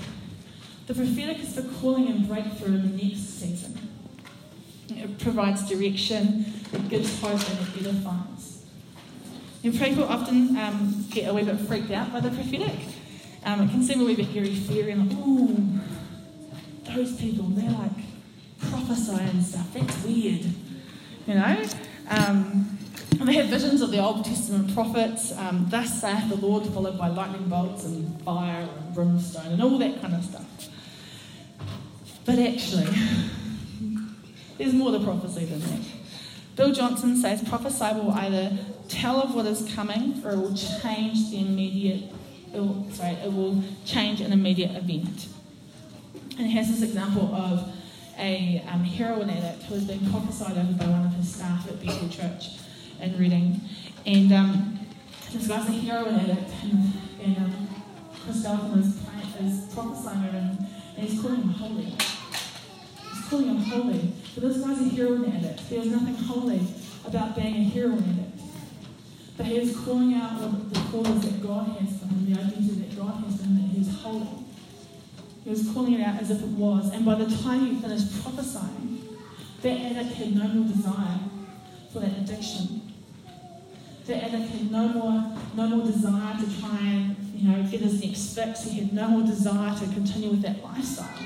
the 0.87 0.93
prophetic 0.93 1.39
is 1.39 1.55
for 1.55 1.63
calling 1.79 2.07
and 2.07 2.27
breakthrough 2.27 2.75
in 2.75 2.97
the 2.97 3.03
next 3.03 3.39
season. 3.39 3.77
It 4.89 5.19
provides 5.19 5.67
direction, 5.67 6.45
it 6.73 6.89
gives 6.89 7.19
hope, 7.21 7.33
and 7.49 7.59
it 7.59 7.87
edifies. 7.87 8.65
And 9.63 9.77
people 9.77 10.03
often 10.03 10.57
um, 10.57 11.05
get 11.11 11.29
a 11.29 11.33
wee 11.33 11.43
bit 11.43 11.59
freaked 11.59 11.91
out 11.91 12.11
by 12.11 12.19
the 12.19 12.29
prophetic. 12.29 12.77
Um, 13.45 13.61
it 13.61 13.69
can 13.69 13.83
seem 13.83 14.01
a 14.01 14.05
wee 14.05 14.15
bit 14.15 14.27
very 14.27 14.53
fairy 14.53 14.91
and 14.91 15.09
like, 15.09 15.17
ooh, 15.19 16.95
those 16.95 17.15
people, 17.19 17.45
they're 17.45 17.71
like 17.71 18.10
prophesying 18.69 19.29
and 19.29 19.43
stuff. 19.43 19.73
That's 19.73 20.03
weird. 20.03 20.45
You 21.27 21.35
know? 21.35 21.63
Um, 22.09 22.77
they 23.25 23.33
have 23.33 23.47
visions 23.47 23.81
of 23.81 23.91
the 23.91 23.99
Old 23.99 24.25
Testament 24.25 24.73
prophets, 24.73 25.31
um, 25.37 25.67
thus 25.69 26.01
saith 26.01 26.27
the 26.29 26.35
Lord, 26.35 26.65
followed 26.67 26.97
by 26.97 27.07
lightning 27.07 27.47
bolts 27.47 27.85
and 27.85 28.21
fire 28.23 28.67
and 28.67 28.95
brimstone 28.95 29.53
and 29.53 29.61
all 29.61 29.77
that 29.77 30.01
kind 30.01 30.15
of 30.15 30.23
stuff. 30.23 30.69
But 32.25 32.39
actually, 32.39 32.87
there's 34.57 34.73
more 34.73 34.91
to 34.91 34.99
prophecy 34.99 35.45
than 35.45 35.59
that. 35.59 35.81
Bill 36.55 36.71
Johnson 36.71 37.15
says 37.15 37.47
prophesy 37.47 37.93
will 37.93 38.11
either 38.11 38.57
tell 38.89 39.21
of 39.21 39.35
what 39.35 39.45
is 39.45 39.71
coming 39.73 40.21
or 40.25 40.31
it 40.31 40.37
will 40.37 40.55
change 40.55 41.31
the 41.31 41.39
immediate, 41.39 42.11
it 42.53 42.59
will, 42.59 42.87
sorry, 42.91 43.13
it 43.13 43.31
will 43.31 43.63
change 43.85 44.21
an 44.21 44.33
immediate 44.33 44.75
event. 44.75 45.27
And 46.37 46.47
he 46.47 46.53
has 46.53 46.69
this 46.69 46.81
example 46.81 47.33
of 47.33 47.71
a 48.21 48.63
um, 48.67 48.83
heroin 48.83 49.29
addict 49.29 49.63
who 49.63 49.73
has 49.73 49.85
been 49.85 49.99
prophesied 50.11 50.57
over 50.57 50.73
by 50.73 50.85
one 50.85 51.05
of 51.05 51.13
his 51.15 51.33
staff 51.33 51.67
at 51.67 51.83
Bethel 51.83 52.07
Church 52.07 52.51
in 53.01 53.17
Redding. 53.19 53.59
And 54.05 54.31
um, 54.31 54.79
this 55.31 55.47
guy's 55.47 55.67
a 55.67 55.71
heroin 55.71 56.15
addict, 56.15 56.51
and, 56.61 57.37
um, 57.37 57.67
Kris 58.23 58.45
Vallotton 58.45 58.79
is, 58.79 58.95
is 59.41 59.73
prophesying 59.73 60.25
over 60.25 60.37
him, 60.37 60.57
and 60.95 61.07
he's 61.07 61.19
calling 61.19 61.41
him 61.41 61.49
holy. 61.49 61.85
He's 61.85 63.25
calling 63.29 63.47
him 63.47 63.57
holy. 63.57 64.13
But 64.35 64.43
this 64.43 64.57
guy's 64.57 64.79
a 64.79 64.89
heroin 64.95 65.25
addict. 65.33 65.69
There's 65.69 65.87
nothing 65.87 66.15
holy 66.15 66.61
about 67.05 67.35
being 67.35 67.55
a 67.55 67.63
heroin 67.63 68.03
addict. 68.03 68.41
But 69.37 69.47
he 69.47 69.57
is 69.57 69.75
calling 69.77 70.13
out 70.13 70.71
the 70.71 70.79
cause 70.91 71.21
that 71.21 71.41
God 71.41 71.69
has 71.79 71.97
for 71.99 72.05
him, 72.05 72.31
the 72.31 72.39
identity 72.39 72.81
that 72.81 72.95
God 72.95 73.23
has 73.23 73.37
for 73.37 73.43
him, 73.43 73.55
that 73.55 73.73
he 73.73 73.81
is 73.81 74.01
holy. 74.01 74.45
He 75.43 75.49
was 75.49 75.69
calling 75.73 75.93
it 75.93 76.05
out 76.05 76.21
as 76.21 76.29
if 76.29 76.41
it 76.41 76.49
was. 76.49 76.91
And 76.91 77.05
by 77.05 77.15
the 77.15 77.35
time 77.37 77.65
he 77.65 77.81
finished 77.81 78.21
prophesying, 78.21 79.17
that 79.61 79.79
addict 79.79 80.15
had 80.15 80.35
no 80.35 80.47
more 80.47 80.67
desire 80.73 81.19
for 81.91 81.99
that 81.99 82.17
addiction. 82.17 82.81
That 84.05 84.23
addict 84.23 84.49
had 84.49 84.71
no 84.71 84.87
more, 84.89 85.37
no 85.55 85.67
more 85.67 85.85
desire 85.85 86.35
to 86.39 86.59
try 86.59 86.77
and 86.79 87.15
you 87.35 87.49
know, 87.49 87.63
get 87.63 87.81
his 87.81 88.03
next 88.03 88.35
fix. 88.35 88.63
He 88.63 88.79
had 88.79 88.93
no 88.93 89.07
more 89.07 89.23
desire 89.23 89.75
to 89.79 89.85
continue 89.93 90.29
with 90.29 90.43
that 90.43 90.63
lifestyle. 90.63 91.19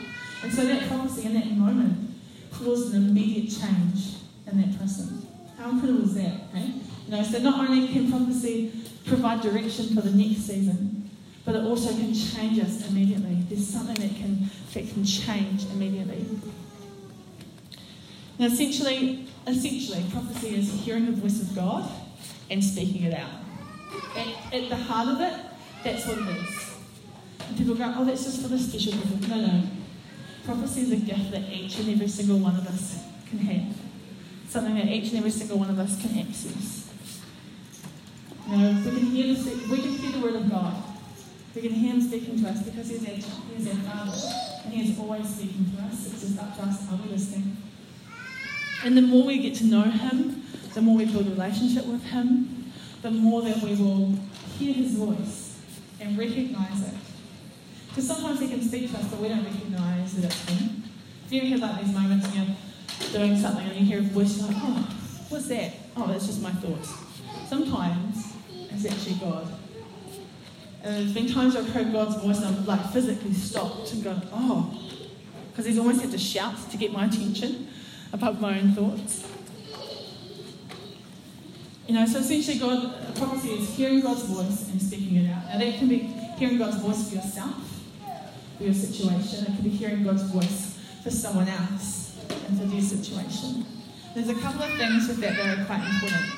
And 0.44 0.54
so 0.54 0.66
that 0.66 0.88
prophecy 0.88 1.26
in 1.26 1.34
that 1.34 1.52
moment 1.52 2.10
caused 2.54 2.94
an 2.94 3.10
immediate 3.10 3.52
change 3.52 4.16
in 4.48 4.62
that 4.62 4.80
person. 4.80 5.28
How 5.58 5.72
incredible 5.72 6.02
was 6.02 6.16
that? 6.16 6.34
Okay? 6.52 6.74
You 7.08 7.12
know, 7.12 7.24
so 7.24 7.40
not 7.40 7.68
only 7.70 7.88
can 7.90 8.10
prophecy 8.10 8.72
provide 9.06 9.42
direction 9.42 9.94
for 9.94 10.02
the 10.02 10.12
next 10.12 10.42
season, 10.42 11.05
but 11.46 11.56
it 11.56 11.64
also 11.64 11.90
can 11.90 12.14
change 12.14 12.60
us 12.60 12.90
immediately. 12.90 13.38
There's 13.48 13.68
something 13.68 13.96
that 13.96 14.16
can 14.16 14.50
that 14.74 14.92
can 14.92 15.06
change 15.06 15.66
immediately. 15.72 16.26
Now, 18.38 18.48
essentially, 18.48 19.28
essentially, 19.48 20.04
prophecy 20.12 20.56
is 20.56 20.74
hearing 20.74 21.06
the 21.06 21.14
voice 21.14 21.42
of 21.42 21.56
God 21.56 21.90
and 22.50 22.64
speaking 22.64 23.04
it 23.04 23.14
out. 23.14 23.30
At, 24.18 24.54
at 24.54 24.70
the 24.70 24.76
heart 24.76 25.08
of 25.08 25.22
it, 25.22 25.40
that's 25.84 26.06
what 26.06 26.18
it 26.18 26.28
is. 26.28 26.74
And 27.48 27.58
people 27.58 27.76
go, 27.76 27.94
"Oh, 27.96 28.04
that's 28.04 28.26
just 28.26 28.42
for 28.42 28.48
the 28.48 28.58
special 28.58 28.94
people." 28.94 29.30
No, 29.30 29.46
no. 29.46 29.64
Prophecy 30.46 30.82
is 30.82 30.92
a 30.92 30.98
gift 30.98 31.32
that 31.32 31.44
each 31.50 31.80
and 31.80 31.90
every 31.90 32.08
single 32.08 32.40
one 32.40 32.56
of 32.56 32.68
us 32.68 33.04
can 33.30 33.40
have. 33.40 33.76
Something 34.50 34.76
that 34.76 34.88
each 34.88 35.10
and 35.10 35.20
every 35.20 35.32
single 35.32 35.58
one 35.60 35.70
of 35.70 35.80
us 35.80 36.00
can 36.02 36.20
access. 36.20 36.92
You 38.50 38.58
know, 38.58 38.82
we 38.86 38.92
can 38.92 39.06
hear 39.08 39.34
the 39.34 39.68
we 39.72 39.82
can 39.82 39.92
hear 39.92 40.12
the 40.12 40.20
word 40.20 40.36
of 40.36 40.50
God. 40.50 40.76
We 41.56 41.62
can 41.62 41.72
hear 41.72 41.94
him 41.94 42.02
speaking 42.02 42.44
to 42.44 42.50
us 42.50 42.64
because 42.64 42.90
he's 42.90 43.08
our, 43.08 43.16
he's 43.56 43.68
our 43.70 43.76
Father 43.76 44.36
and 44.66 44.74
he 44.74 44.92
is 44.92 45.00
always 45.00 45.30
speaking 45.30 45.72
to 45.74 45.84
us. 45.84 46.06
It's 46.08 46.20
just 46.20 46.38
up 46.38 46.54
to 46.58 46.64
us 46.64 46.92
are 46.92 46.98
we 46.98 47.12
listening? 47.12 47.56
And 48.84 48.98
the 48.98 49.02
more 49.02 49.26
we 49.26 49.38
get 49.38 49.56
to 49.56 49.66
know 49.66 49.84
him, 49.84 50.44
the 50.74 50.82
more 50.82 50.98
we 50.98 51.06
build 51.06 51.28
a 51.28 51.30
relationship 51.30 51.86
with 51.86 52.04
him, 52.04 52.74
the 53.02 53.10
more 53.10 53.42
that 53.44 53.62
we 53.62 53.74
will 53.76 54.20
hear 54.60 54.74
his 54.74 54.96
voice 54.96 55.58
and 56.02 56.18
recognize 56.18 56.90
it. 56.90 56.94
Because 57.88 58.08
sometimes 58.08 58.42
he 58.42 58.50
can 58.50 58.62
speak 58.62 58.92
to 58.92 58.98
us, 58.98 59.06
but 59.06 59.22
we 59.22 59.30
don't 59.30 59.46
recognize 59.46 60.14
that 60.16 60.26
it's 60.26 60.50
him. 60.50 60.84
Have 61.24 61.32
you 61.32 61.42
ever 61.42 61.50
had 61.52 61.62
like 61.62 61.86
these 61.86 61.96
moments 61.96 62.28
when 62.28 62.36
you're 62.36 63.12
doing 63.14 63.40
something 63.40 63.66
and 63.66 63.80
you 63.80 63.86
hear 63.86 64.00
a 64.00 64.02
voice, 64.02 64.38
you're 64.38 64.48
like, 64.48 64.58
oh, 64.60 64.90
what's 65.30 65.48
that? 65.48 65.72
Oh, 65.96 66.06
that's 66.08 66.28
just 66.28 66.42
my 66.42 66.52
thoughts. 66.52 66.94
Sometimes 67.48 68.34
it's 68.72 68.86
actually 68.86 69.16
God. 69.16 69.48
And 70.86 70.94
there's 70.94 71.14
been 71.14 71.28
times 71.28 71.56
I've 71.56 71.68
heard 71.70 71.92
God's 71.92 72.16
voice 72.18 72.38
and 72.38 72.56
I've 72.56 72.68
like 72.68 72.92
physically 72.92 73.34
stopped 73.34 73.92
and 73.92 74.04
gone, 74.04 74.22
oh, 74.32 74.80
because 75.50 75.66
he's 75.66 75.80
almost 75.80 76.02
had 76.02 76.12
to 76.12 76.20
shout 76.20 76.70
to 76.70 76.78
get 76.78 76.92
my 76.92 77.06
attention 77.06 77.70
above 78.14 78.40
my 78.40 78.60
own 78.60 78.72
thoughts. 78.74 79.28
You 81.88 81.96
know, 81.96 82.06
so 82.06 82.20
essentially, 82.20 82.60
God, 82.60 83.16
prophecy 83.16 83.50
is 83.50 83.76
hearing 83.76 84.02
God's 84.02 84.26
voice 84.26 84.70
and 84.70 84.80
speaking 84.80 85.16
it 85.18 85.32
out. 85.32 85.46
Now, 85.46 85.58
that 85.58 85.74
can 85.80 85.88
be 85.88 85.98
hearing 86.38 86.60
God's 86.60 86.78
voice 86.78 87.10
for 87.10 87.16
yourself, 87.16 87.82
for 88.58 88.64
your 88.64 88.74
situation. 88.74 89.42
It 89.42 89.56
can 89.56 89.64
be 89.64 89.70
hearing 89.70 90.04
God's 90.04 90.24
voice 90.24 90.78
for 91.02 91.10
someone 91.10 91.48
else 91.48 92.16
and 92.48 92.60
for 92.60 92.66
their 92.68 92.82
situation. 92.82 93.66
There's 94.14 94.30
a 94.30 94.36
couple 94.36 94.62
of 94.62 94.78
things 94.78 95.08
with 95.08 95.18
that 95.18 95.36
that 95.36 95.60
are 95.60 95.66
quite 95.66 95.84
important. 95.84 96.32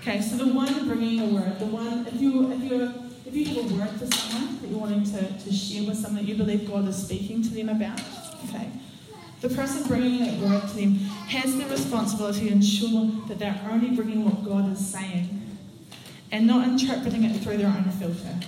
Okay, 0.00 0.20
so 0.20 0.36
the 0.44 0.52
one 0.52 0.88
bringing 0.88 1.20
a 1.20 1.26
word, 1.26 1.60
the 1.60 1.66
one, 1.66 2.04
if 2.08 2.20
you 2.20 2.50
if 2.50 2.64
you 2.64 3.11
if 3.32 3.48
you 3.48 3.62
have 3.62 3.72
a 3.72 3.74
word 3.74 3.90
for 3.98 4.14
someone 4.14 4.60
that 4.60 4.68
you're 4.68 4.78
wanting 4.78 5.04
to, 5.04 5.38
to 5.38 5.52
share 5.52 5.84
with 5.84 5.96
someone 5.96 6.22
that 6.22 6.28
you 6.28 6.36
believe 6.36 6.70
God 6.70 6.86
is 6.86 7.02
speaking 7.02 7.42
to 7.42 7.48
them 7.48 7.70
about, 7.70 7.98
okay, 8.44 8.68
the 9.40 9.48
person 9.48 9.84
bringing 9.84 10.20
that 10.20 10.38
word 10.38 10.68
to 10.68 10.76
them 10.76 10.94
has 11.28 11.56
the 11.56 11.64
responsibility 11.66 12.48
to 12.48 12.52
ensure 12.52 13.10
that 13.28 13.38
they're 13.38 13.58
only 13.70 13.90
bringing 13.96 14.24
what 14.24 14.44
God 14.44 14.70
is 14.70 14.86
saying 14.86 15.56
and 16.30 16.46
not 16.46 16.68
interpreting 16.68 17.24
it 17.24 17.40
through 17.40 17.56
their 17.56 17.68
own 17.68 17.84
filter 17.92 18.38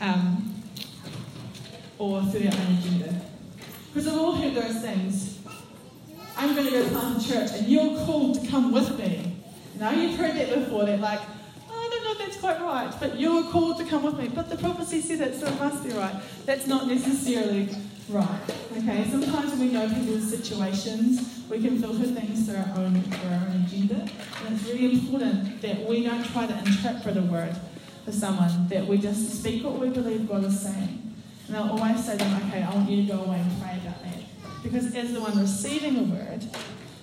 um, 0.00 0.54
or 1.98 2.22
through 2.22 2.40
their 2.40 2.52
own 2.52 2.76
agenda. 2.76 3.20
Because 3.92 4.08
we've 4.08 4.18
all 4.18 4.36
heard 4.36 4.54
those 4.54 4.80
things. 4.80 5.40
I'm 6.36 6.54
going 6.54 6.66
to 6.66 6.72
go 6.72 6.88
plant 6.88 7.24
a 7.24 7.28
church 7.28 7.50
and 7.52 7.66
you're 7.66 7.96
called 8.04 8.40
to 8.40 8.46
come 8.48 8.70
with 8.70 8.96
me. 8.96 9.36
Now 9.78 9.90
you've 9.90 10.18
heard 10.18 10.36
that 10.36 10.54
before, 10.54 10.84
that 10.84 11.00
like, 11.00 11.20
that's 12.18 12.36
quite 12.36 12.60
right, 12.60 12.92
but 13.00 13.18
you're 13.18 13.44
called 13.44 13.78
to 13.78 13.84
come 13.84 14.02
with 14.02 14.18
me. 14.18 14.28
But 14.28 14.50
the 14.50 14.56
prophecy 14.56 15.00
said 15.00 15.20
it, 15.20 15.38
so 15.38 15.46
it 15.46 15.58
must 15.60 15.84
be 15.84 15.90
right. 15.90 16.14
That's 16.44 16.66
not 16.66 16.86
necessarily 16.86 17.68
Right. 18.08 18.40
Okay. 18.76 19.04
Sometimes 19.10 19.50
when 19.50 19.60
we 19.60 19.72
know 19.72 19.88
people's 19.88 20.30
situations, 20.30 21.42
we 21.50 21.60
can 21.60 21.80
filter 21.80 22.04
things 22.04 22.46
through 22.46 22.58
our 22.58 22.78
own 22.78 23.02
through 23.02 23.30
our 23.30 23.48
own 23.48 23.64
agenda, 23.66 23.96
and 24.44 24.54
it's 24.54 24.64
really 24.68 24.92
important 24.92 25.60
that 25.62 25.84
we 25.88 26.04
don't 26.04 26.24
try 26.24 26.46
to 26.46 26.56
interpret 26.56 27.16
a 27.16 27.22
word 27.22 27.56
for 28.04 28.12
someone. 28.12 28.68
That 28.68 28.86
we 28.86 28.98
just 28.98 29.40
speak 29.40 29.64
what 29.64 29.80
we 29.80 29.88
believe 29.88 30.28
God 30.28 30.44
is 30.44 30.60
saying, 30.60 31.16
and 31.48 31.56
I'll 31.56 31.72
always 31.72 32.04
say 32.04 32.12
to 32.12 32.18
them, 32.18 32.42
"Okay, 32.46 32.62
I 32.62 32.72
want 32.72 32.88
you 32.88 33.02
to 33.04 33.12
go 33.12 33.22
away 33.24 33.40
and 33.40 33.60
pray 33.60 33.76
about 33.82 34.00
that," 34.04 34.62
because 34.62 34.94
as 34.94 35.12
the 35.12 35.20
one 35.20 35.36
receiving 35.36 35.96
a 35.96 36.02
word, 36.02 36.44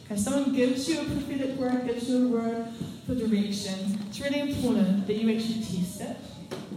okay, 0.06 0.15
someone 0.15 0.54
gives 0.54 0.88
you 0.88 1.02
a 1.02 1.04
prophetic 1.04 1.58
word, 1.58 1.86
gives 1.86 2.10
you 2.10 2.28
a 2.28 2.30
word 2.30 2.67
for 3.06 3.16
direction. 3.16 4.00
It's 4.08 4.20
really 4.20 4.39
important 4.52 5.08
that 5.08 5.13
you 5.13 5.36
actually 5.36 5.60
test 5.60 6.02
it. 6.02 6.18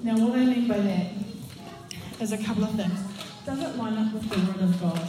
Now, 0.02 0.16
what 0.18 0.38
I 0.38 0.44
mean 0.44 0.68
by 0.68 0.78
that 0.78 1.06
is 2.20 2.32
a 2.32 2.38
couple 2.38 2.64
of 2.64 2.70
things 2.70 3.16
does 3.46 3.62
it 3.62 3.76
line 3.76 3.96
up 3.96 4.12
with 4.12 4.28
the 4.28 4.38
Word 4.38 4.60
of 4.60 4.80
God? 4.80 5.08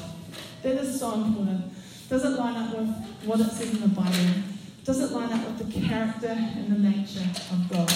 That 0.62 0.76
is 0.76 1.00
so 1.00 1.16
important. 1.16 1.74
Does 2.08 2.24
it 2.24 2.38
line 2.38 2.56
up 2.56 2.78
with 2.78 2.88
what 3.26 3.40
it 3.40 3.50
says 3.50 3.74
in 3.74 3.82
the 3.82 3.88
Bible? 3.88 4.44
Does 4.84 5.00
it 5.02 5.12
line 5.12 5.34
up 5.34 5.44
with 5.44 5.58
the 5.58 5.82
character 5.82 6.28
and 6.28 6.72
the 6.72 6.78
nature 6.78 7.28
of 7.52 7.68
God? 7.72 7.92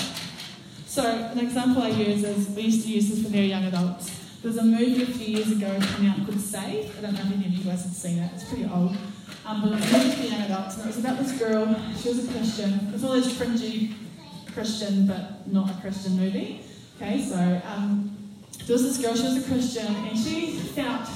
So, 0.88 1.04
an 1.06 1.38
example 1.38 1.84
I 1.84 1.90
use 1.90 2.24
is 2.24 2.50
we 2.50 2.64
used 2.64 2.88
to 2.88 2.92
use 2.92 3.10
this 3.10 3.22
for 3.22 3.30
very 3.30 3.46
young 3.48 3.66
adults. 3.66 4.10
There's 4.42 4.58
a 4.58 4.64
movie 4.64 5.04
a 5.04 5.06
few 5.06 5.38
years 5.38 5.52
ago 5.52 5.78
coming 5.80 6.10
out 6.10 6.26
called 6.26 6.42
Saved. 6.42 6.98
I 6.98 7.02
don't 7.02 7.14
know 7.14 7.20
if 7.20 7.32
any 7.32 7.46
of 7.46 7.52
you 7.52 7.64
guys 7.64 7.84
have 7.84 7.94
seen 7.94 8.18
it. 8.18 8.32
It's 8.34 8.46
pretty 8.46 8.66
old. 8.66 8.98
Um, 9.46 9.62
but 9.62 9.72
it 9.72 9.76
was 9.76 9.94
a 9.94 10.82
it 10.82 10.86
was 10.86 10.98
about 11.00 11.18
this 11.18 11.32
girl. 11.40 11.76
She 12.00 12.10
was 12.10 12.28
a 12.28 12.32
Christian. 12.32 12.92
It's 12.94 13.04
one 13.04 13.18
of 13.18 13.24
those 13.24 13.36
fringy 13.36 13.96
Christian, 14.54 15.08
but 15.08 15.48
not 15.52 15.70
a 15.70 15.82
Christian 15.82 16.18
movie. 16.18 16.62
Okay, 16.98 17.22
so 17.22 17.62
um, 17.66 18.16
there 18.66 18.76
was 18.76 18.84
this 18.84 18.98
girl, 19.00 19.16
she 19.16 19.24
was 19.24 19.44
a 19.44 19.48
Christian, 19.48 19.88
and 19.88 20.18
she 20.18 20.52
felt 20.52 21.10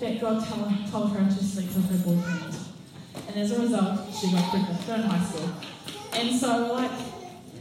that 0.00 0.20
God 0.20 0.44
told, 0.48 0.90
told 0.90 1.12
her 1.12 1.24
to 1.24 1.44
sleep 1.44 1.68
with 1.68 1.90
her 1.90 2.10
boyfriend. 2.10 2.56
And 3.28 3.36
as 3.36 3.52
a 3.52 3.60
result, 3.60 4.12
she 4.12 4.32
got 4.32 4.50
pregnant. 4.50 4.86
They're 4.86 4.96
in 4.96 5.02
high 5.02 5.24
school. 5.24 5.48
And 6.14 6.36
so, 6.36 6.72
like, 6.72 6.90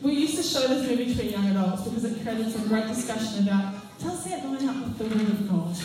we 0.02 0.14
used 0.14 0.38
to 0.38 0.44
show 0.44 0.68
this 0.68 0.88
movie 0.90 1.14
to 1.14 1.26
young 1.26 1.50
adults 1.50 1.84
because 1.84 2.04
it 2.06 2.24
created 2.24 2.52
some 2.52 2.68
great 2.68 2.88
discussion 2.88 3.48
about 3.48 3.76
does 4.00 4.24
that 4.26 4.44
line 4.44 4.68
up 4.68 4.84
with 4.84 4.98
the 4.98 5.04
Word 5.04 5.30
of 5.30 5.50
God? 5.50 5.76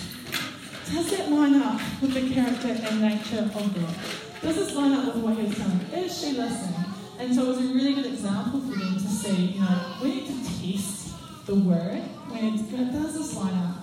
Does 0.92 1.10
that 1.10 1.30
line 1.30 1.54
up 1.56 1.80
with 2.00 2.14
the 2.14 2.32
character 2.32 2.68
and 2.68 3.00
nature 3.00 3.38
of 3.40 3.52
God? 3.54 3.94
Does 4.42 4.56
this 4.56 4.74
line 4.74 4.92
up 4.92 5.14
with 5.14 5.24
what 5.24 5.36
He's 5.36 5.56
telling? 5.56 5.80
Is 5.92 6.18
she 6.18 6.32
listening? 6.32 6.84
And 7.18 7.34
so 7.34 7.44
it 7.44 7.48
was 7.48 7.58
a 7.58 7.74
really 7.74 7.94
good 7.94 8.06
example 8.06 8.60
for 8.60 8.78
them 8.78 8.94
to 8.94 9.00
see, 9.00 9.46
you 9.46 9.60
know, 9.60 9.96
we 10.02 10.14
need 10.16 10.26
to 10.26 10.72
test 10.72 11.46
the 11.46 11.54
Word 11.54 12.02
when 12.76 12.92
does 12.92 13.14
this 13.14 13.36
line 13.36 13.54
up? 13.54 13.76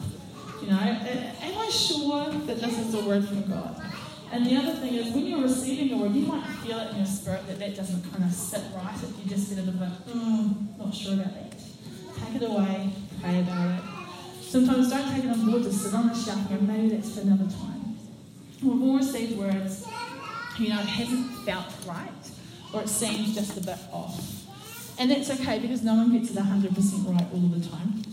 You 0.62 0.68
know, 0.70 0.80
am 0.80 1.58
I 1.58 1.70
sure 1.70 2.30
that 2.32 2.60
this 2.60 2.80
is 2.80 2.92
the 2.92 3.04
word 3.04 3.28
from 3.28 3.44
God? 3.44 3.82
And 4.32 4.46
the 4.46 4.56
other 4.56 4.74
thing 4.74 4.96
is, 4.96 5.14
when 5.14 5.26
you're 5.26 5.42
receiving 5.42 5.90
the 5.90 5.98
word, 5.98 6.14
you 6.14 6.26
might 6.26 6.46
feel 6.64 6.80
it 6.80 6.92
in 6.92 6.98
your 6.98 7.06
spirit 7.06 7.46
that 7.48 7.60
that 7.60 7.76
doesn't 7.76 8.12
kind 8.12 8.24
of 8.24 8.32
sit 8.32 8.64
right. 8.76 8.96
If 8.96 9.24
you 9.24 9.30
just 9.30 9.50
get 9.50 9.60
a 9.60 9.64
bit 9.64 9.76
of 9.82 10.06
mm, 10.08 10.78
not 10.78 10.94
sure 10.94 11.14
about 11.14 11.34
that. 11.34 11.60
Take 12.20 12.42
it 12.42 12.50
away, 12.50 12.90
pray 13.22 13.40
about 13.42 13.80
it. 13.80 13.93
Sometimes 14.54 14.92
don't 14.92 15.12
take 15.12 15.24
it 15.24 15.32
on 15.32 15.50
board, 15.50 15.64
just 15.64 15.82
sit 15.82 15.96
on 15.96 16.10
the 16.10 16.14
shelf 16.14 16.52
and 16.52 16.68
maybe 16.68 16.90
that's 16.90 17.16
for 17.16 17.22
another 17.22 17.50
time. 17.50 17.98
We've 18.62 18.84
all 18.84 18.98
received 18.98 19.36
words, 19.40 19.88
you 20.60 20.70
know, 20.70 20.80
it 20.80 20.86
hasn't 20.86 21.32
felt 21.44 21.74
right, 21.88 22.32
or 22.72 22.84
it 22.84 22.88
seems 22.88 23.34
just 23.34 23.58
a 23.58 23.62
bit 23.62 23.80
off. 23.92 24.46
And 25.00 25.10
that's 25.10 25.32
okay 25.32 25.58
because 25.58 25.82
no 25.82 25.96
one 25.96 26.16
gets 26.16 26.30
it 26.30 26.38
100% 26.38 27.08
right 27.08 27.28
all 27.34 27.40
the 27.40 27.68
time. 27.68 28.04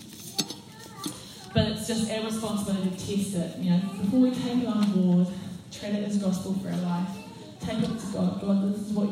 but 1.53 1.68
it's 1.68 1.87
just 1.87 2.11
our 2.11 2.24
responsibility 2.24 2.88
to 2.88 2.96
test 2.96 3.35
it. 3.35 3.59
You 3.59 3.70
know, 3.72 3.81
before 4.00 4.20
we 4.20 4.31
take 4.31 4.62
it 4.62 4.66
on 4.66 4.92
board, 4.92 5.26
treat 5.70 5.92
it 5.92 6.09
as 6.09 6.16
gospel 6.16 6.55
for 6.55 6.68
our 6.70 6.76
life. 6.79 7.09
Take 7.61 7.81
it 7.81 7.98
to 8.00 8.07
God. 8.14 8.40
God, 8.40 8.72
this 8.72 8.81
is 8.81 8.92
what 8.92 9.11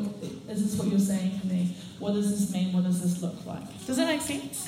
is 0.49 0.63
this 0.63 0.79
what 0.79 0.87
you're 0.87 0.99
saying 0.99 1.39
to 1.41 1.45
me? 1.45 1.75
What 1.99 2.13
does 2.13 2.31
this 2.31 2.51
mean? 2.51 2.73
What 2.73 2.85
does 2.85 3.03
this 3.03 3.21
look 3.21 3.45
like? 3.45 3.85
Does 3.85 3.97
that 3.97 4.07
make 4.07 4.21
sense? 4.21 4.67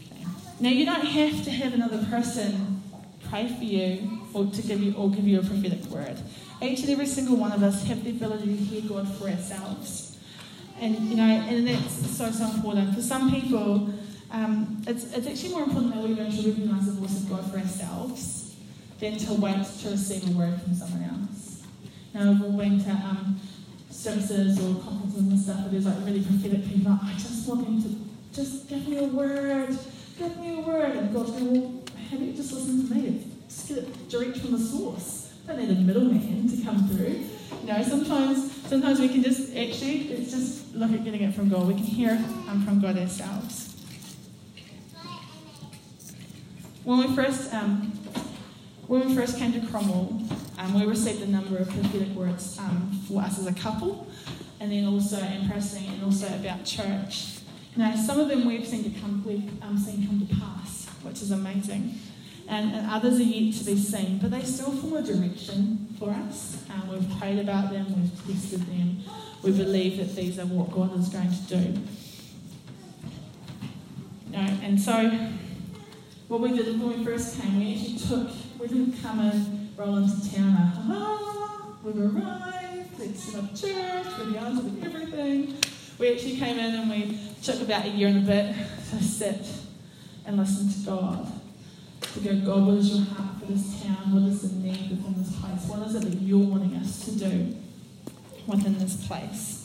Okay. 0.00 0.24
Now 0.60 0.68
you 0.68 0.84
don't 0.84 1.06
have 1.06 1.44
to 1.44 1.50
have 1.50 1.74
another 1.74 2.04
person 2.06 2.82
pray 3.28 3.48
for 3.48 3.64
you 3.64 4.20
or 4.34 4.46
to 4.46 4.62
give 4.62 4.82
you 4.82 4.94
or 4.94 5.10
give 5.10 5.26
you 5.26 5.40
a 5.40 5.42
prophetic 5.42 5.84
word. 5.86 6.20
Each 6.60 6.80
and 6.80 6.90
every 6.90 7.06
single 7.06 7.36
one 7.36 7.52
of 7.52 7.62
us 7.62 7.84
have 7.84 8.04
the 8.04 8.10
ability 8.10 8.56
to 8.56 8.62
hear 8.62 8.82
God 8.82 9.08
for 9.16 9.28
ourselves. 9.28 10.18
And 10.78 10.96
you 11.08 11.16
know, 11.16 11.24
and 11.24 11.66
that's 11.66 12.16
so 12.16 12.30
so 12.30 12.44
important. 12.50 12.94
For 12.94 13.02
some 13.02 13.30
people, 13.30 13.92
um, 14.30 14.82
it's, 14.86 15.12
it's 15.14 15.26
actually 15.26 15.50
more 15.50 15.62
important 15.62 15.94
that 15.94 16.02
we 16.02 16.14
learn 16.14 16.30
to 16.30 16.48
recognise 16.48 16.86
the 16.86 16.92
voice 16.92 17.16
of 17.22 17.30
God 17.30 17.50
for 17.50 17.58
ourselves 17.58 18.54
than 19.00 19.16
to 19.16 19.34
wait 19.34 19.64
to 19.82 19.90
receive 19.90 20.28
a 20.28 20.38
word 20.38 20.60
from 20.62 20.74
someone 20.74 21.08
else. 21.08 21.62
Now, 22.12 22.32
we've 22.32 22.42
all 22.42 22.52
been 22.52 22.84
to 22.84 22.90
um, 22.90 23.40
services 23.90 24.58
or 24.58 24.80
conferences 24.82 25.20
and 25.20 25.38
stuff 25.38 25.60
where 25.60 25.68
there's 25.70 25.86
like 25.86 26.04
really 26.04 26.22
prophetic 26.22 26.66
people, 26.68 26.98
I 27.02 27.12
just 27.14 27.48
want 27.48 27.64
them 27.64 27.82
to 27.82 27.96
just 28.32 28.68
give 28.68 28.86
me 28.86 28.98
a 28.98 29.04
word, 29.04 29.76
give 30.20 30.38
me 30.38 30.58
a 30.58 30.60
word. 30.60 30.96
And 30.96 31.12
God's 31.14 31.30
going, 31.30 31.52
well, 31.52 32.20
you 32.20 32.32
just 32.34 32.52
listen 32.52 32.88
to 32.88 32.94
me? 32.94 33.24
Just 33.48 33.68
get 33.68 33.78
it 33.78 34.08
direct 34.08 34.38
from 34.38 34.52
the 34.52 34.58
source. 34.58 35.32
Don't 35.46 35.58
need 35.58 35.70
a 35.70 35.80
middleman 35.80 36.48
to 36.48 36.62
come 36.62 36.86
through. 36.88 37.24
You 37.62 37.66
know, 37.66 37.82
sometimes 37.82 38.52
sometimes 38.68 39.00
we 39.00 39.08
can 39.08 39.22
just 39.22 39.56
actually 39.56 40.12
it's 40.12 40.30
just 40.30 40.74
look 40.74 40.92
at 40.92 41.02
getting 41.04 41.22
it 41.22 41.34
from 41.34 41.48
God. 41.48 41.66
We 41.66 41.74
can 41.74 41.82
hear 41.82 42.12
um, 42.48 42.62
from 42.64 42.80
God 42.80 42.96
ourselves. 42.98 43.74
When 46.84 46.98
we 46.98 47.14
first 47.14 47.52
um, 47.52 47.92
when 48.86 49.08
we 49.08 49.14
first 49.14 49.38
came 49.38 49.52
to 49.52 49.66
Cromwell, 49.66 50.22
um, 50.58 50.74
we 50.74 50.86
received 50.86 51.22
a 51.22 51.26
number 51.26 51.58
of 51.58 51.68
prophetic 51.68 52.08
words 52.08 52.58
um, 52.58 53.02
for 53.08 53.22
us 53.22 53.38
as 53.38 53.46
a 53.46 53.54
couple, 53.54 54.06
and 54.60 54.70
then 54.70 54.86
also 54.86 55.16
in 55.16 55.50
and 55.50 56.04
also 56.04 56.26
about 56.26 56.64
church. 56.64 57.39
Now, 57.76 57.94
some 57.94 58.18
of 58.18 58.28
them 58.28 58.46
we've 58.46 58.66
seen 58.66 58.82
to 58.84 59.00
come, 59.00 59.24
we've 59.24 59.62
um, 59.62 59.78
seen 59.78 60.06
come 60.06 60.26
to 60.26 60.34
pass, 60.34 60.86
which 61.02 61.22
is 61.22 61.30
amazing, 61.30 61.94
and, 62.48 62.74
and, 62.74 62.90
others 62.90 63.20
are 63.20 63.22
yet 63.22 63.54
to 63.58 63.64
be 63.64 63.76
seen, 63.76 64.18
but 64.18 64.32
they 64.32 64.42
still 64.42 64.72
form 64.72 64.94
a 64.94 65.02
direction 65.02 65.86
for 65.98 66.10
us. 66.10 66.64
Um, 66.70 66.88
we've 66.88 67.18
prayed 67.18 67.38
about 67.38 67.70
them, 67.70 67.86
we've 67.94 68.26
tested 68.26 68.62
them, 68.62 68.98
we 69.42 69.52
believe 69.52 69.98
that 69.98 70.16
these 70.16 70.40
are 70.40 70.46
what 70.46 70.72
God 70.72 70.98
is 70.98 71.08
going 71.10 71.30
to 71.30 71.42
do. 71.42 71.80
Know, 74.32 74.58
and 74.62 74.80
so 74.80 75.08
what 76.26 76.40
we 76.40 76.56
did 76.56 76.80
when 76.80 76.98
we 76.98 77.04
first 77.04 77.40
came, 77.40 77.60
we 77.60 77.74
actually 77.74 77.98
took, 77.98 78.30
we 78.58 78.66
didn't 78.66 79.00
come 79.00 79.20
and 79.20 79.78
roll 79.78 79.96
into 79.96 80.34
town, 80.34 80.56
ah, 80.58 81.76
we've 81.84 81.98
arrived, 81.98 82.98
let's 82.98 83.20
set 83.20 83.44
up 83.44 83.54
church, 83.54 84.06
we're 84.18 84.30
the 84.32 84.38
answer 84.38 84.68
to 84.68 84.86
everything. 84.86 85.56
We 86.00 86.12
actually 86.12 86.38
came 86.38 86.58
in 86.58 86.74
and 86.74 86.90
we 86.90 87.20
took 87.42 87.60
about 87.60 87.84
a 87.84 87.90
year 87.90 88.08
and 88.08 88.18
a 88.18 88.20
bit 88.26 88.56
to 88.90 89.04
sit 89.04 89.46
and 90.26 90.38
listen 90.38 90.68
to 90.72 90.90
God. 90.90 91.32
To 92.14 92.20
go, 92.20 92.34
God, 92.40 92.66
what 92.66 92.78
is 92.78 92.90
your 92.96 93.04
heart 93.04 93.38
for 93.38 93.52
this 93.52 93.82
town? 93.82 94.12
What 94.12 94.22
is 94.22 94.42
the 94.42 94.56
need 94.56 94.90
within 94.90 95.14
this 95.18 95.38
place? 95.38 95.66
What 95.68 95.86
is 95.86 95.94
it 95.94 96.02
that 96.10 96.22
you're 96.22 96.38
wanting 96.38 96.74
us 96.76 97.04
to 97.04 97.12
do 97.12 97.54
within 98.46 98.78
this 98.78 99.06
place? 99.06 99.60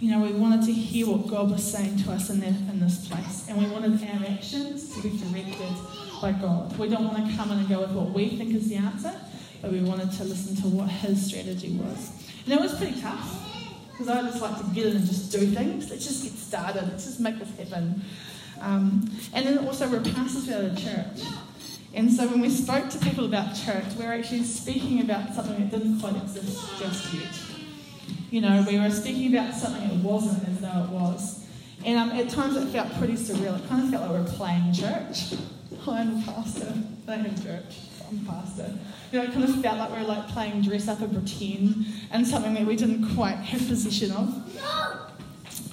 you 0.00 0.12
know, 0.12 0.20
we 0.20 0.32
wanted 0.32 0.64
to 0.64 0.72
hear 0.72 1.08
what 1.08 1.26
God 1.26 1.50
was 1.50 1.72
saying 1.72 2.02
to 2.04 2.12
us 2.12 2.30
in, 2.30 2.42
in 2.42 2.78
this 2.78 3.08
place. 3.08 3.46
And 3.48 3.58
we 3.58 3.66
wanted 3.66 4.00
our 4.00 4.26
actions 4.28 4.94
to 4.94 5.02
be 5.02 5.18
directed 5.18 5.74
by 6.22 6.32
God. 6.32 6.76
We 6.78 6.88
don't 6.88 7.04
want 7.04 7.28
to 7.28 7.36
come 7.36 7.50
in 7.50 7.58
and 7.58 7.68
go 7.68 7.80
with 7.80 7.90
what 7.90 8.10
we 8.10 8.28
think 8.36 8.54
is 8.54 8.68
the 8.68 8.76
answer, 8.76 9.12
but 9.60 9.72
we 9.72 9.80
wanted 9.80 10.12
to 10.12 10.24
listen 10.24 10.54
to 10.56 10.68
what 10.68 10.88
His 10.88 11.26
strategy 11.26 11.76
was. 11.76 12.27
And 12.48 12.58
it 12.58 12.60
was 12.60 12.74
pretty 12.76 12.98
tough, 13.00 13.46
because 13.90 14.08
I 14.08 14.22
just 14.22 14.40
like 14.40 14.56
to 14.58 14.74
get 14.74 14.86
in 14.86 14.96
and 14.96 15.06
just 15.06 15.30
do 15.30 15.46
things. 15.46 15.90
Let's 15.90 16.06
just 16.06 16.22
get 16.22 16.32
started. 16.32 16.84
Let's 16.88 17.04
just 17.04 17.20
make 17.20 17.38
this 17.38 17.70
happen. 17.70 18.02
Um, 18.60 19.10
and 19.34 19.46
then 19.46 19.58
also 19.66 19.88
we're 19.88 20.00
pastors 20.00 20.48
out 20.50 20.64
of 20.64 20.78
church. 20.78 21.28
And 21.92 22.10
so 22.10 22.26
when 22.26 22.40
we 22.40 22.48
spoke 22.48 22.88
to 22.88 22.98
people 22.98 23.26
about 23.26 23.54
church, 23.54 23.84
we 23.98 24.04
were 24.06 24.12
actually 24.12 24.44
speaking 24.44 25.02
about 25.02 25.34
something 25.34 25.58
that 25.58 25.70
didn't 25.70 26.00
quite 26.00 26.16
exist 26.16 26.78
just 26.78 27.12
yet 27.12 27.58
you 28.30 28.40
know, 28.40 28.64
we 28.68 28.78
were 28.78 28.90
speaking 28.90 29.34
about 29.34 29.54
something 29.54 29.88
that 29.88 29.96
wasn't 29.96 30.46
as 30.48 30.60
though 30.60 30.84
it 30.84 30.90
was. 30.90 31.46
And 31.84 31.98
um, 31.98 32.10
at 32.10 32.28
times 32.28 32.56
it 32.56 32.66
felt 32.68 32.92
pretty 32.98 33.14
surreal. 33.14 33.58
It 33.58 33.68
kind 33.68 33.84
of 33.84 33.90
felt 33.90 34.02
like 34.02 34.10
we 34.10 34.18
were 34.18 34.36
playing 34.36 34.72
church. 34.72 35.34
I'm 35.88 36.18
a 36.18 36.22
pastor. 36.22 36.74
They 37.06 37.16
have 37.16 37.42
church. 37.42 37.78
I'm 38.08 38.26
a 38.26 38.30
pastor. 38.30 38.72
You 39.10 39.18
know, 39.18 39.24
it 39.24 39.32
kind 39.32 39.44
of 39.44 39.62
felt 39.62 39.78
like 39.78 39.90
we 39.90 39.98
were 39.98 40.08
like 40.08 40.28
playing 40.28 40.62
dress 40.62 40.88
up 40.88 41.00
and 41.00 41.12
pretend 41.12 41.86
and 42.10 42.26
something 42.26 42.54
that 42.54 42.66
we 42.66 42.76
didn't 42.76 43.14
quite 43.14 43.36
have 43.36 43.66
possession 43.66 44.12
of. 44.12 44.28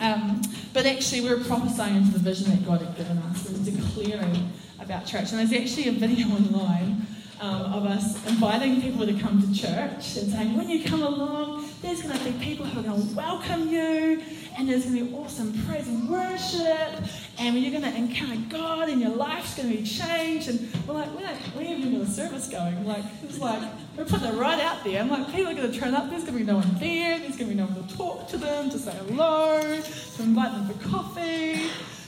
Um, 0.01 0.41
but 0.73 0.85
actually, 0.85 1.21
we 1.21 1.29
were 1.29 1.43
prophesying 1.43 1.97
into 1.97 2.11
the 2.11 2.19
vision 2.19 2.49
that 2.51 2.65
God 2.65 2.81
had 2.81 2.95
given 2.95 3.17
us. 3.17 3.49
We 3.49 3.57
were 3.57 3.71
declaring 3.71 4.51
about 4.79 5.05
church. 5.05 5.31
And 5.31 5.39
there's 5.39 5.53
actually 5.53 5.89
a 5.89 5.93
video 5.93 6.27
online 6.35 7.05
um, 7.41 7.73
of 7.73 7.85
us 7.85 8.15
inviting 8.27 8.81
people 8.81 9.05
to 9.05 9.13
come 9.19 9.41
to 9.41 9.59
church 9.59 10.17
and 10.17 10.31
saying, 10.31 10.57
when 10.57 10.69
you 10.69 10.83
come 10.83 11.01
along, 11.03 11.64
there's 11.81 12.01
going 12.01 12.17
to 12.17 12.23
be 12.23 12.31
people 12.43 12.65
who 12.65 12.79
are 12.79 12.83
going 12.83 13.07
to 13.07 13.15
welcome 13.15 13.69
you, 13.69 14.21
and 14.57 14.67
there's 14.67 14.85
going 14.85 14.97
to 14.97 15.05
be 15.05 15.15
awesome 15.15 15.53
praise 15.65 15.87
and 15.87 16.09
worship, 16.09 17.03
and 17.37 17.57
you're 17.57 17.71
going 17.71 17.83
to 17.83 17.97
encounter 17.97 18.41
God, 18.49 18.89
and 18.89 19.01
your 19.01 19.11
life's 19.11 19.55
going 19.55 19.69
to 19.69 19.77
be 19.77 19.83
changed. 19.83 20.49
And 20.49 20.87
we're 20.87 20.93
like, 20.93 21.15
we, 21.15 21.23
don't, 21.23 21.35
haven't 21.35 21.67
even 21.67 21.99
got 21.99 22.07
a 22.07 22.11
service 22.11 22.47
going. 22.47 22.85
Like, 22.85 23.03
it's 23.23 23.39
like, 23.39 23.61
we're 23.97 24.05
putting 24.05 24.27
it 24.27 24.33
right 24.35 24.59
out 24.59 24.83
there. 24.83 25.01
I'm 25.01 25.09
like, 25.09 25.27
people 25.31 25.51
are 25.51 25.55
going 25.55 25.71
to 25.71 25.79
turn 25.79 25.93
up, 25.93 26.09
there's 26.09 26.23
going 26.23 26.33
to 26.33 26.39
be 26.39 26.45
no 26.45 26.57
one 26.57 26.75
there, 26.79 27.19
there's 27.19 27.37
going 27.37 27.49
to 27.49 27.55
be 27.55 27.55
no 27.55 27.65
one 27.65 27.87
to 27.87 27.97
talk 27.97 28.27
to 28.29 28.37
them, 28.37 28.69
to 28.69 28.79
say 28.79 28.93
hello, 29.07 29.61
to 29.61 30.23
invite 30.23 30.51
them 30.53 30.67
for 30.67 30.89
coffee, 30.89 31.61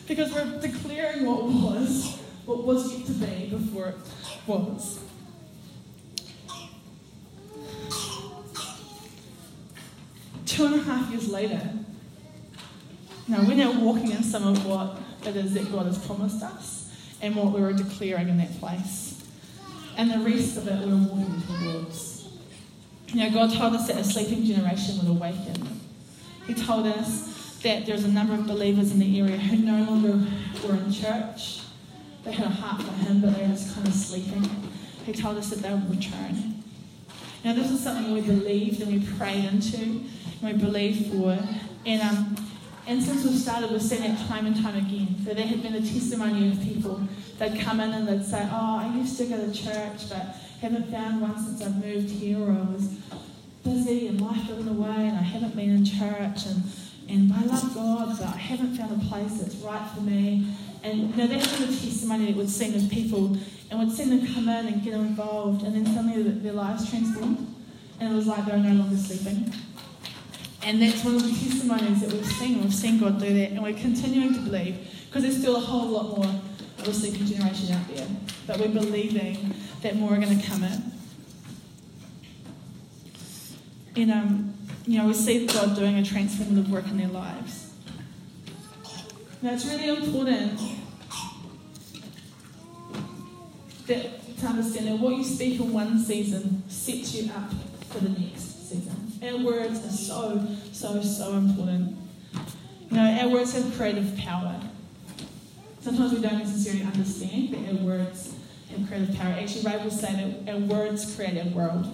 because 0.07 0.33
we're 0.33 0.59
declaring 0.59 1.25
what 1.25 1.43
was, 1.43 2.17
what 2.45 2.63
was 2.63 3.03
to 3.05 3.11
be 3.11 3.47
before 3.49 3.89
it 3.89 3.95
was. 4.47 4.99
Two 10.47 10.65
and 10.65 10.75
a 10.75 10.79
half 10.79 11.09
years 11.11 11.29
later, 11.29 11.61
now 13.27 13.43
we're 13.43 13.55
now 13.55 13.77
walking 13.79 14.11
in 14.11 14.23
some 14.23 14.47
of 14.47 14.65
what 14.65 14.97
it 15.25 15.35
is 15.35 15.53
that 15.53 15.71
God 15.71 15.85
has 15.85 16.03
promised 16.05 16.41
us 16.41 16.89
and 17.21 17.35
what 17.35 17.51
we 17.51 17.59
were 17.59 17.73
declaring 17.73 18.29
in 18.29 18.37
that 18.37 18.57
place. 18.59 19.21
And 19.97 20.11
the 20.11 20.19
rest 20.19 20.57
of 20.57 20.67
it 20.67 20.85
we 20.85 20.91
are 20.91 20.95
walking 20.95 21.41
towards. 21.41 22.29
Now, 23.13 23.29
God 23.29 23.53
told 23.53 23.73
us 23.73 23.87
that 23.87 23.97
a 23.97 24.03
sleeping 24.03 24.45
generation 24.45 24.97
would 24.99 25.07
awaken. 25.07 25.81
He 26.45 26.53
told 26.53 26.87
us 26.87 27.59
that 27.63 27.85
there's 27.85 28.03
a 28.03 28.11
number 28.11 28.33
of 28.33 28.47
believers 28.47 28.91
in 28.91 28.99
the 28.99 29.19
area 29.19 29.37
who 29.37 29.57
no 29.57 29.83
longer 29.83 30.25
were 30.65 30.75
in 30.75 30.91
church. 30.91 31.61
They 32.23 32.31
had 32.31 32.45
a 32.45 32.49
heart 32.49 32.81
for 32.81 32.93
Him, 32.93 33.21
but 33.21 33.35
they 33.35 33.41
were 33.41 33.49
just 33.49 33.73
kind 33.73 33.87
of 33.87 33.93
sleeping. 33.93 34.69
He 35.05 35.13
told 35.13 35.37
us 35.37 35.49
that 35.49 35.59
they 35.59 35.71
would 35.71 35.89
return. 35.89 36.63
Now, 37.43 37.53
this 37.53 37.71
is 37.71 37.81
something 37.81 38.13
we 38.13 38.21
believed 38.21 38.81
and 38.81 38.91
we 38.91 39.07
prayed 39.17 39.45
into 39.45 40.03
we 40.41 40.53
believe 40.53 41.07
for. 41.07 41.37
And, 41.85 42.01
um, 42.01 42.35
and 42.85 43.03
since 43.03 43.23
we've 43.23 43.37
started, 43.37 43.71
we've 43.71 43.81
seen 43.81 44.03
it 44.03 44.17
time 44.27 44.45
and 44.45 44.55
time 44.55 44.75
again. 44.75 45.15
So 45.25 45.33
there 45.33 45.45
had 45.45 45.61
been 45.61 45.75
a 45.75 45.81
testimony 45.81 46.51
of 46.51 46.61
people 46.61 47.01
that 47.37 47.59
come 47.59 47.79
in 47.79 47.91
and 47.91 48.07
they'd 48.07 48.25
say, 48.25 48.47
Oh, 48.51 48.77
I 48.79 48.95
used 48.95 49.17
to 49.17 49.25
go 49.25 49.37
to 49.37 49.51
church, 49.51 50.09
but 50.09 50.35
haven't 50.61 50.89
found 50.91 51.21
one 51.21 51.37
since 51.37 51.61
I've 51.61 51.83
moved 51.83 52.09
here, 52.09 52.39
or 52.39 52.51
I 52.51 52.73
was 52.73 52.95
busy 53.63 54.07
and 54.07 54.21
life 54.21 54.47
got 54.47 54.57
in 54.57 54.65
the 54.65 54.73
way 54.73 55.07
and 55.07 55.17
I 55.17 55.21
haven't 55.21 55.55
been 55.55 55.69
in 55.69 55.85
church. 55.85 56.45
And, 56.45 56.63
and 57.09 57.33
I 57.33 57.43
love 57.43 57.73
God, 57.73 58.17
but 58.17 58.27
I 58.27 58.37
haven't 58.37 58.75
found 58.75 59.01
a 59.01 59.05
place 59.05 59.39
that's 59.39 59.55
right 59.55 59.89
for 59.91 60.01
me. 60.01 60.47
And 60.83 61.09
you 61.09 61.15
know, 61.15 61.27
that's 61.27 61.59
of 61.59 61.67
testimony 61.67 62.27
that 62.27 62.35
we'd 62.35 62.49
seen 62.49 62.75
of 62.75 62.89
people, 62.89 63.37
and 63.69 63.79
we'd 63.79 63.91
seen 63.91 64.09
them 64.09 64.33
come 64.33 64.47
in 64.47 64.67
and 64.67 64.83
get 64.83 64.93
involved, 64.93 65.63
and 65.63 65.75
then 65.75 65.85
suddenly 65.85 66.21
their 66.23 66.53
lives 66.53 66.89
transformed, 66.89 67.53
and 67.99 68.13
it 68.13 68.15
was 68.15 68.27
like 68.27 68.45
they 68.45 68.51
were 68.51 68.57
no 68.59 68.73
longer 68.73 68.95
sleeping. 68.95 69.51
And 70.67 70.81
that's 70.81 71.01
one 71.01 71.15
of 71.15 71.23
the 71.23 71.29
testimonies 71.29 72.01
that 72.01 72.11
we've 72.11 72.25
seen. 72.25 72.61
We've 72.61 72.73
seen 72.73 72.99
God 72.99 73.21
do 73.21 73.33
that, 73.35 73.51
and 73.51 73.63
we're 73.63 73.71
continuing 73.71 74.33
to 74.33 74.41
believe 74.41 74.77
because 75.05 75.23
there's 75.23 75.37
still 75.37 75.55
a 75.55 75.61
whole 75.61 75.87
lot 75.87 76.17
more 76.17 76.41
of 76.79 76.87
a 76.89 76.93
sleeping 76.93 77.25
generation 77.25 77.73
out 77.73 77.87
there. 77.87 78.05
But 78.45 78.59
we're 78.59 78.67
believing 78.67 79.53
that 79.81 79.95
more 79.95 80.13
are 80.13 80.17
going 80.17 80.37
to 80.37 80.45
come 80.45 80.65
in. 80.65 80.91
And, 83.95 84.11
um, 84.11 84.53
you 84.85 84.97
know, 84.97 85.07
we 85.07 85.13
see 85.13 85.47
God 85.47 85.73
doing 85.73 85.99
a 85.99 86.01
transformative 86.01 86.67
work 86.67 86.85
in 86.87 86.97
their 86.97 87.07
lives. 87.07 87.71
Now, 89.41 89.53
it's 89.53 89.65
really 89.65 89.87
important 89.87 90.59
that, 93.85 94.37
to 94.39 94.45
understand 94.45 94.87
that 94.87 94.99
what 94.99 95.15
you 95.15 95.23
speak 95.23 95.61
in 95.61 95.71
one 95.71 95.97
season 95.97 96.61
sets 96.67 97.15
you 97.15 97.31
up 97.31 97.53
for 97.85 97.99
the 97.99 98.09
next 98.09 98.69
season. 98.69 99.06
Our 99.23 99.37
words 99.37 99.83
are 99.85 99.89
so, 99.89 100.47
so, 100.71 101.01
so 101.01 101.33
important. 101.33 101.97
You 102.89 102.97
know, 102.97 103.19
our 103.21 103.29
words 103.29 103.53
have 103.53 103.75
creative 103.75 104.15
power. 104.17 104.59
Sometimes 105.81 106.13
we 106.13 106.21
don't 106.21 106.37
necessarily 106.37 106.83
understand 106.83 107.53
that 107.53 107.69
our 107.69 107.85
words 107.85 108.35
have 108.69 108.87
creative 108.87 109.15
power. 109.15 109.33
Actually, 109.33 109.71
Ray 109.71 109.83
will 109.83 109.89
say 109.89 110.13
that 110.43 110.53
our 110.53 110.59
words 110.59 111.15
create 111.15 111.37
our 111.37 111.51
world. 111.51 111.87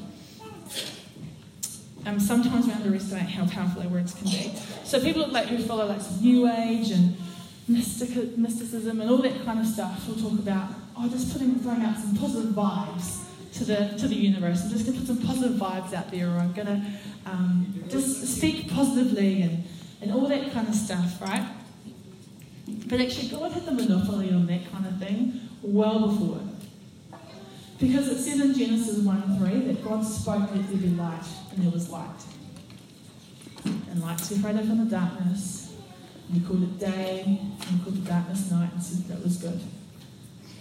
Um, 2.06 2.20
sometimes 2.20 2.68
we 2.68 2.74
underestimate 2.74 3.30
how 3.30 3.46
powerful 3.48 3.84
our 3.84 3.88
words 3.88 4.14
can 4.14 4.26
be. 4.26 4.52
So 4.84 5.00
people 5.00 5.28
like 5.30 5.48
who 5.48 5.60
follow 5.60 5.86
like 5.86 6.02
New 6.20 6.50
Age 6.50 6.92
and 6.92 7.16
mystic, 7.70 8.38
mysticism 8.38 9.00
and 9.00 9.10
all 9.10 9.20
that 9.20 9.46
kind 9.46 9.60
of 9.60 9.66
stuff 9.66 10.06
will 10.08 10.16
talk 10.16 10.34
about, 10.34 10.70
oh, 10.98 11.08
just 11.08 11.32
putting 11.32 11.56
throwing 11.60 11.82
out 11.84 11.98
some 11.98 12.18
positive 12.18 12.52
vibes 12.52 13.24
to 13.54 13.66
the 13.66 13.96
to 13.98 14.08
the 14.08 14.16
universe. 14.16 14.64
I'm 14.64 14.70
just 14.70 14.86
going 14.86 15.00
to 15.00 15.06
put 15.06 15.08
some 15.08 15.28
positive 15.28 15.58
vibes 15.58 15.94
out 15.94 16.12
there, 16.12 16.28
or 16.30 16.40
I'm 16.40 16.54
going 16.54 16.68
to 16.68 16.82
um, 17.26 17.84
just 17.90 18.38
speak 18.38 18.70
positively 18.72 19.42
and, 19.44 19.64
and 20.02 20.12
all 20.12 20.28
that 20.28 20.52
kind 20.52 20.68
of 20.68 20.76
stuff, 20.76 21.22
right? 21.22 21.48
But 22.88 23.00
actually, 23.00 23.30
God 23.30 23.52
had 23.52 23.66
the 23.66 23.72
monopoly 23.72 24.34
on 24.34 24.46
that 24.48 24.72
kind 24.72 24.86
of 24.86 24.98
thing 24.98 25.50
well 25.62 26.08
before. 26.08 26.40
Because 27.80 28.08
it 28.08 28.20
says 28.20 28.40
in 28.40 28.54
Genesis 28.54 29.00
1 29.00 29.38
3 29.40 29.60
that 29.62 29.84
God 29.84 30.06
spoke, 30.06 30.50
let 30.54 30.68
there 30.70 30.78
be 30.78 30.90
light, 30.90 31.26
and 31.52 31.64
there 31.64 31.72
was 31.72 31.90
light. 31.90 32.24
And 33.66 34.02
light 34.02 34.20
separated 34.20 34.68
from 34.68 34.86
the 34.86 34.96
darkness. 34.96 35.74
And 36.28 36.42
he 36.42 36.48
called 36.48 36.64
it 36.64 36.80
day, 36.80 37.24
and 37.26 37.64
he 37.64 37.84
called 37.84 38.04
the 38.04 38.10
darkness 38.10 38.50
night, 38.52 38.72
and 38.74 38.82
said 38.82 39.08
that 39.10 39.24
was 39.24 39.38
good. 39.38 39.60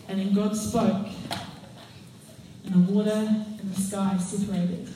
And 0.08 0.18
then 0.18 0.34
God 0.34 0.56
spoke, 0.56 1.06
and 2.64 2.74
the 2.74 2.92
water 2.92 3.10
and 3.10 3.74
the 3.74 3.80
sky 3.80 4.16
separated. 4.18 4.88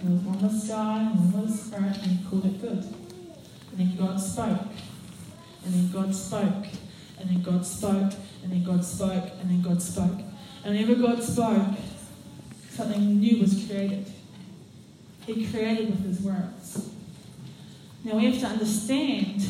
And 0.00 0.24
one 0.24 0.40
was 0.40 0.64
sky, 0.64 1.10
and 1.10 1.32
one 1.32 1.46
was 1.46 1.72
earth, 1.72 2.02
and 2.02 2.12
he 2.12 2.24
called 2.28 2.44
it 2.44 2.60
good. 2.60 2.84
And 3.70 3.76
then 3.76 3.96
God 3.96 4.20
spoke, 4.20 4.60
and 5.64 5.74
then 5.74 5.90
God 5.90 6.14
spoke, 6.14 6.66
and 7.18 7.30
then 7.30 7.42
God 7.42 7.66
spoke, 7.66 8.12
and 8.42 8.52
then 8.52 8.62
God 8.64 8.84
spoke, 8.84 9.30
and 9.40 9.50
then 9.50 9.62
God 9.62 9.82
spoke. 9.82 10.20
And 10.64 10.76
whenever 10.76 10.94
God 10.94 11.22
spoke, 11.22 11.76
something 12.70 13.18
new 13.18 13.40
was 13.40 13.66
created. 13.66 14.06
He 15.26 15.46
created 15.46 15.90
with 15.90 16.04
his 16.04 16.20
words. 16.20 16.90
Now 18.04 18.14
we 18.16 18.26
have 18.26 18.40
to 18.40 18.46
understand 18.46 19.48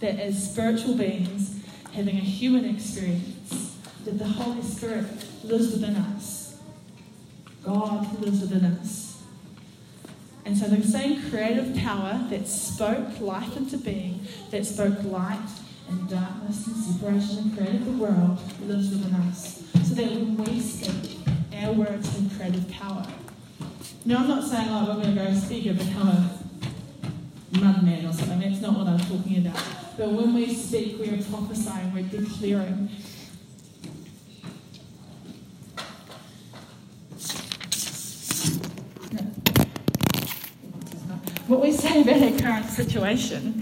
that 0.00 0.18
as 0.18 0.50
spiritual 0.50 0.94
beings 0.94 1.60
having 1.92 2.16
a 2.16 2.20
human 2.20 2.64
experience, 2.64 3.76
that 4.04 4.18
the 4.18 4.26
Holy 4.26 4.62
Spirit 4.62 5.06
lives 5.44 5.72
within 5.72 5.96
us. 5.96 6.58
God 7.64 8.20
lives 8.20 8.40
within 8.40 8.64
us. 8.64 9.22
And 10.44 10.56
so 10.58 10.66
the 10.66 10.82
same 10.82 11.30
creative 11.30 11.76
power 11.76 12.26
that 12.30 12.48
spoke 12.48 13.20
life 13.20 13.56
into 13.56 13.78
being, 13.78 14.26
that 14.50 14.66
spoke 14.66 15.02
light 15.04 15.48
and 15.88 16.08
darkness 16.08 16.66
and 16.66 16.76
separation 16.76 17.38
and 17.38 17.56
created 17.56 17.84
the 17.84 17.92
world, 17.92 18.38
lives 18.66 18.90
within 18.90 19.14
us. 19.14 19.62
So 19.84 19.94
that 19.94 20.10
when 20.10 20.36
we 20.36 20.60
speak, 20.60 21.18
our 21.62 21.72
words 21.72 22.08
have 22.16 22.36
creative 22.36 22.68
power. 22.70 23.06
Now, 24.04 24.18
I'm 24.18 24.28
not 24.28 24.44
saying 24.44 24.68
like 24.68 24.88
we're 24.88 25.02
going 25.02 25.16
to 25.16 25.24
go 25.24 25.34
speak 25.34 25.66
and 25.66 25.78
become 25.78 26.08
a 26.08 26.30
madman 27.60 28.06
or 28.06 28.12
something. 28.12 28.40
That's 28.40 28.60
not 28.60 28.76
what 28.76 28.88
I'm 28.88 28.98
talking 28.98 29.46
about. 29.46 29.62
But 29.96 30.10
when 30.10 30.34
we 30.34 30.52
speak, 30.52 30.98
we 30.98 31.10
are 31.10 31.22
prophesying, 31.22 31.94
we're 31.94 32.02
declaring. 32.02 32.88
What 41.52 41.60
we 41.60 41.72
say 41.72 42.00
about 42.00 42.22
our 42.22 42.38
current 42.38 42.70
situation 42.70 43.52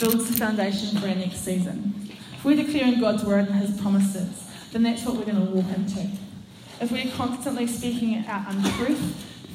builds 0.00 0.28
the 0.28 0.36
foundation 0.36 0.98
for 0.98 1.08
our 1.08 1.14
next 1.14 1.38
season. 1.38 2.10
If 2.34 2.44
we're 2.44 2.56
declaring 2.56 3.00
God's 3.00 3.24
word 3.24 3.48
and 3.48 3.54
His 3.54 3.80
promises, 3.80 4.46
then 4.70 4.82
that's 4.82 5.02
what 5.06 5.16
we're 5.16 5.24
going 5.24 5.46
to 5.46 5.50
walk 5.50 5.64
into. 5.74 6.06
If 6.78 6.92
we're 6.92 7.10
constantly 7.12 7.66
speaking 7.66 8.22
out 8.26 8.52
untruth, 8.52 9.00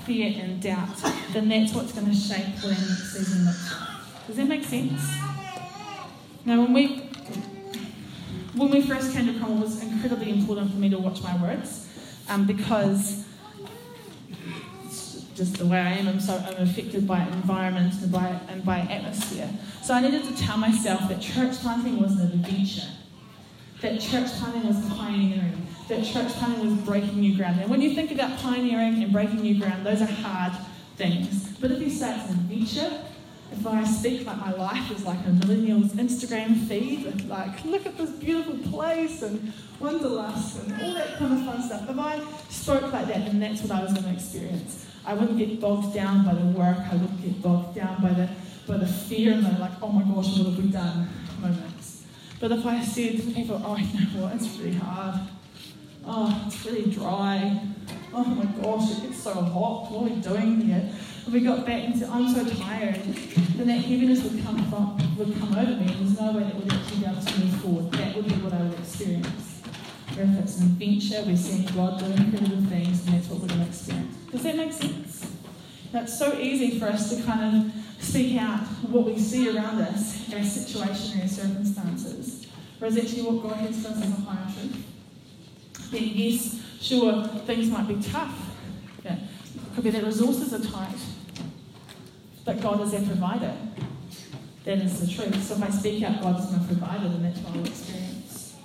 fear, 0.06 0.34
and 0.42 0.60
doubt, 0.60 0.98
then 1.34 1.50
that's 1.50 1.72
what's 1.72 1.92
going 1.92 2.08
to 2.08 2.16
shape 2.16 2.56
what 2.56 2.64
our 2.64 2.70
next 2.70 3.14
season 3.14 3.46
looks 3.46 3.72
like. 3.72 4.26
Does 4.26 4.38
that 4.38 4.48
make 4.48 4.64
sense? 4.64 5.08
Now, 6.46 6.62
when 6.62 6.74
we 6.74 6.98
when 8.56 8.72
we 8.72 8.82
first 8.82 9.14
came 9.14 9.28
to 9.32 9.38
Cromwell, 9.38 9.60
it 9.60 9.66
was 9.66 9.84
incredibly 9.84 10.32
important 10.32 10.72
for 10.72 10.78
me 10.78 10.90
to 10.90 10.98
watch 10.98 11.22
my 11.22 11.40
words 11.40 11.88
um, 12.28 12.48
because 12.48 13.25
just 15.36 15.58
the 15.58 15.66
way 15.66 15.78
I 15.78 15.92
am, 15.94 16.08
I'm 16.08 16.20
so 16.20 16.36
I'm 16.48 16.64
affected 16.64 17.06
by 17.06 17.22
environment 17.28 17.94
and 18.02 18.12
by 18.12 18.40
and 18.48 18.64
by 18.66 18.80
atmosphere. 18.80 19.50
So 19.84 19.94
I 19.94 20.00
needed 20.00 20.24
to 20.24 20.36
tell 20.38 20.58
myself 20.58 21.08
that 21.10 21.22
church 21.22 21.58
planting 21.58 22.02
was 22.02 22.14
an 22.20 22.32
adventure, 22.32 22.88
that 23.82 24.00
church 24.00 24.32
planting 24.40 24.66
was 24.66 24.78
pioneering, 24.98 25.68
that 25.90 26.06
church 26.06 26.32
planting 26.34 26.70
was 26.70 26.86
breaking 26.86 27.20
new 27.20 27.36
ground. 27.36 27.60
And 27.60 27.70
when 27.70 27.82
you 27.82 27.94
think 27.94 28.12
about 28.12 28.40
pioneering 28.40 29.04
and 29.04 29.12
breaking 29.12 29.42
new 29.42 29.60
ground, 29.60 29.86
those 29.86 30.02
are 30.02 30.06
hard 30.06 30.54
things. 30.96 31.50
But 31.60 31.72
if 31.72 31.82
you 31.82 31.90
say 31.90 32.18
it's 32.18 32.30
an 32.30 32.40
adventure, 32.40 33.02
if 33.52 33.68
I 33.68 33.84
speak 33.84 34.26
like 34.26 34.38
my 34.38 34.54
life 34.54 34.90
is 34.92 35.06
like 35.06 35.20
a 35.28 35.32
millennial's 35.32 35.92
Instagram 35.94 36.66
feed, 36.68 37.28
like, 37.28 37.64
look 37.66 37.86
at 37.86 37.98
this 37.98 38.10
beautiful 38.12 38.58
place 38.72 39.22
and 39.22 39.54
wanderlust 39.80 40.64
and 40.64 40.82
all 40.82 40.94
that 40.94 41.18
kind 41.18 41.34
of 41.34 41.46
fun 41.46 41.62
stuff, 41.62 41.90
if 41.90 42.00
I 42.00 42.24
spoke 42.50 42.92
like 42.92 43.08
that, 43.08 43.26
then 43.26 43.40
that's 43.40 43.62
what 43.62 43.72
I 43.72 43.84
was 43.84 43.94
going 43.94 44.06
to 44.06 44.14
experience. 44.14 44.88
I 45.06 45.14
wouldn't 45.14 45.38
get 45.38 45.60
bogged 45.62 45.94
down 45.94 46.26
by 46.26 46.34
the 46.34 46.46
work, 46.46 46.78
I 46.78 46.96
wouldn't 46.96 47.22
get 47.22 47.42
bogged 47.42 47.76
down 47.76 48.02
by 48.02 48.14
the, 48.14 48.30
by 48.68 48.78
the 48.78 48.88
fear 48.88 49.34
and 49.34 49.46
the 49.46 49.52
like, 49.60 49.72
oh 49.82 49.90
my 49.90 50.02
gosh, 50.02 50.38
what 50.38 50.48
have 50.48 50.58
we 50.58 50.70
done 50.70 51.10
moments. 51.40 52.06
But 52.40 52.52
if 52.52 52.66
I 52.66 52.84
said 52.84 53.18
to 53.18 53.32
people, 53.32 53.62
oh, 53.64 53.78
you 53.78 53.86
know 53.94 54.24
what, 54.24 54.36
it's 54.36 54.48
really 54.58 54.74
hard, 54.74 55.22
oh, 56.06 56.44
it's 56.48 56.66
really 56.66 56.92
dry, 56.92 57.62
oh 58.14 58.26
my 58.26 58.46
gosh, 58.62 58.98
it 58.98 59.02
gets 59.04 59.22
so 59.22 59.34
hot, 59.34 59.92
what 59.92 60.02
are 60.02 60.16
we 60.16 60.22
doing 60.22 60.62
here? 60.62 60.90
If 61.28 61.34
we 61.34 61.40
got 61.40 61.66
back 61.66 61.84
into, 61.84 62.08
I'm 62.08 62.34
so 62.34 62.44
tired, 62.56 63.02
then 63.04 63.68
that 63.68 63.80
heaviness 63.80 64.24
would 64.24 64.44
come 64.44 64.64
from, 64.70 64.98
would 65.18 65.38
come 65.40 65.56
over 65.56 65.72
me, 65.72 65.92
and 65.92 66.08
there's 66.08 66.20
no 66.20 66.32
way 66.34 66.44
that 66.44 66.56
would 66.56 66.72
actually 66.72 67.00
be 67.00 67.06
able 67.06 67.22
to 67.22 67.40
move 67.40 67.62
forward. 67.62 67.92
That 67.94 68.16
would 68.16 68.28
be 68.28 68.36
what 68.36 68.54
I 68.54 68.62
would 68.62 68.80
experience. 68.80 69.62
Or 70.18 70.24
if 70.24 70.40
it's 70.40 70.60
an 70.60 70.68
adventure, 70.68 71.24
we're 71.26 71.36
seeing 71.36 71.66
God 71.76 72.00
doing 72.00 72.14
incredible 72.14 72.62
things, 72.70 73.06
and 73.06 73.16
that's 73.16 73.28
what 73.28 73.42
we're 73.42 73.48
going 73.48 73.62
to 73.62 73.68
experience. 73.68 74.15
Does 74.32 74.44
that 74.44 74.56
make 74.56 74.74
sense? 74.74 75.32
That's 75.92 76.18
so 76.18 76.38
easy 76.38 76.80
for 76.80 76.88
us 76.88 77.16
to 77.16 77.24
kind 77.24 77.72
of 77.72 78.04
speak 78.04 78.38
out 78.38 78.60
what 78.90 79.06
we 79.06 79.18
see 79.18 79.50
around 79.50 79.82
us, 79.82 80.34
our 80.34 80.44
situation, 80.44 81.22
our 81.22 81.28
circumstances, 81.28 82.48
whereas 82.80 82.98
actually 82.98 83.24
what 83.24 83.50
God 83.50 83.58
has 83.62 83.82
for 83.82 83.90
us 83.90 83.98
is 83.98 84.12
a 84.12 84.22
higher 84.22 84.46
truth. 84.54 84.86
Then, 85.92 86.04
yes, 86.04 86.62
sure, 86.82 87.26
things 87.46 87.70
might 87.70 87.88
be 87.88 88.02
tough. 88.02 88.38
Yeah. 89.04 89.18
Could 89.74 89.84
be 89.84 89.90
that 89.92 90.04
resources 90.04 90.54
are 90.54 90.72
tight, 90.72 90.98
but 92.44 92.62
God 92.62 92.82
is 92.82 92.94
our 92.94 93.02
provider. 93.02 93.56
That 94.66 94.80
is 94.80 95.00
the 95.00 95.08
truth. 95.08 95.44
So 95.44 95.56
if 95.56 95.64
I 95.64 95.70
speak 95.70 96.04
out, 96.04 96.22
God 96.22 96.40
is 96.40 96.52
my 96.52 96.66
provider, 96.66 97.08
then 97.10 97.24
that's 97.24 97.40
what 97.40 97.56
I'll 97.56 97.66
experience. 97.66 98.56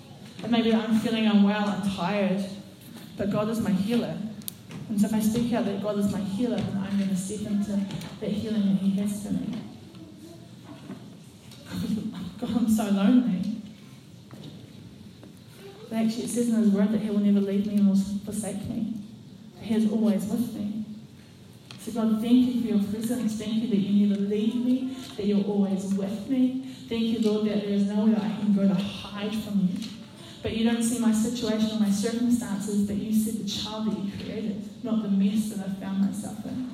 And 0.42 0.50
maybe 0.50 0.74
I'm 0.74 0.98
feeling 0.98 1.26
unwell, 1.26 1.68
I'm 1.68 1.90
tired, 1.90 2.44
but 3.16 3.30
God 3.30 3.50
is 3.50 3.60
my 3.60 3.70
healer. 3.70 4.16
And 4.90 5.00
so 5.00 5.06
if 5.06 5.14
I 5.14 5.20
speak 5.20 5.52
out 5.52 5.64
that 5.66 5.80
God 5.80 6.00
is 6.00 6.10
my 6.12 6.18
healer, 6.18 6.56
then 6.56 6.76
I'm 6.84 6.98
going 6.98 7.10
to 7.10 7.16
step 7.16 7.46
into 7.46 7.78
that 8.20 8.28
healing 8.28 8.62
that 8.62 8.82
He 8.82 8.90
has 9.00 9.22
for 9.22 9.32
me. 9.32 9.54
God, 12.40 12.50
I'm 12.56 12.68
so 12.68 12.90
lonely. 12.90 13.62
But 15.88 15.96
actually, 15.96 16.24
it 16.24 16.30
says 16.30 16.48
in 16.48 16.56
His 16.56 16.70
Word 16.70 16.90
that 16.90 16.98
He 16.98 17.08
will 17.08 17.20
never 17.20 17.40
leave 17.40 17.68
me 17.68 17.76
nor 17.76 17.94
forsake 17.94 18.68
me. 18.68 18.94
He 19.60 19.76
is 19.76 19.92
always 19.92 20.26
with 20.26 20.54
me. 20.54 20.84
So, 21.78 21.92
God, 21.92 22.20
thank 22.20 22.32
you 22.32 22.60
for 22.60 22.66
your 22.66 22.82
presence. 22.82 23.38
Thank 23.38 23.62
you 23.62 23.68
that 23.68 23.76
you 23.76 24.08
never 24.08 24.20
leave 24.22 24.56
me, 24.56 24.96
that 25.16 25.24
you're 25.24 25.44
always 25.44 25.84
with 25.94 26.28
me. 26.28 26.66
Thank 26.88 27.02
you, 27.02 27.20
Lord, 27.20 27.46
that 27.46 27.60
there 27.60 27.74
is 27.74 27.86
nowhere 27.86 28.16
I 28.16 28.40
can 28.40 28.52
go 28.54 28.66
to 28.66 28.74
hide 28.74 29.32
from 29.36 29.68
you. 29.72 29.99
But 30.42 30.56
you 30.56 30.64
don't 30.64 30.82
see 30.82 30.98
my 30.98 31.12
situation 31.12 31.76
or 31.76 31.80
my 31.80 31.90
circumstances, 31.90 32.86
but 32.86 32.96
you 32.96 33.12
see 33.12 33.42
the 33.42 33.48
child 33.48 33.90
that 33.90 33.98
you 33.98 34.10
created, 34.24 34.68
not 34.82 35.02
the 35.02 35.08
mess 35.10 35.50
that 35.50 35.66
I 35.66 35.72
found 35.74 36.00
myself 36.00 36.44
in. 36.46 36.70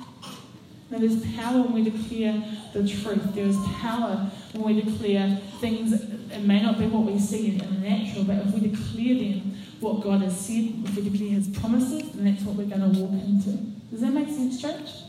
Now, 0.89 0.99
there's 0.99 1.21
power 1.35 1.63
when 1.63 1.73
we 1.73 1.83
declare 1.83 2.41
the 2.71 2.87
truth. 2.87 3.33
There's 3.35 3.57
power 3.81 4.31
when 4.53 4.75
we 4.75 4.81
declare 4.81 5.37
things. 5.59 5.91
It 5.91 6.41
may 6.43 6.61
not 6.61 6.79
be 6.79 6.87
what 6.87 7.03
we 7.11 7.19
see 7.19 7.49
in 7.49 7.57
the 7.57 7.65
natural, 7.65 8.23
but 8.23 8.37
if 8.37 8.53
we 8.53 8.69
declare 8.69 9.15
them 9.15 9.57
what 9.81 10.01
God 10.01 10.21
has 10.21 10.39
said, 10.39 10.73
if 10.85 10.95
we 10.95 11.09
declare 11.09 11.31
His 11.31 11.49
promises, 11.49 12.11
then 12.13 12.23
that's 12.25 12.43
what 12.43 12.55
we're 12.55 12.67
going 12.67 12.93
to 12.93 12.99
walk 12.99 13.11
into. 13.11 13.49
Does 13.91 13.99
that 13.99 14.13
make 14.13 14.29
sense, 14.29 14.61
church? 14.61 15.03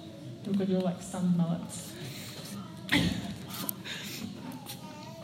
Oh 0.47 0.51
Look 0.51 0.63
at 0.63 0.69
your 0.69 0.81
like 0.81 1.01
stunned 1.01 1.37
mullets. 1.37 1.93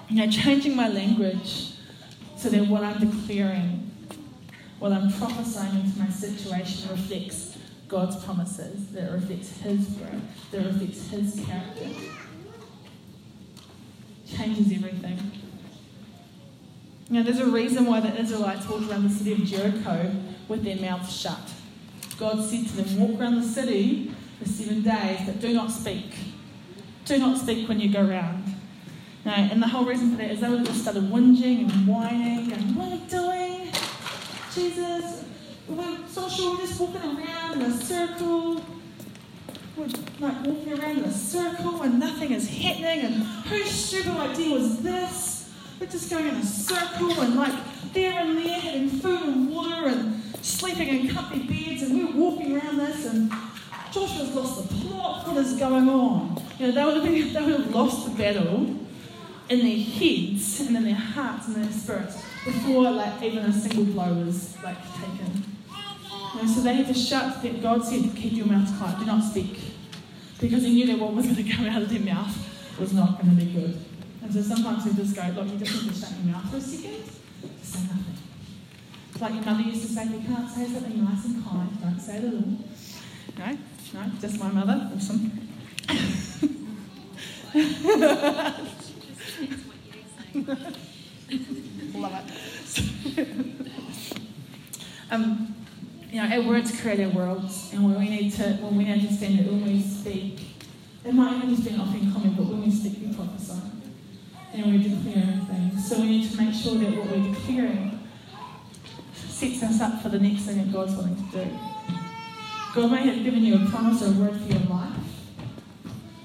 you 0.09 0.17
know, 0.17 0.31
changing 0.31 0.77
my 0.77 0.89
language 0.89 1.64
that 2.51 2.67
what 2.67 2.83
I'm 2.83 2.99
declaring, 3.11 3.91
what 4.79 4.93
I'm 4.93 5.13
prophesying 5.13 5.85
into 5.85 5.99
my 5.99 6.09
situation 6.09 6.91
reflects 6.91 7.57
God's 7.89 8.23
promises, 8.25 8.93
that 8.93 9.13
reflects 9.13 9.59
His 9.59 9.89
word, 9.91 10.21
that 10.51 10.67
reflects 10.67 11.09
His 11.09 11.45
character. 11.45 11.87
changes 14.27 14.73
everything. 14.73 15.19
Now, 17.11 17.23
there's 17.23 17.39
a 17.39 17.47
reason 17.47 17.85
why 17.85 18.01
the 18.01 18.19
Israelites 18.19 18.67
walked 18.69 18.91
around 18.91 19.05
the 19.05 19.15
city 19.15 19.33
of 19.33 19.45
Jericho 19.45 20.11
with 20.49 20.65
their 20.65 20.77
mouths 20.77 21.15
shut. 21.15 21.53
God 22.19 22.43
said 22.43 22.67
to 22.67 22.77
them, 22.77 22.99
Walk 22.99 23.21
around 23.21 23.41
the 23.41 23.47
city 23.47 24.15
for 24.39 24.49
seven 24.49 24.83
days, 24.83 25.21
but 25.27 25.41
do 25.41 25.53
not 25.53 25.71
speak. 25.71 26.15
Do 27.05 27.19
not 27.19 27.39
speak 27.39 27.69
when 27.69 27.81
you 27.81 27.93
go 27.93 28.07
around. 28.07 28.44
And 29.27 29.63
the 29.63 29.67
whole 29.67 29.87
reason 29.87 30.11
for 30.11 30.17
that 30.19 30.33
is 30.33 30.41
they 30.41 30.49
would 30.49 30.59
have 30.59 30.67
just 30.67 30.83
started 30.83 31.05
whinging 31.05 31.61
and 31.61 31.87
whining 31.87 32.53
and 32.53 32.77
what 32.77 32.89
are 32.89 32.97
we 32.97 32.99
doing? 33.09 33.73
Jesus, 34.55 35.25
we're 35.67 35.99
so 36.09 36.29
sure 36.29 36.55
we're 36.55 36.67
just 36.67 36.79
walking 36.79 37.01
around 37.01 37.55
in 37.55 37.63
a 37.63 37.73
circle. 37.73 38.63
We're 39.77 39.87
like 40.21 40.47
walking 40.47 40.79
around 40.79 40.99
in 40.99 41.05
a 41.05 41.13
circle 41.13 41.83
and 41.83 41.99
nothing 41.99 42.33
is 42.33 42.49
happening 42.49 43.01
and 43.01 43.15
whose 43.47 43.71
stupid 43.71 44.13
idea 44.13 44.55
was 44.55 44.83
this? 44.83 45.51
We're 45.81 45.87
just 45.87 46.11
going 46.11 46.29
in 46.29 46.35
a 46.35 46.45
circle 46.45 47.19
and 47.23 47.35
like 47.35 47.55
there 47.95 48.13
and 48.13 48.37
there 48.37 48.61
having 48.61 48.91
food 48.91 49.23
and 49.23 49.51
water 49.51 49.87
and 49.87 50.23
sleeping 50.43 50.89
in 50.89 51.09
comfy 51.09 51.39
beds 51.39 51.83
and 51.83 51.97
we're 51.97 52.15
walking 52.15 52.59
around 52.59 52.77
this 52.77 53.07
and 53.07 53.33
Joshua's 53.91 54.35
lost 54.35 54.69
the 54.69 54.75
plot. 54.75 55.27
What 55.27 55.39
is 55.39 55.55
going 55.55 55.89
on? 55.89 56.43
You 56.59 56.67
know, 56.67 56.73
they 56.73 56.85
would 56.85 56.95
have, 56.97 57.05
been, 57.05 57.33
they 57.33 57.43
would 57.43 57.61
have 57.61 57.75
lost 57.75 58.05
the 58.05 58.11
battle 58.23 58.84
in 59.49 59.59
their 59.59 59.79
heads 59.79 60.61
and 60.61 60.77
in 60.77 60.85
their 60.85 60.95
hearts 60.95 61.49
and 61.49 61.57
their 61.57 61.71
spirits 61.71 62.17
before 62.45 62.91
like 62.91 63.23
even 63.23 63.45
a 63.45 63.53
single 63.53 63.85
blow 63.85 64.13
was 64.15 64.57
like 64.63 64.79
taken. 64.95 65.43
Know, 66.35 66.47
so 66.47 66.63
they 66.63 66.75
had 66.75 66.87
to 66.89 66.95
shut. 66.95 67.43
That 67.43 67.63
God 67.63 67.85
said, 67.85 68.11
"Keep 68.17 68.33
your 68.33 68.47
mouth 68.47 68.77
quiet. 68.79 68.99
Do 68.99 69.07
not 69.07 69.23
speak," 69.23 69.59
because 70.41 70.63
He 70.65 70.73
knew 70.75 70.87
that 70.87 70.99
what 70.99 71.15
was 71.15 71.27
going 71.27 71.37
to 71.45 71.45
come 71.45 71.67
out 71.67 71.83
of 71.83 71.89
their 71.91 72.01
mouth 72.01 72.37
was 72.79 72.93
not 72.93 73.21
going 73.21 73.37
to 73.37 73.45
be 73.45 73.53
good. 73.53 73.79
And 74.23 74.33
so 74.33 74.43
sometimes 74.43 74.85
we 74.85 74.95
just 74.95 75.15
go, 75.15 75.23
"Look, 75.35 75.49
you 75.51 75.59
just 75.59 75.83
need 75.83 75.93
to 75.93 76.01
shut 76.01 76.11
your 76.11 76.35
mouth 76.35 76.51
for 76.51 76.57
a 76.57 76.61
second. 76.61 77.05
Say 77.63 77.81
nothing." 77.81 78.19
It's 79.13 79.21
like 79.21 79.35
your 79.35 79.45
mother 79.45 79.63
used 79.63 79.83
to 79.83 79.89
say, 79.89 80.03
"If 80.03 80.13
you 80.13 80.21
can't 80.21 80.51
say 80.51 80.67
something 80.67 81.05
nice 81.05 81.25
and 81.25 81.45
kind, 81.47 81.81
don't 81.81 82.01
say 82.01 82.17
it 82.17 82.25
at 82.25 82.35
all." 82.35 82.59
No, 83.39 83.59
no, 83.95 84.11
just 84.21 84.39
my 84.41 84.49
mother. 84.49 84.91
Awesome. 84.95 85.31
Love 91.95 92.23
it. 93.17 93.25
um, 95.11 95.55
you 96.11 96.23
know, 96.23 96.29
our 96.29 96.43
words 96.43 96.81
create 96.81 97.01
our 97.01 97.11
worlds, 97.11 97.71
and 97.73 97.85
when 97.85 97.99
we 97.99 98.09
need 98.09 98.33
to, 98.35 98.43
when 98.55 98.77
we 98.77 98.91
understand 98.91 99.39
that 99.39 99.47
when 99.47 99.65
we 99.65 99.81
speak, 99.81 100.41
it 101.05 101.13
might 101.13 101.37
even 101.37 101.51
just 101.51 101.65
be 101.65 101.71
an 101.71 101.81
offering 101.81 102.13
comment, 102.13 102.37
but 102.37 102.47
when 102.47 102.63
we 102.63 102.71
speak, 102.71 102.99
we 103.01 103.15
prophesy, 103.15 103.61
and 104.53 104.67
we're 104.67 104.79
declaring 104.79 105.41
things. 105.47 105.89
So 105.89 106.01
we 106.01 106.07
need 106.07 106.31
to 106.31 106.37
make 106.37 106.55
sure 106.55 106.77
that 106.79 106.97
what 106.97 107.09
we're 107.11 107.35
declaring 107.35 108.01
sets 109.15 109.63
us 109.63 109.81
up 109.81 110.03
for 110.03 110.09
the 110.09 110.19
next 110.19 110.43
thing 110.43 110.59
that 110.59 110.73
God's 110.73 110.95
wanting 110.95 111.17
to 111.17 111.45
do. 111.45 111.59
God 112.75 112.91
may 112.91 113.07
have 113.07 113.23
given 113.25 113.45
you 113.45 113.57
a 113.57 113.67
promise 113.71 114.03
or 114.03 114.07
a 114.07 114.11
word 114.13 114.41
for 114.41 114.53
your 114.53 114.63
life, 114.69 114.97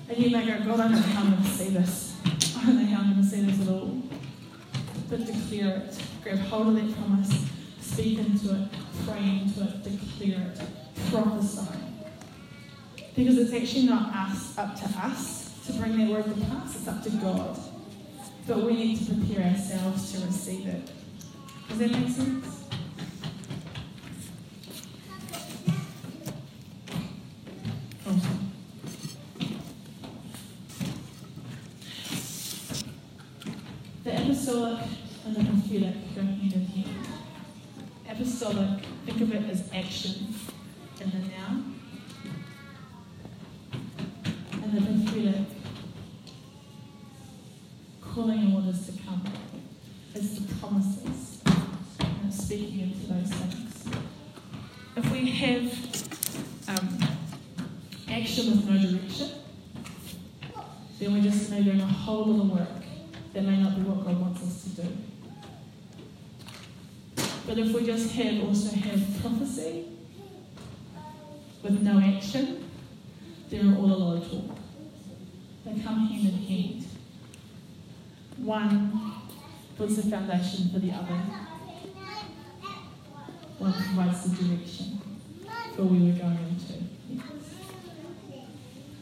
and 0.09 0.17
you 0.17 0.29
may 0.29 0.45
go, 0.45 0.63
God, 0.65 0.79
I 0.79 0.87
don't 0.91 1.31
going 1.31 1.43
to 1.43 1.49
see 1.49 1.69
this. 1.69 2.08
I 3.33 3.37
don't 3.37 3.47
know 3.47 3.53
how 3.53 3.61
I'm 3.61 3.61
going 3.61 3.61
to 3.61 3.61
see 3.61 3.61
this 3.61 3.67
at 3.67 3.73
all 3.73 4.19
but 5.09 5.25
declare 5.25 5.77
it. 5.77 5.97
Grab 6.23 6.37
hold 6.37 6.67
of 6.67 6.75
that 6.75 6.95
promise, 6.97 7.45
speak 7.81 8.19
into 8.19 8.53
it, 8.53 8.69
pray 9.05 9.41
into 9.41 9.63
it, 9.63 9.83
declare 9.83 10.51
it, 10.51 10.61
prophesy. 11.09 11.67
Because 13.15 13.37
it's 13.37 13.53
actually 13.53 13.87
not 13.87 14.15
us 14.15 14.57
up 14.57 14.75
to 14.75 14.85
us 14.99 15.59
to 15.65 15.73
bring 15.73 15.97
that 15.97 16.09
word 16.09 16.25
to 16.25 16.45
pass, 16.45 16.75
it's 16.75 16.87
up 16.87 17.03
to 17.03 17.09
God. 17.09 17.59
But 18.47 18.63
we 18.63 18.73
need 18.73 19.05
to 19.05 19.13
prepare 19.13 19.49
ourselves 19.49 20.11
to 20.13 20.25
receive 20.25 20.67
it. 20.67 20.91
Does 21.67 21.77
that 21.79 21.91
make 21.91 22.09
sense? 22.09 22.65
Awesome. 28.05 28.49
The 34.03 34.21
apostolic 34.21 34.89
prophetic 35.69 36.15
go 36.15 36.21
hand 36.21 36.53
in 36.53 36.65
hand. 36.65 37.07
Apostolic, 38.09 38.83
think 39.05 39.21
of 39.21 39.33
it 39.33 39.49
as 39.51 39.69
action 39.71 40.33
in 40.99 41.11
the 41.11 41.17
now. 41.17 41.63
And 44.63 44.73
the 44.73 44.81
prophetic, 44.81 45.45
calling 48.01 48.39
in 48.39 48.53
what 48.53 48.73
is 48.73 48.87
to 48.87 49.03
come. 49.03 49.23
It's 50.15 50.39
the 50.39 50.55
promises 50.55 51.41
and 51.99 52.33
speaking 52.33 52.79
into 52.79 53.13
those 53.13 53.29
things. 53.29 53.85
If 54.95 55.11
we 55.11 55.29
have 55.29 56.79
um, 56.79 56.97
action 58.09 58.47
with 58.47 58.67
no 58.67 58.91
direction, 58.91 59.29
then 60.99 61.13
we're 61.13 61.21
just 61.21 61.51
maybe 61.51 61.65
doing 61.65 61.81
a 61.81 61.85
whole 61.85 62.25
lot 62.25 62.41
of 62.41 62.51
work 62.51 62.83
that 63.33 63.43
may 63.43 63.57
not 63.61 63.75
be 63.75 63.83
what 63.83 64.03
God 64.03 64.19
wants 64.19 64.41
us 64.41 64.63
to 64.63 64.81
do. 64.81 64.87
But 67.49 67.57
if 67.57 67.73
we 67.73 67.83
just 67.83 68.11
have 68.11 68.43
also 68.43 68.75
have 68.75 69.21
prophecy 69.21 69.85
with 71.63 71.81
no 71.81 71.99
action, 71.99 72.63
then 73.49 73.71
we're 73.71 73.79
all 73.79 73.91
a 73.91 73.97
lot 73.97 74.17
of 74.17 74.29
talk. 74.29 74.55
They 75.65 75.81
come 75.81 76.05
hand 76.05 76.27
in 76.27 76.37
hand. 76.43 76.85
One 78.37 79.13
puts 79.75 79.95
the 79.95 80.03
foundation 80.03 80.69
for 80.69 80.77
the 80.77 80.91
other. 80.91 81.19
One 83.57 83.73
provides 83.73 84.29
the 84.29 84.43
direction 84.43 85.01
for 85.75 85.85
where 85.85 86.01
we're 86.01 86.19
going 86.19 86.37
into. 86.49 87.23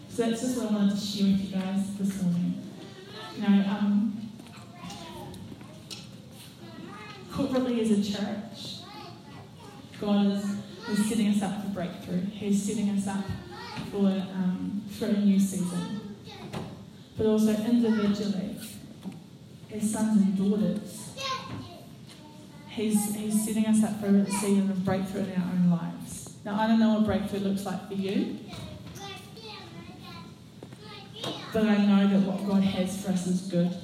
So 0.08 0.22
that's 0.22 0.42
just 0.42 0.58
what 0.58 0.72
I 0.72 0.74
wanted 0.74 0.98
to 0.98 1.06
share 1.06 1.28
with 1.34 1.42
you 1.42 1.52
guys 1.54 1.98
this 1.98 2.24
morning. 2.24 2.62
Know, 3.40 3.48
um, 3.48 4.07
corporately 7.38 7.80
as 7.82 7.92
a 7.92 8.18
church, 8.18 8.78
God 10.02 10.26
is, 10.26 11.08
setting 11.08 11.28
us 11.28 11.42
up 11.44 11.64
for 11.64 11.70
breakthrough. 11.70 12.22
He's 12.26 12.64
setting 12.64 12.90
us 12.90 13.08
up 13.08 13.26
for, 13.92 14.08
um, 14.08 14.82
for 14.90 15.06
a 15.06 15.18
new 15.18 15.40
season. 15.40 16.16
But 17.16 17.28
also 17.28 17.52
individually, 17.52 18.58
as 19.72 19.92
sons 19.92 20.22
and 20.22 20.38
daughters, 20.38 21.14
he's, 22.70 23.16
he's 23.16 23.46
setting 23.46 23.66
us 23.66 23.84
up 23.84 24.00
for 24.00 24.08
a 24.08 24.26
season 24.26 24.72
of 24.72 24.84
breakthrough 24.84 25.26
in 25.26 25.42
our 25.42 25.50
own 25.52 25.70
lives. 25.70 26.38
Now, 26.44 26.60
I 26.60 26.68
don't 26.68 26.80
know 26.80 26.96
what 26.96 27.06
breakthrough 27.06 27.42
looks 27.42 27.66
like 27.66 27.88
for 27.88 27.96
you. 27.96 28.40
But 31.54 31.66
I 31.66 31.86
know 31.86 32.08
that 32.08 32.28
what 32.28 32.48
God 32.48 32.64
has 32.64 33.04
for 33.04 33.12
us 33.12 33.28
is 33.28 33.42
good. 33.42 33.76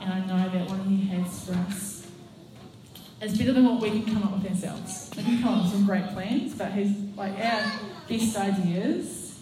And 0.00 0.12
I 0.12 0.20
know 0.26 0.48
that 0.50 0.70
what 0.70 0.80
He 0.86 1.06
has 1.08 1.44
for 1.44 1.54
us 1.54 1.87
is 3.20 3.36
better 3.36 3.52
than 3.52 3.64
what 3.64 3.80
we 3.80 3.90
can 3.90 4.04
come 4.04 4.22
up 4.22 4.32
with 4.38 4.50
ourselves. 4.50 5.10
We 5.16 5.24
can 5.24 5.42
come 5.42 5.54
up 5.54 5.64
with 5.64 5.72
some 5.72 5.86
great 5.86 6.06
plans, 6.08 6.54
but 6.54 6.72
His 6.72 6.92
like 7.16 7.32
our 7.32 7.72
best 8.08 8.36
ideas 8.36 9.40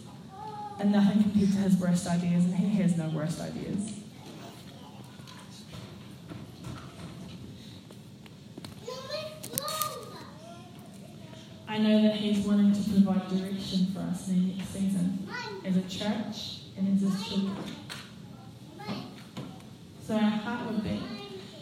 are 0.79 0.85
nothing 0.85 1.22
compared 1.22 1.53
to 1.53 1.59
His 1.59 1.77
worst 1.77 2.07
ideas, 2.07 2.45
and 2.45 2.55
He 2.55 2.83
has 2.83 2.97
no 2.97 3.09
worst 3.11 3.41
ideas. 3.41 4.01
I 11.68 11.79
know 11.79 12.03
that 12.03 12.16
He's 12.16 12.47
wanting 12.47 12.72
to 12.72 12.91
provide 12.91 13.29
direction 13.29 13.87
for 13.93 14.01
us 14.01 14.29
in 14.29 14.49
the 14.49 14.55
next 14.55 14.70
season 14.70 15.29
as 15.64 15.77
a 15.77 15.83
church 15.83 16.61
and 16.79 16.95
as 16.95 17.03
His 17.03 17.29
children. 17.29 17.57
So 20.07 20.14
our 20.14 20.20
heart 20.20 20.70
would 20.70 20.85
be 20.85 21.16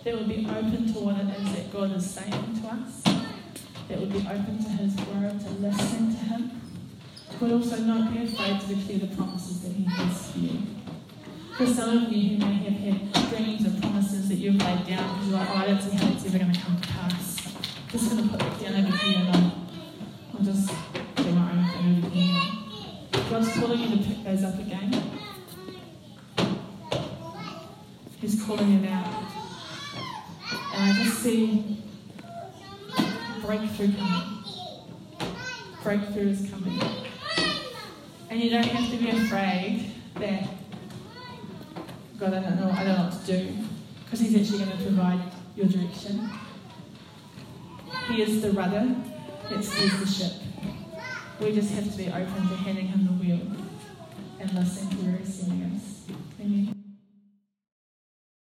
that 0.05 0.15
would 0.15 0.29
be 0.29 0.47
open 0.47 0.93
to 0.93 1.01
what 1.01 1.17
it 1.17 1.29
is 1.41 1.55
that 1.55 1.73
God 1.73 1.97
is 1.97 2.11
saying 2.11 2.61
to 2.61 2.69
us, 2.69 3.03
that 3.89 3.99
would 3.99 4.13
be 4.13 4.19
open 4.21 4.63
to 4.63 4.69
His 4.69 4.95
word, 4.97 5.41
to 5.41 5.51
listen 5.65 6.11
to 6.13 6.21
Him, 6.29 6.61
but 7.41 7.51
also 7.51 7.77
not 7.79 8.13
be 8.13 8.23
afraid 8.25 8.61
to 8.61 8.75
declare 8.75 8.99
the 8.99 9.17
promises 9.17 9.63
that 9.63 9.73
He 9.73 9.85
has 9.85 10.31
for 10.31 10.39
you. 10.41 10.61
For 11.57 11.67
some 11.67 12.05
of 12.05 12.13
you 12.13 12.37
who 12.37 12.47
may 12.47 12.55
have 12.69 12.81
had 12.81 13.31
dreams 13.31 13.67
or 13.67 13.81
promises 13.81 14.29
that 14.29 14.35
you've 14.35 14.57
laid 14.57 14.87
down 14.87 15.09
because 15.15 15.29
you're 15.29 15.39
like, 15.39 15.49
oh, 15.51 15.55
I 15.55 15.67
don't 15.69 15.81
see 15.81 15.97
how 15.97 16.13
it's 16.13 16.27
ever 16.27 16.39
going 16.39 16.53
to 16.53 16.61
come 16.61 16.81
to 16.81 16.89
pass. 16.89 17.55
Just 17.91 18.11
going 18.11 18.25
to 18.25 18.29
put 18.29 18.41
that 18.41 18.61
down 18.61 18.85
over 18.85 18.97
here 18.97 19.44
Breakthrough 35.95 36.31
is 36.31 36.51
coming. 36.51 36.81
And 38.29 38.41
you 38.41 38.51
don't 38.51 38.65
have 38.65 38.91
to 38.91 38.97
be 38.97 39.11
afraid 39.11 39.93
that 40.17 40.49
God, 42.19 42.35
I 42.35 42.41
don't 42.41 42.57
know, 42.59 42.71
I 42.73 42.83
don't 42.83 42.99
know 42.99 43.05
what 43.05 43.27
to 43.27 43.39
do. 43.39 43.57
Because 44.05 44.19
He's 44.19 44.35
actually 44.35 44.65
going 44.65 44.77
to 44.77 44.85
provide 44.85 45.21
your 45.55 45.67
direction. 45.67 46.29
He 48.09 48.23
is 48.23 48.43
the 48.43 48.51
rudder 48.51 48.93
that 49.51 49.65
steers 49.65 50.01
the 50.01 50.07
ship. 50.07 50.33
We 51.41 51.53
just 51.53 51.73
have 51.75 51.89
to 51.89 51.97
be 51.97 52.09
open 52.09 52.49
to 52.49 52.57
handing 52.57 52.89
Him 52.89 53.07
the 53.07 53.13
wheel 53.13 53.41
and 54.41 54.53
listening 54.53 54.91
to 54.91 54.97
where 54.97 55.19
He's 55.19 55.33
sending 55.33 55.63
us. 55.77 56.07
Amen. 56.41 56.74